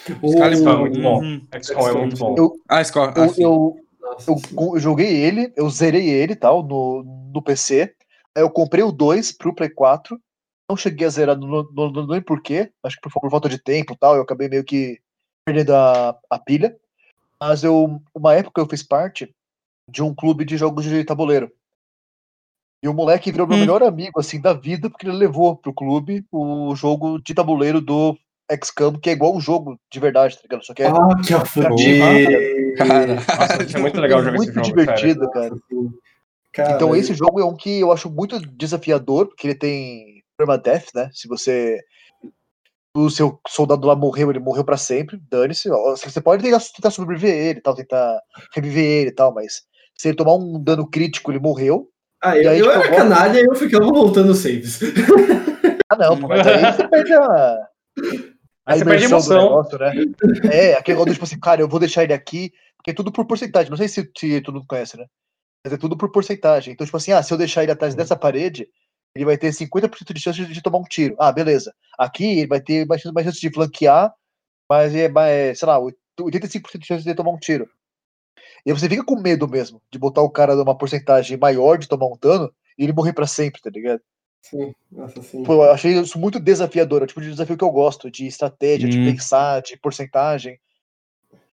[0.07, 1.23] Excalibur é muito bom.
[1.23, 1.47] Uhum.
[1.61, 2.35] XCOM é muito bom.
[2.37, 3.13] Eu, Ah, Score.
[3.17, 7.95] eu, ah, eu, eu, eu joguei ele, eu zerei ele tal, no, no PC.
[8.35, 10.21] Aí eu comprei o 2 pro Play 4.
[10.69, 12.73] Não cheguei a zerar, não, não, não lembro porquê.
[12.83, 14.17] Acho que por, por falta de tempo e tal.
[14.17, 14.99] Eu acabei meio que
[15.45, 16.77] perdendo a, a pilha.
[17.41, 19.35] Mas eu, uma época eu fiz parte
[19.89, 21.53] de um clube de jogos de tabuleiro.
[22.83, 23.61] E o moleque virou meu Hum.
[23.61, 28.17] melhor amigo, assim, da vida, porque ele levou pro clube o jogo de tabuleiro do
[28.51, 30.65] XCOM, que é igual um jogo de verdade, tá ligado?
[30.65, 32.75] Só que é Ah, que fuder.
[32.77, 33.15] Cara.
[33.15, 35.55] Nossa, é muito legal jogar esse muito jogo, divertido, cara.
[36.53, 40.89] Cara, Então esse jogo é um que eu acho muito desafiador, porque ele tem permadeath,
[40.95, 41.09] né?
[41.13, 41.79] Se você
[42.95, 45.71] o seu soldado lá morreu, ele morreu pra sempre, dane-se.
[45.71, 48.21] ó, Você pode tentar, tentar sobreviver ele, e tal, tentar
[48.55, 49.63] reviver ele e tal, mas
[49.97, 51.89] se ele tomar um dano crítico, ele morreu.
[52.23, 54.81] Ah, eu, aí, eu tipo, era canalha e eu ficava voltando saves.
[55.91, 57.69] Ah, não, pô, mas aí você perde a,
[58.65, 59.43] Aí você perde a emoção.
[59.43, 59.93] negócio, né?
[60.51, 63.27] É, aquele negócio, tipo assim, cara, eu vou deixar ele aqui, porque é tudo por
[63.27, 63.69] porcentagem.
[63.69, 65.05] Não sei se, se todo mundo conhece, né?
[65.63, 66.73] Mas é tudo por porcentagem.
[66.73, 68.67] Então, tipo assim, ah, se eu deixar ele atrás dessa parede,
[69.15, 71.15] ele vai ter 50% de chance de, de tomar um tiro.
[71.19, 71.75] Ah, beleza.
[71.99, 74.11] Aqui ele vai ter mais, chance- mais chance de flanquear,
[74.71, 77.69] mas é, mais, sei lá, 85% de chance de tomar um tiro.
[78.65, 81.89] E aí você fica com medo mesmo de botar o cara numa porcentagem maior de
[81.89, 84.01] tomar um dano e ele morrer pra sempre, tá ligado?
[84.41, 85.43] Sim, nossa, sim.
[85.43, 88.27] Pô, eu achei isso muito desafiador, é o tipo de desafio que eu gosto, de
[88.27, 89.05] estratégia, de Hum.
[89.05, 90.61] pensar, de porcentagem.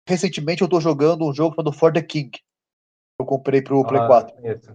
[0.07, 2.31] Recentemente eu tô jogando um jogo chamado For the King.
[3.19, 4.37] Eu comprei pro Play Ah, 4.
[4.37, 4.73] conheço.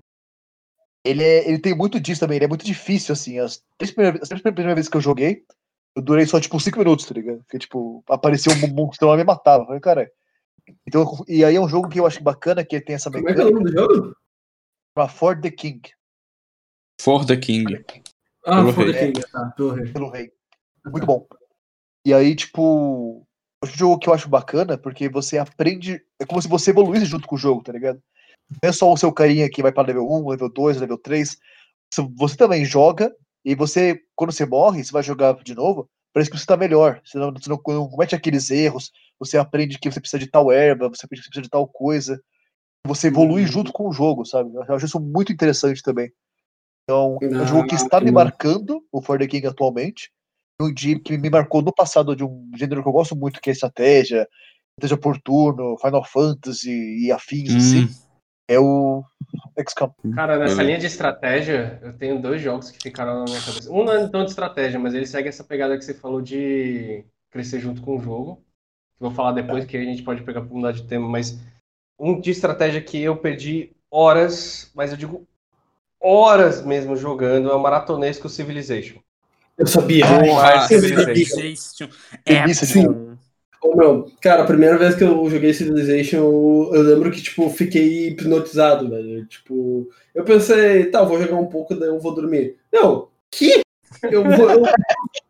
[1.04, 3.40] Ele, é, ele tem muito disso também, ele é muito difícil, assim.
[3.40, 5.44] As três primeiras, as três primeiras vezes que eu joguei,
[5.96, 7.40] eu durei só, tipo, 5 minutos, tá ligado?
[7.40, 9.64] Porque, tipo, apareceu um monstro lá e me matava.
[9.64, 10.12] Eu falei, cara.
[10.88, 13.34] Então, e aí é um jogo que eu acho bacana, que tem essa Como é
[13.34, 14.15] que é o nome mecânica, do jogo?
[14.93, 15.82] pra For the King,
[17.01, 17.84] For the King.
[18.45, 19.11] Ah, Pelo For the rei.
[19.11, 19.91] King, tá, pelo rei.
[19.93, 20.32] pelo rei.
[20.86, 21.28] Muito bom.
[22.05, 23.26] E aí, tipo,
[23.63, 26.01] é um jogo que eu acho bacana, porque você aprende.
[26.20, 28.01] É como se você evoluísse junto com o jogo, tá ligado?
[28.49, 31.38] Não é só o seu carinha que vai pra level 1, level 2, level 3.
[31.93, 33.13] Você- Você também joga,
[33.45, 37.01] e você, quando você morre, você vai jogar de novo, parece que você tá melhor.
[37.05, 40.88] Você não, você não comete aqueles erros, você aprende que você precisa de tal erva,
[40.89, 42.22] você aprende que você precisa de tal coisa.
[42.88, 43.47] Você evolui Uhum.
[43.47, 44.51] junto com o jogo, sabe?
[44.55, 46.11] Eu acho isso muito interessante também.
[46.84, 50.11] Então, é um Ah, jogo que está me marcando, o For the King atualmente.
[50.61, 53.49] Um dia que me marcou no passado de um gênero que eu gosto muito, que
[53.49, 54.28] é estratégia,
[54.72, 56.72] estratégia por turno, Final Fantasy
[57.05, 57.86] e afins, assim.
[57.86, 57.89] Hum,
[58.47, 59.03] É o
[59.67, 59.91] XCOM.
[60.15, 63.71] Cara, nessa linha de estratégia, eu tenho dois jogos que ficaram na minha cabeça.
[63.71, 67.05] Um não é tão de estratégia, mas ele segue essa pegada que você falou de
[67.29, 68.43] crescer junto com o jogo.
[69.00, 71.39] Que eu vou falar depois, que a gente pode pegar pra mudar de tema, mas
[71.97, 75.26] um de estratégia que eu perdi horas, mas eu digo
[76.01, 79.00] horas mesmo jogando, é o maratonesco Civilization.
[79.58, 80.05] Eu sabia.
[80.05, 81.89] Porra, Civilization.
[82.26, 82.86] É sim.
[83.62, 87.50] Ô, meu, cara, a primeira vez que eu joguei Civilization, eu, eu lembro que, tipo,
[87.50, 89.26] fiquei hipnotizado, velho.
[89.26, 92.55] Tipo, eu pensei, tá, eu vou jogar um pouco, daí eu vou dormir.
[92.71, 93.62] Não, que?
[94.04, 94.50] Eu vou.
[94.50, 94.63] eu-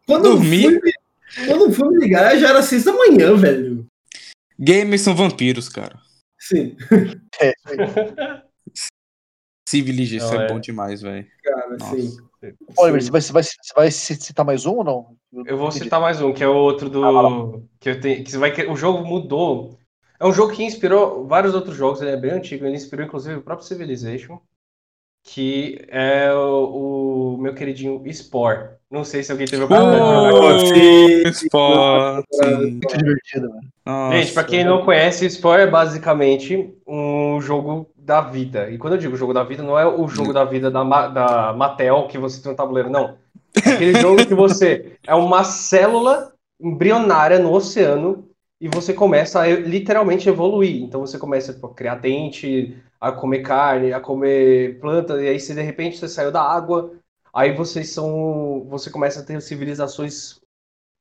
[0.06, 0.62] quando, eu Dormir?
[0.64, 0.94] fui, me-
[1.48, 3.86] quando eu fui me ligar, já era seis da manhã, velho.
[4.58, 6.00] Gamers são vampiros, cara.
[6.40, 6.76] Sim,
[7.42, 7.54] É.
[9.68, 10.48] Civilization Não, é é.
[10.48, 11.28] bom demais, velho.
[11.44, 11.96] cara, Nossa.
[12.02, 12.18] sim.
[12.78, 15.16] Oliver, você vai, você, vai, você vai citar mais um ou não?
[15.46, 15.84] Eu vou não entendi.
[15.84, 17.64] citar mais um, que é o outro do.
[17.80, 18.24] Que eu tenho.
[18.24, 18.52] Que vai.
[18.68, 19.78] O jogo mudou.
[20.20, 23.36] É um jogo que inspirou vários outros jogos, ele é bem antigo, ele inspirou inclusive
[23.36, 24.40] o próprio Civilization.
[25.24, 28.70] Que é o, o meu queridinho Spore.
[28.90, 30.54] Não sei se alguém teve a oportunidade de jogar.
[31.54, 32.72] Oh, sim.
[32.72, 33.62] Muito divertido, mano.
[34.12, 38.70] Gente, pra quem não conhece, Spore é basicamente um jogo da vida.
[38.72, 41.08] E quando eu digo jogo da vida, não é o jogo da vida da, Ma-
[41.08, 43.18] da Mattel que você tem um tabuleiro, não.
[43.56, 48.28] Aquele jogo que você é uma célula embrionária no oceano
[48.60, 50.82] e você começa a literalmente evoluir.
[50.82, 55.54] Então você começa a criar dente, a comer carne, a comer planta, e aí você,
[55.54, 56.92] de repente você saiu da água,
[57.34, 58.66] aí vocês são.
[58.70, 60.42] Você começa a ter civilizações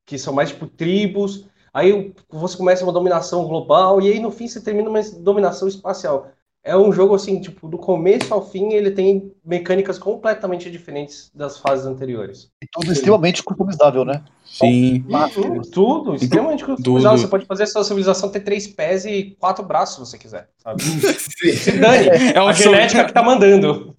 [0.07, 4.49] que são mais tipo tribos, aí você começa uma dominação global, e aí no fim
[4.49, 6.31] você termina uma dominação espacial.
[6.69, 11.57] É um jogo assim, tipo, do começo ao fim ele tem mecânicas completamente diferentes das
[11.57, 12.51] fases anteriores.
[12.62, 14.23] E tudo extremamente customizável, né?
[14.45, 15.03] Sim.
[15.32, 17.16] Tudo, tudo extremamente customizável.
[17.16, 20.51] Você pode fazer a sua civilização ter três pés e quatro braços, se você quiser,
[20.59, 20.82] sabe?
[20.82, 23.97] Se dane, É o a genética que tá mandando.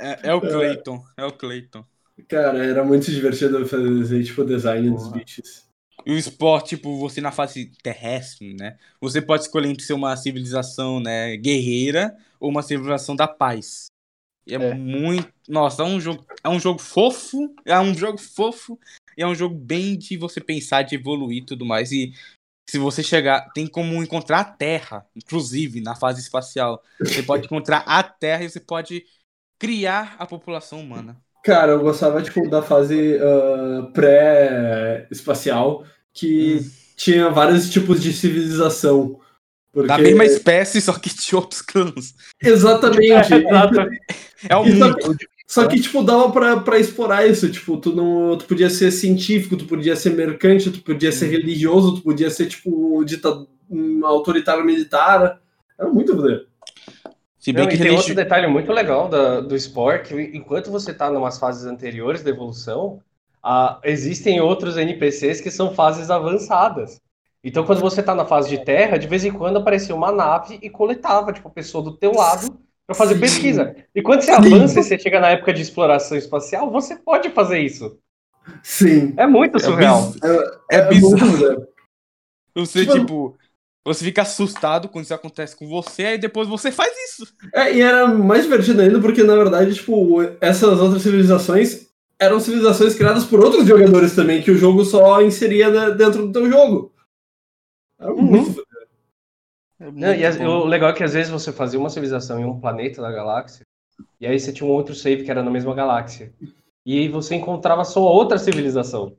[0.00, 1.02] É, é o Clayton.
[1.18, 1.84] É o Clayton.
[2.26, 5.18] Cara, era muito divertido fazer, tipo, o design dos Porra.
[5.18, 5.66] bichos.
[6.04, 8.78] E o esporte, tipo, você na fase terrestre, né?
[9.00, 13.86] Você pode escolher entre ser uma civilização, né, guerreira ou uma civilização da paz.
[14.46, 14.74] E é, É.
[14.74, 15.32] muito.
[15.48, 16.26] Nossa, é um jogo.
[16.42, 17.54] É um jogo fofo.
[17.64, 18.78] É um jogo fofo.
[19.16, 21.92] E é um jogo bem de você pensar, de evoluir e tudo mais.
[21.92, 22.12] E
[22.68, 23.52] se você chegar.
[23.52, 26.82] Tem como encontrar a Terra, inclusive, na fase espacial.
[26.98, 29.04] Você pode encontrar a Terra e você pode
[29.58, 31.22] criar a população humana.
[31.44, 36.70] Cara, eu gostava, tipo, da fase ah, pré-espacial, que Hum.
[36.96, 39.18] tinha vários tipos de civilização.
[39.72, 39.88] Porque...
[39.88, 42.14] Da mesma espécie, só que de outros clãs.
[42.42, 43.32] Exatamente.
[44.48, 45.16] É o E só, mundo.
[45.16, 47.50] que, só que, tipo, dava pra, pra explorar isso.
[47.50, 51.96] Tipo, tu, não, tu podia ser científico, tu podia ser mercante, tu podia ser religioso,
[51.96, 55.40] tu podia ser, tipo, dita, um autoritário militar.
[55.78, 56.46] Era muito maneiro.
[57.42, 60.70] Se bem Não, que e tem outro detalhe muito legal da- do Spore, que enquanto
[60.70, 63.00] você tá em umas fases anteriores da evolução,
[63.42, 67.00] ah, existem outros NPCs que são fases avançadas.
[67.42, 70.56] Então, quando você tá na fase de terra, de vez em quando aparecia uma nave
[70.62, 72.56] e coletava, tipo, a pessoa do teu lado
[72.86, 73.20] para fazer Sim.
[73.20, 73.74] pesquisa.
[73.92, 77.58] E quando você avança e você chega na época de exploração espacial, você pode fazer
[77.58, 77.98] isso.
[78.62, 79.14] Sim.
[79.16, 80.12] É muito surreal.
[80.70, 81.10] É É bizarro.
[81.18, 81.66] muito maneiro.
[82.54, 83.36] Você, Tipo- tipo,
[83.84, 87.26] você fica assustado quando isso acontece com você, e depois você faz isso.
[87.54, 91.88] É, e era mais divertido ainda porque, na verdade, tipo, essas outras civilizações
[92.18, 96.32] eram civilizações criadas por outros jogadores também, que o jogo só inseria de- dentro do
[96.32, 96.92] teu jogo.
[97.98, 98.64] Era muito
[99.80, 102.60] Não, e as- o legal é que às vezes você fazia uma civilização em um
[102.60, 103.66] planeta da galáxia,
[104.20, 106.32] e aí você tinha um outro save que era na mesma galáxia.
[106.86, 109.16] E aí você encontrava sua outra civilização.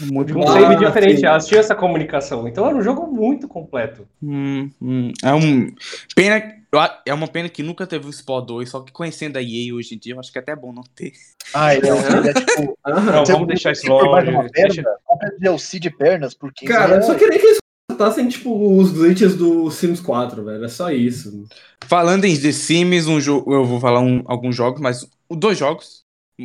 [0.00, 1.20] Muito De um Ah, save diferente.
[1.20, 1.26] sim.
[1.26, 2.46] Elas tinham essa comunicação.
[2.48, 4.06] Então era um jogo muito completo.
[4.22, 5.12] Hum, hum.
[5.22, 5.74] É um.
[6.14, 6.60] Pena.
[7.04, 9.94] É uma pena que nunca teve o Spore 2, só que conhecendo a EA hoje
[9.94, 11.12] em dia, eu acho que é até bom não ter.
[11.52, 12.78] Ah, ele é, é tipo.
[12.86, 14.08] Não, vamos deixar isso longe.
[14.24, 16.64] perna, Deixa- compra DLC de pernas, porque.
[16.66, 17.58] Cara, eu só é- queria que eles
[17.90, 20.64] cortassem, tipo, os glitches do Sims 4, velho.
[20.64, 21.44] É só isso.
[21.84, 23.52] Falando em The Sims, um jogo.
[23.52, 25.02] Eu vou falar um- alguns jogos, mas.
[25.28, 26.00] os Dois jogos.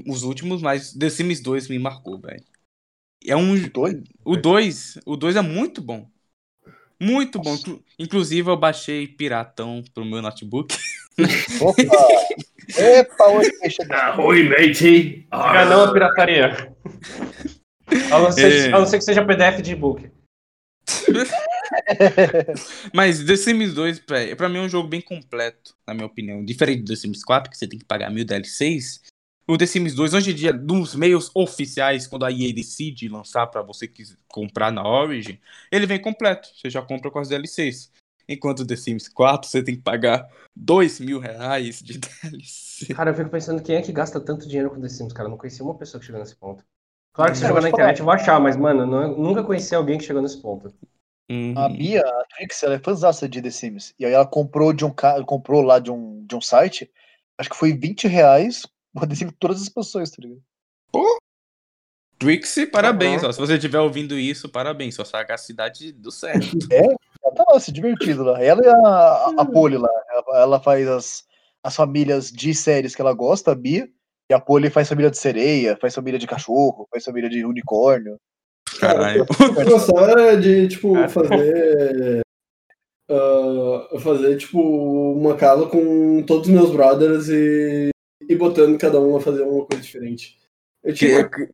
[0.06, 2.44] Os últimos, mas The Sims 2 me marcou, velho.
[3.26, 3.56] É um.
[3.69, 4.03] Dois?
[4.23, 4.99] O 2.
[5.06, 6.07] O 2 é muito bom.
[6.99, 7.53] Muito bom.
[7.56, 10.76] Inclu- Inclusive, eu baixei Piratão pro meu notebook.
[11.61, 11.81] Opa!
[12.77, 13.77] Epa, oi, peixe.
[14.19, 15.26] Oi, mate!
[15.31, 16.73] Ah, não a pirataria.
[18.11, 18.73] A não, ser, É.
[18.73, 20.11] a não ser que seja PDF de e-book.
[22.94, 26.44] Mas The Sims 2, pra, pra mim, é um jogo bem completo, na minha opinião.
[26.44, 29.02] Diferente do The Sims 4, que você tem que pagar mil DLCs.
[29.48, 33.48] O The Sims 2, hoje em dia, dos meios oficiais, quando a EA decide lançar
[33.48, 35.40] pra você quis- comprar na Origin,
[35.72, 36.49] ele vem completo.
[36.53, 37.91] Você já compra com as DLCs.
[38.28, 41.94] Enquanto o The Sims 4, você tem que pagar dois mil reais de
[42.30, 42.94] DLC.
[42.94, 45.28] Cara, eu fico pensando quem é que gasta tanto dinheiro com The Sims, cara.
[45.28, 46.61] Eu não conheci uma pessoa que chegou nesse ponto.
[47.14, 49.44] Claro que se Cara, jogar na internet eu vou achar, mas, mano, eu não- nunca
[49.44, 50.74] conheci alguém que chegou nesse ponto.
[51.32, 51.53] Uhum.
[51.57, 53.94] A Bia, a Trix, ela é fãzaça de The Sims.
[53.98, 54.94] E aí ela comprou de um
[55.26, 56.91] comprou lá de um, de um site,
[57.38, 60.42] acho que foi 20 reais, o The Sims com todas as expansões, tá ligado?
[62.20, 63.22] Trixie, parabéns.
[63.22, 63.30] Uhum.
[63.30, 63.32] ó.
[63.32, 64.96] Se você estiver ouvindo isso, parabéns.
[64.96, 66.58] Sua sagacidade do certo.
[66.72, 68.42] Ela tá lá se divertindo lá.
[68.42, 69.90] Ela e a, a Poli lá.
[70.10, 71.24] Ela, ela faz as,
[71.62, 73.88] as famílias de séries que ela gosta, a Bia.
[74.30, 78.18] E a Poli faz família de sereia, faz família de cachorro, faz família de unicórnio.
[78.80, 79.26] Caralho.
[79.58, 81.08] Eu gostava de, tipo, É.
[81.10, 82.22] fazer.
[83.12, 84.60] ah, fazer, tipo,
[85.14, 87.90] uma casa com todos os meus brothers e,
[88.30, 90.38] e botando cada um a fazer uma coisa diferente.
[90.84, 91.28] Eu tinha.
[91.30, 91.49] Que-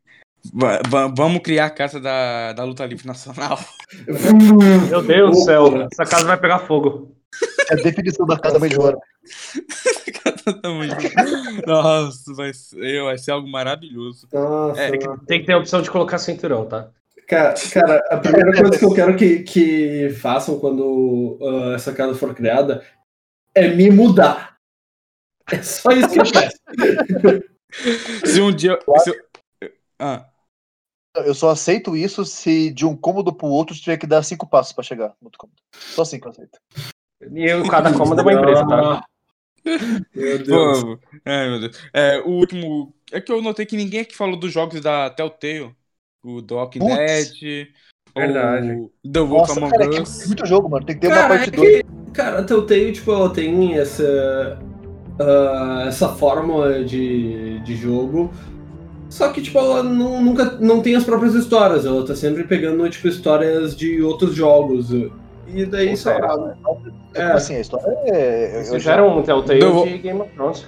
[0.54, 3.58] Va- va- vamos criar a casa da, da luta livre nacional.
[4.90, 7.16] Meu Deus do céu, essa casa vai pegar fogo.
[7.70, 8.98] É a definição da casa Majora.
[11.66, 14.28] Nossa, vai ser, vai ser algo maravilhoso.
[14.32, 14.92] Nossa, É,
[15.28, 16.90] Tem que ter a opção de colocar cinturão, tá?
[17.28, 22.14] Cara, cara, a primeira coisa que eu quero que, que façam quando ah, essa casa
[22.16, 22.84] for criada
[23.56, 24.58] é me mudar.
[25.52, 26.58] É só isso que eu peço.
[28.26, 28.78] Se um dia.
[29.00, 29.16] se eu,
[30.00, 30.26] Ah,
[31.16, 34.74] Eu só aceito isso se de um cômodo pro outro tiver que dar cinco passos
[34.74, 35.58] pra chegar no outro cômodo.
[35.74, 36.58] Só assim que eu aceito.
[37.32, 39.04] E eu, cada cômodo é uma empresa, tá?
[40.14, 40.84] Meu Deus.
[40.84, 41.80] pô, ai, meu Deus.
[41.94, 42.94] É, o último.
[43.12, 45.74] É que eu notei que ninguém aqui falou dos jogos da Telltale.
[46.24, 46.80] O Putz.
[46.80, 47.68] Dead.
[48.16, 48.72] Verdade.
[48.74, 50.22] O The Wolf Nossa, Among cara, é Us.
[50.24, 50.86] é muito jogo, mano.
[50.86, 51.70] Tem que ter uma Cara, parte é 2.
[51.82, 54.60] que, cara, a Telltale, tipo, ela tem essa,
[55.20, 58.32] ah, essa fórmula de, de jogo,
[59.10, 62.90] só que, tipo, ela não, nunca não tem as próprias histórias, ela tá sempre pegando,
[62.90, 64.90] tipo, histórias de outros jogos.
[65.48, 66.14] E daí só...
[66.64, 66.82] Como
[67.14, 67.56] É, assim?
[67.56, 68.64] A história é.
[68.66, 70.66] Já- fizeram um Telltale Deu- de Game of Thrones.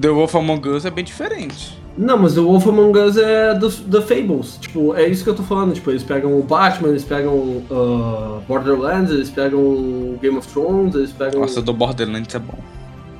[0.00, 1.78] The Wolf Among Us é bem diferente.
[1.96, 4.56] Não, mas o Wolf Among Us é do, da Fables.
[4.60, 5.72] Tipo, é isso que eu tô falando.
[5.72, 11.12] Tipo, eles pegam o Batman, eles pegam ah, Borderlands, eles pegam Game of Thrones, eles
[11.12, 11.42] pegam.
[11.42, 12.58] Nossa, do Borderlands é bom.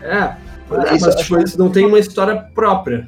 [0.02, 0.34] É.
[0.70, 3.06] Ah, isso mas, tipo, eles não têm uma história própria.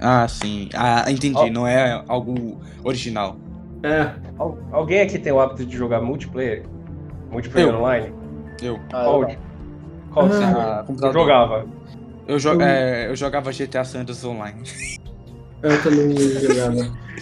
[0.00, 0.68] Ah, sim.
[0.74, 1.36] Ah, entendi.
[1.38, 1.50] Ó.
[1.50, 3.36] Não é algo original.
[3.82, 4.10] É.
[4.38, 6.64] Al- Alguém aqui tem o hábito de jogar multiplayer?
[7.30, 7.76] Multiplayer Eu.
[7.78, 8.12] online?
[8.62, 8.78] Eu.
[8.92, 9.36] Ah, Qual, eu
[10.12, 10.28] qual Ah,
[10.80, 11.12] você computador.
[11.12, 11.66] jogava?
[12.26, 14.62] Eu, jo Eu- é, eu jogava GTA Sanders Online.
[15.62, 16.74] Eu também jogava.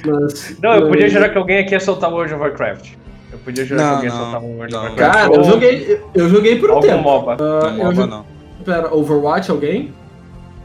[0.06, 0.58] Mas.
[0.62, 2.92] Não, eu mas- podia jurar que alguém aqui ia soltar World of Warcraft.
[3.32, 5.12] Eu podia jurar Não, que alguém ia soltar World of Warcraft.
[5.14, 7.02] Cara, Ou eu joguei, eu- joguei por um Algum tempo.
[7.02, 7.32] MOBA.
[7.34, 8.33] Ah, não eu MOBA não.
[8.64, 9.92] Pera, Overwatch alguém?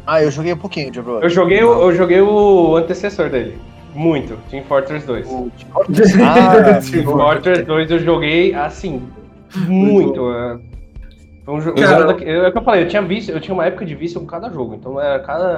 [0.07, 1.23] Ah, eu joguei um pouquinho de Overwatch.
[1.25, 3.57] Eu joguei, o, eu joguei o antecessor dele.
[3.93, 4.37] Muito.
[4.49, 5.27] Team Fortress 2.
[5.27, 5.51] O-
[6.23, 9.01] Ah, Sim, O Fortress 2 eu joguei assim,
[9.67, 10.31] muito.
[10.31, 10.57] é.
[11.45, 11.81] Foi um jogo.
[11.81, 13.95] Cara, daqui- É o que eu falei, eu tinha vício, eu tinha uma época de
[13.95, 14.75] vício com cada jogo.
[14.75, 15.55] Então era cada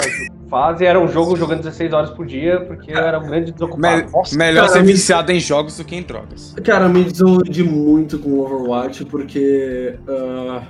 [0.50, 4.06] fase era um jogo jogando 16 horas por dia, porque eu era um grande desocupado.
[4.06, 6.56] Me- Nossa, melhor cara, ser me- viciado em jogos do que em drogas.
[6.64, 9.96] Cara, me desiludi muito com o Overwatch, porque.
[10.08, 10.62] ah,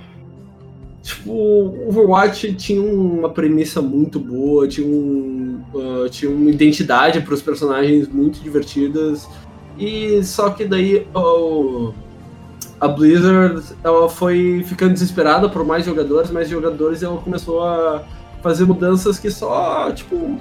[1.01, 7.41] tipo, Overwatch tinha uma premissa muito boa, tinha, um, ah, tinha uma identidade para os
[7.41, 9.27] personagens muito divertidas.
[9.77, 11.07] E só que daí
[12.79, 18.03] a Blizzard ela foi ficando desesperada por mais jogadores, mais jogadores, e ela começou a
[18.43, 20.39] fazer mudanças que só, tipo,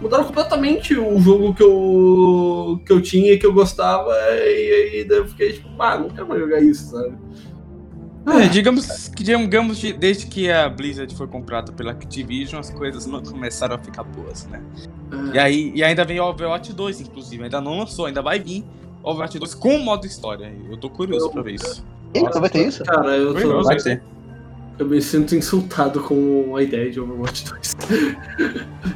[0.00, 5.26] mudaram completamente o jogo que eu, que eu tinha, que eu gostava, e aí eu
[5.26, 7.14] fiquei tipo, ah, não quero mais jogar isso, sabe?
[8.24, 13.04] É, digamos que digamos, de- desde que a Blizzard foi comprada pela Activision, as coisas
[13.06, 14.60] não começaram a ficar boas, né?
[15.34, 18.64] E aí e ainda vem o Overwatch 2, inclusive, ainda não lançou, ainda vai vir
[19.02, 20.52] Overwatch 2 com modo história.
[20.70, 21.84] Eu tô curioso pra ver isso.
[22.14, 22.84] Eita, vai ter isso?
[22.84, 23.68] Cara, eu, tô, Curioso.
[23.68, 24.02] Vai ter.
[24.78, 27.76] eu me sinto insultado com a ideia de Overwatch 2.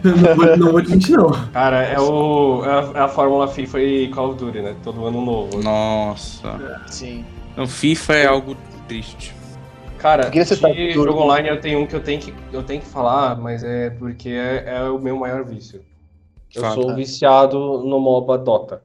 [0.04, 1.30] Eu não, vou, não vou admitir, não.
[1.52, 4.76] Cara, é, o, é, a, é a fórmula FIFA e Call of Duty, né?
[4.84, 5.60] Todo ano novo.
[5.62, 6.82] Nossa.
[6.86, 7.24] Sim.
[7.56, 9.34] O FIFA é algo triste.
[9.98, 11.04] Cara, Eu queria citar de tudo.
[11.04, 13.90] jogo online eu tenho um que eu tenho que, eu tenho que falar, mas é
[13.90, 15.84] porque é, é o meu maior vício.
[16.54, 16.74] Eu Fala.
[16.74, 18.84] sou viciado no MOBA Dota.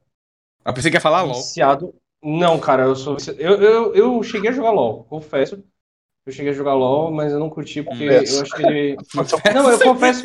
[0.63, 1.35] Ah, pensei que ia falar LOL.
[1.35, 1.93] Viciado.
[2.23, 3.39] Não, cara, eu sou viciado.
[3.41, 5.63] Eu, eu, eu cheguei a jogar LOL, confesso.
[6.23, 8.35] Eu cheguei a jogar LOL, mas eu não curti porque Confesso.
[8.37, 8.97] eu achei ele.
[9.55, 10.23] Não, eu confesso.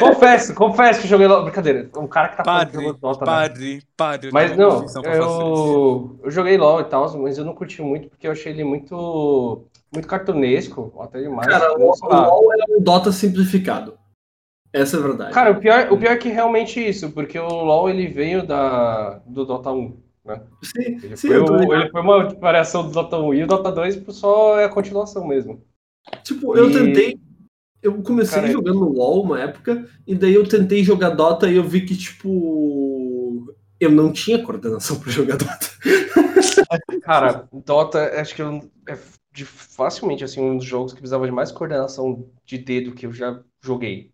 [0.00, 1.42] confesso, confesso que eu joguei LOL.
[1.42, 1.90] Brincadeira.
[1.94, 3.30] Um cara que tá falando que Padre, jogou Dota, né?
[3.32, 4.28] padre, padre.
[4.28, 8.26] eu Mas não, eu, eu joguei LOL e tal, mas eu não curti muito porque
[8.26, 9.66] eu achei ele muito.
[9.92, 11.46] Muito cartunesco, até demais.
[11.46, 12.06] Cara, o, o.
[12.08, 13.96] LoL é um Dota simplificado.
[14.72, 15.32] Essa é a verdade.
[15.32, 19.20] Cara, o pior, o pior é que realmente isso, porque o LoL ele veio da,
[19.26, 19.96] do Dota 1,
[20.26, 20.42] né?
[20.62, 23.46] sim, Ele, sim, foi, eu o- ele foi uma variação do Dota 1 e o
[23.46, 25.62] Dota 2 só é a continuação mesmo.
[26.22, 27.18] Tipo, eu E- tentei.
[27.82, 31.62] Eu comecei Cara, jogando LOL uma época, e daí eu tentei jogar Dota e eu
[31.64, 33.54] vi que, tipo.
[33.78, 35.66] Eu não tinha coordenação pra jogar Dota.
[37.02, 38.98] Cara, Dota acho que eu- é
[39.32, 43.12] de- facilmente assim, um dos jogos que precisava de mais coordenação de dedo que eu
[43.12, 44.10] já joguei.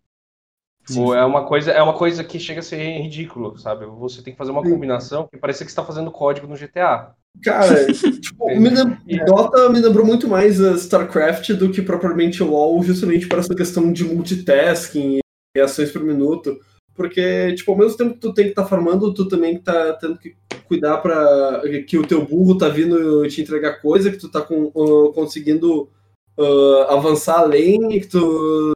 [0.85, 3.85] Tipo, é uma coisa, é uma coisa que chega a ser ridículo, sabe?
[3.85, 4.71] Você tem que fazer uma Sim.
[4.71, 7.11] combinação que parece que você está fazendo código no GTA.
[7.41, 7.87] Cara,
[8.21, 12.83] tipo, me lem- Dota me lembrou muito mais a StarCraft do que propriamente o LoL,
[12.83, 15.19] justamente por essa questão de multitasking
[15.55, 16.59] e ações por minuto.
[16.95, 20.17] Porque, tipo, ao mesmo tempo que tu tem que estar farmando, tu também tá tendo
[20.17, 20.35] que
[20.67, 24.71] cuidar para que o teu burro tá vindo te entregar coisa, que tu tá com-
[24.75, 25.89] ah, conseguindo
[26.37, 28.71] ah, avançar além, que tu,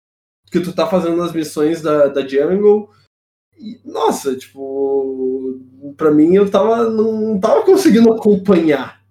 [0.52, 2.90] que tu tá fazendo as missões da, da Jungle.
[3.57, 5.60] E, nossa, tipo,
[5.98, 9.02] pra mim eu tava, não tava conseguindo acompanhar.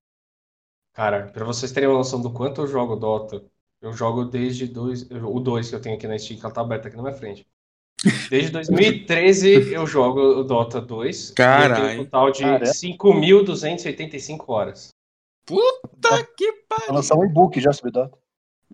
[0.95, 3.45] Cara, pra vocês terem uma noção do quanto eu jogo Dota,
[3.83, 6.61] eu jogo desde dois, o 2 que eu tenho aqui na Steam, que ela tá
[6.63, 7.47] aberta aqui na minha frente.
[8.31, 11.29] Desde 2013 eu jogo o Dota 2.
[11.29, 12.01] e Eu Caralho.
[12.01, 12.65] um total de Caramba.
[12.67, 14.89] 5.285 horas.
[15.45, 16.95] Puta que Vai pariu.
[16.95, 18.17] lançar um e-book já sobre Dota.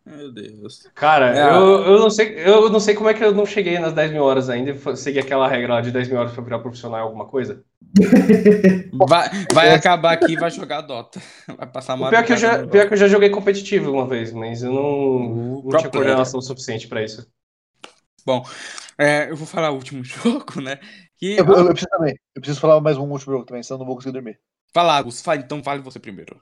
[0.05, 0.89] Meu Deus.
[0.95, 1.51] Cara, É.
[1.57, 4.11] eu, eu, não sei, eu não sei como é que eu não cheguei nas 10
[4.11, 6.99] mil horas ainda e segui aquela regra lá de 10 mil horas pra virar profissional
[6.99, 7.65] em alguma coisa.
[9.09, 11.20] Vai, vai acabar aqui e vai jogar Dota.
[11.57, 14.33] Vai passar O pior, que eu já, pior que eu já joguei competitivo uma vez,
[14.33, 17.27] mas eu não, não pro tinha coordenação suficiente pra isso.
[18.99, 20.79] É, eu vou falar o último jogo, né?
[21.16, 21.37] Que...
[21.39, 22.15] Eu, eu- eu preciso também.
[22.35, 24.39] Eu preciso falar mais um último jogo também, senão eu não vou conseguir dormir.
[24.73, 26.41] Fala, Agus, fale, então fale você primeiro.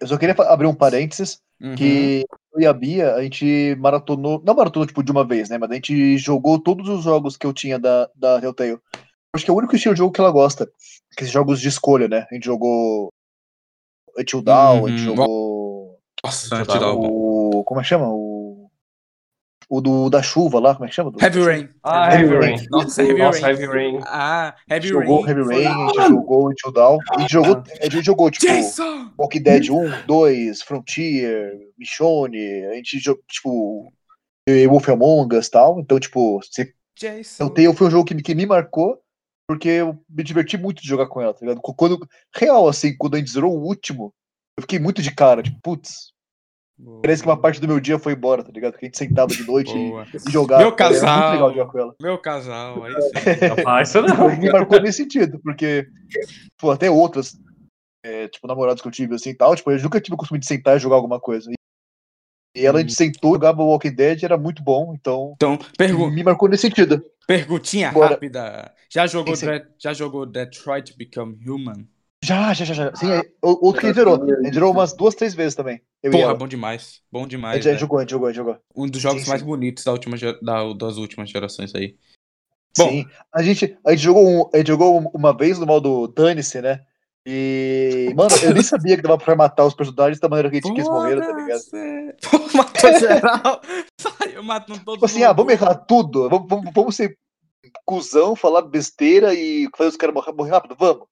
[0.00, 1.74] Eu só queria abrir um parênteses Uhum.
[1.74, 5.58] que eu e a Bia, a gente maratonou, não maratonou tipo de uma vez, né?
[5.58, 8.78] Mas a gente jogou todos os jogos que eu tinha da, da Telltale.
[9.34, 10.68] Acho que é o único estilo de jogo que ela gosta.
[11.12, 12.26] Aqueles jogos de escolha, né?
[12.30, 13.12] A gente jogou
[14.18, 15.14] Until Dawn, a gente Uhum.
[15.16, 17.58] jogou Nossa, te dá o...
[17.60, 17.64] o.
[17.64, 18.08] Como é que chama?
[18.08, 18.35] O.
[19.68, 21.10] O do, da chuva lá, como é que chama?
[21.10, 21.68] Do- Heavy Rain.
[21.82, 22.56] Ah, Heavy Heavy Rain.
[22.56, 22.66] Rain.
[22.70, 23.50] Nossa, Heavy Nossa, Rain.
[23.50, 24.00] Heavy Rain.
[24.04, 25.28] Ah, A Heavy gente jogou Rain.
[25.38, 26.98] Heavy Rain, a gente jogou Until Dawn.
[27.10, 29.10] A gente jogou, a gente jogou tipo, Jason!
[29.18, 33.92] Walking Dead 1, 2, Frontier, Michonne, a gente jogou, tipo,
[34.68, 35.80] Wolf Among Us e tal.
[35.80, 37.48] Então, tipo, se Jason.
[37.48, 39.00] Telltale foi um jogo que, me- que me marcou,
[39.48, 41.60] porque eu me diverti muito de jogar com ela, tá ligado?
[41.60, 41.98] Quando,
[42.34, 44.12] real, assim, quando a gente zerou o último,
[44.56, 46.12] eu fiquei muito de cara, tipo, putz,
[47.02, 48.72] parece que uma parte do meu dia foi embora, tá ligado?
[48.72, 50.06] Porque a gente sentava de noite e, Boa.
[50.26, 50.62] e jogava.
[50.62, 51.32] Meu casal.
[51.32, 51.94] legal jogar com ela.
[52.00, 53.62] Meu casal, aí sim.
[53.62, 54.36] Fala isso não.
[54.36, 55.86] me marcou nesse sentido, porque,
[56.58, 57.36] pô, até outras,
[58.04, 60.40] é, tipo, namorados que eu tive assim e tal, tipo, eu nunca tive o costume
[60.40, 61.50] de sentar e jogar alguma coisa.
[61.50, 61.54] E,
[62.60, 66.22] e ela, a gente sentou, jogava Walking Dead, era muito bom, então, Então, pergu me
[66.22, 67.04] marcou nesse sentido.
[67.26, 68.10] perguntinha Bora.
[68.10, 68.72] rápida.
[68.88, 69.46] Já jogou, Sim, sim.
[69.46, 71.86] Dre- já jogou Detroit Become Human?
[72.24, 72.94] Já, já, já, já.
[72.96, 74.26] Sim, é, outro que ele zerou.
[74.26, 75.80] Ele zerou umas duas, três vezes também.
[76.06, 77.00] Eu Porra, bom demais.
[77.10, 77.56] Bom demais.
[77.64, 77.78] gente né?
[77.78, 78.56] jogou, jogou, jogou.
[78.76, 79.46] Um dos jogos Sim, mais sim.
[79.46, 81.96] bonitos da última, da- das últimas gerações aí.
[82.78, 82.88] Bom.
[82.88, 83.06] Sim.
[83.34, 86.62] A gente, a gente jogou, um- a gente jogou um- uma vez no modo Dane-se,
[86.62, 86.80] né?
[87.26, 90.60] E, mano, eu nem sabia que dava pra matar os personagens da maneira que a
[90.60, 91.58] gente quis morrer, tá ligado?
[91.58, 92.14] cê-
[92.54, 93.60] matou geral.
[94.00, 95.28] Saiu matando todo Tipo assim, mundo.
[95.28, 96.28] ah, vamos errar tudo.
[96.28, 97.18] Vamos, vamos, vamos ser
[97.84, 100.76] cuzão, falar besteira e fazer os caras morrer, morrer rápido.
[100.78, 101.08] Vamos.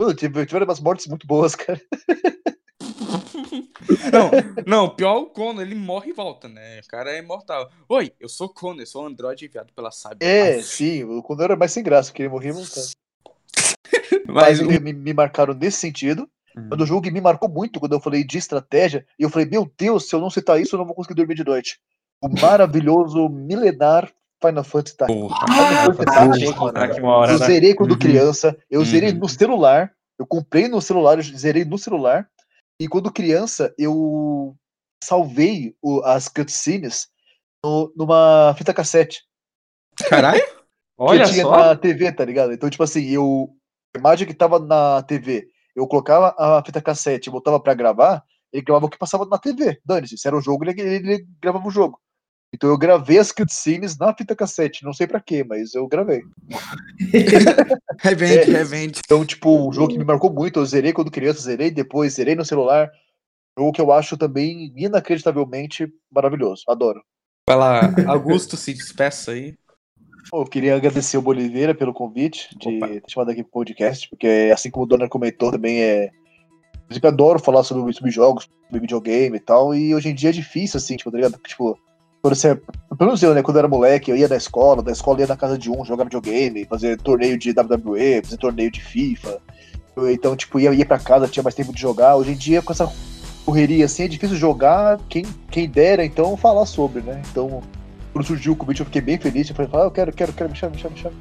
[0.00, 1.80] Mano, tive- tiveram umas mortes muito boas, cara.
[4.12, 4.30] Não,
[4.66, 6.80] não, pior é o Cono, ele morre e volta, né?
[6.80, 7.70] O cara é imortal.
[7.88, 10.18] Oi, eu sou Cono, eu sou um androide enviado pela Cyber.
[10.20, 12.86] É, Mas- sim, o Condor era mais sem graça, porque ele morria e voltava.
[14.26, 16.28] Mas, Mas me, me- me marcaram nesse sentido.
[16.56, 16.68] Hum.
[16.70, 19.48] Mas o jogo que me marcou muito quando eu falei de estratégia, e eu falei,
[19.48, 21.78] meu Deus, se eu não citar isso, eu não vou conseguir dormir de noite.
[22.20, 24.10] O maravilhoso, milenar
[24.40, 25.20] Final Fantasy Tactics.
[25.22, 25.46] Porra.
[25.46, 27.46] Final Fantasy Tactics, hora, Eu né?
[27.46, 27.98] zerei quando Uhum.
[27.98, 28.86] criança, eu Uhum.
[28.86, 32.28] zerei no celular, eu comprei no celular, eu zerei no celular,
[32.84, 34.56] e quando criança eu
[35.02, 37.08] salvei o- as cutscenes
[37.64, 39.22] no- numa fita cassete
[40.08, 40.40] Caralho?
[40.96, 41.56] Olha que tinha só.
[41.56, 42.52] na TV, tá ligado?
[42.52, 43.48] Então, tipo assim, eu.
[43.94, 48.22] A imagem que tava na TV, eu colocava a fita cassete e botava pra gravar,
[48.52, 49.80] ele gravava o que passava na TV.
[49.84, 51.98] Dane-se, se era o jogo, ele, ele gravava o jogo.
[52.54, 56.22] Então eu gravei as cutscenes na fita cassete, não sei pra quê, mas eu gravei.
[57.98, 58.56] Revende, É.
[58.56, 59.00] revende.
[59.04, 62.34] Então, tipo, um jogo que me marcou muito, eu zerei quando criança, zerei depois, zerei
[62.34, 62.90] no celular.
[63.58, 66.64] Jogo que eu acho também inacreditavelmente maravilhoso.
[66.68, 67.02] Adoro.
[67.48, 69.54] Vai lá, Augusto, se despeça aí.
[70.32, 72.88] Eu queria agradecer o Boliveira pelo convite de Opa.
[72.88, 76.10] ter chamado aqui pro podcast, porque assim como o Donner comentou, também é.
[76.88, 80.30] Eu sempre adoro falar sobre, sobre jogos, sobre videogame e tal, e hoje em dia
[80.30, 81.38] é difícil, assim, tipo, tá ligado?
[81.46, 81.78] Tipo,
[82.22, 82.54] quando você.
[82.54, 83.42] Pelo menos eu, né?
[83.42, 85.84] Quando eu era moleque, eu ia na escola, da escola ia na casa de um,
[85.84, 89.38] jogar videogame, fazer torneio de WWE, fazer torneio de FIFA.
[90.10, 92.16] Então, tipo, ia, ia pra casa, tinha mais tempo de jogar.
[92.16, 92.90] Hoje em dia, com essa
[93.44, 95.00] correria assim, é difícil jogar.
[95.08, 97.20] Quem, quem dera, então, falar sobre, né?
[97.30, 97.60] Então,
[98.12, 99.50] quando surgiu o convite, eu fiquei bem feliz.
[99.50, 101.14] Eu falei, ah, eu quero, quero, quero, me chama, me chama, me chama.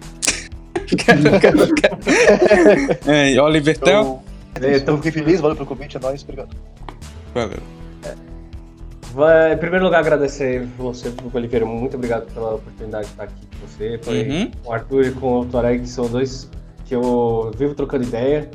[3.08, 4.22] É, Oliver Tel.
[4.52, 6.56] Então, É, então, fiquei feliz, valeu pelo convite, é nóis, obrigado.
[7.34, 7.60] Valeu.
[9.14, 11.66] Vai, em primeiro lugar, agradecer você, Oliveira.
[11.66, 14.00] Muito obrigado pela oportunidade de estar aqui com você.
[14.02, 14.52] Foi Uhum.
[14.64, 16.50] com o Arthur e com o Toreg, que são dois
[16.86, 18.50] que eu vivo trocando ideia,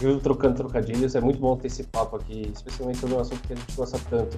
[0.00, 1.14] vivo trocando trocadilhos.
[1.14, 3.98] É muito bom ter esse papo aqui, especialmente sobre um assunto que a gente gosta
[4.10, 4.36] tanto.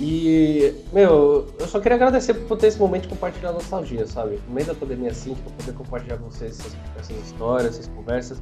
[0.00, 4.38] E, meu, eu só queria agradecer por ter esse momento de compartilhar nostalgia, sabe?
[4.46, 8.40] No meio da pandemia, assim, pra poder compartilhar com vocês essas, essas histórias, essas conversas.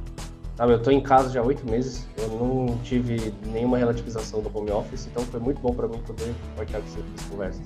[0.57, 4.49] Sabe, eu tô em casa já há oito meses, eu não tive nenhuma relativização do
[4.57, 7.61] home office, então foi muito bom pra mim poder compartilhar com vocês essas conversas.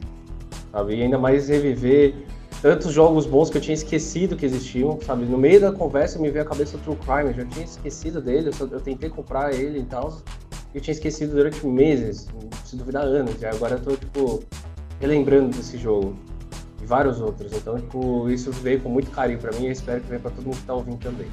[0.73, 0.95] Sabe?
[0.97, 2.13] E ainda mais reviver
[2.61, 5.23] tantos jogos bons que eu tinha esquecido que existiam, sabe?
[5.23, 8.21] No meio da conversa me veio a cabeça do True Crime, eu já tinha esquecido
[8.21, 10.17] dele, eu, só- eu tentei comprar ele e tal,
[10.73, 12.27] e eu tinha esquecido durante meses,
[12.65, 14.43] se duvidar anos, e agora eu tô, tipo,
[14.99, 16.13] relembrando desse jogo.
[16.81, 20.07] E vários outros, então, tipo, isso veio com muito carinho pra mim e espero que
[20.07, 21.27] venha pra todo mundo que tá ouvindo também.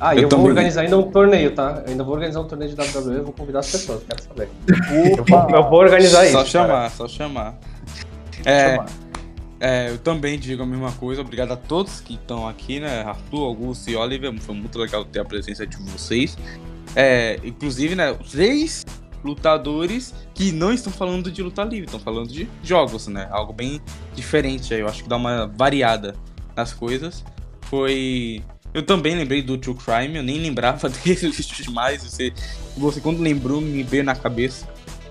[0.00, 0.46] Ah, Eu eu, vou também.
[0.48, 1.82] organizar ainda um torneio, tá?
[1.84, 4.48] Eu ainda vou organizar um torneio de WWE, eu vou convidar as pessoas, quero saber.
[5.16, 5.46] Eu Opa!
[5.46, 6.50] vou, eu vou organizar só isso.
[6.50, 6.90] chamar, cara.
[6.90, 7.58] só chamar.
[8.44, 8.86] É, Chamar.
[9.60, 11.20] é, eu também digo a mesma coisa.
[11.20, 13.02] Obrigado a todos que estão aqui, né?
[13.02, 14.32] Arthur, Augusto e Oliver.
[14.40, 16.36] Foi muito legal ter a presença de vocês.
[16.94, 18.14] É, inclusive, né?
[18.30, 18.84] Três
[19.24, 23.26] lutadores que não estão falando de luta livre, estão falando de jogos, né?
[23.30, 23.80] Algo bem
[24.14, 24.80] diferente aí.
[24.80, 26.14] Eu acho que dá uma variada
[26.54, 27.24] nas coisas.
[27.62, 28.42] Foi.
[28.76, 31.32] Eu também lembrei do True Crime, eu nem lembrava dele
[31.62, 32.02] demais.
[32.04, 32.30] Você,
[32.76, 34.68] você quando lembrou, me veio na cabeça.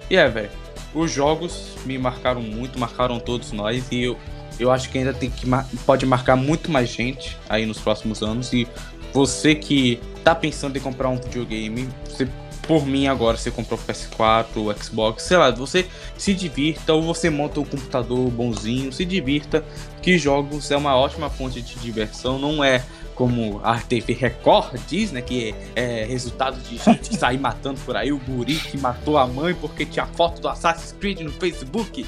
[0.07, 0.51] E é, velho.
[0.93, 3.83] Os jogos me marcaram muito, marcaram todos nós.
[3.91, 4.17] E eu,
[4.59, 5.47] eu acho que ainda tem que
[5.83, 8.53] pode marcar muito mais gente aí nos próximos anos.
[8.53, 8.67] E
[9.11, 12.27] você que tá pensando em comprar um videogame, você,
[12.67, 17.01] por mim agora, você comprou o PS4, o Xbox, sei lá, você se divirta ou
[17.01, 19.65] você monta um computador bonzinho, se divirta.
[20.03, 22.83] Que jogos é uma ótima fonte de diversão, não é
[23.15, 25.21] como a TV Record diz, né?
[25.21, 29.25] Que é, é resultado de gente sair matando por aí, o guri que matou a
[29.25, 32.05] mãe porque tinha foto do Assassin's Creed no Facebook.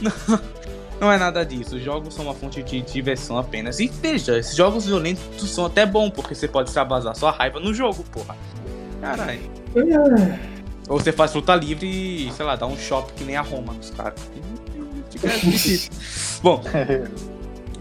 [0.00, 0.12] Não,
[1.00, 1.76] não é nada disso.
[1.76, 3.80] Os jogos são uma fonte de diversão apenas.
[3.80, 7.74] E veja, esses jogos violentos são até bons, porque você pode extravasar sua raiva no
[7.74, 8.36] jogo, porra.
[9.00, 9.40] Caralho.
[10.88, 13.72] Ou você faz luta livre e, sei lá, dá um shopping que nem a Roma
[13.72, 14.20] nos caras.
[16.42, 16.62] Bom,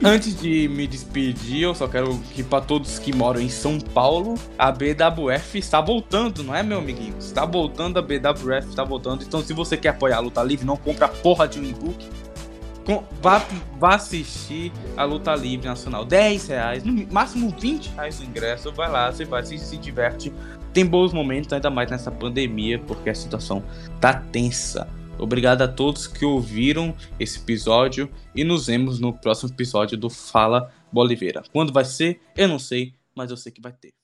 [0.01, 4.35] Antes de me despedir, eu só quero que para todos que moram em São Paulo,
[4.57, 7.15] a BWF está voltando, não é, meu amiguinho?
[7.17, 9.23] Está voltando, a BWF está voltando.
[9.23, 12.05] Então, se você quer apoiar a luta livre, não compra a porra de um e-book.
[13.21, 13.41] Vá,
[13.79, 16.03] vá assistir a luta livre nacional.
[16.03, 18.71] 10 reais, no máximo 20 reais o ingresso.
[18.73, 20.33] Vai lá, você vai se, se diverte.
[20.73, 23.63] Tem bons momentos, ainda mais nessa pandemia, porque a situação
[24.01, 24.87] tá tensa.
[25.19, 30.71] Obrigado a todos que ouviram esse episódio e nos vemos no próximo episódio do Fala
[30.91, 31.43] Boliveira.
[31.51, 34.02] Quando vai ser, eu não sei, mas eu sei que vai ter.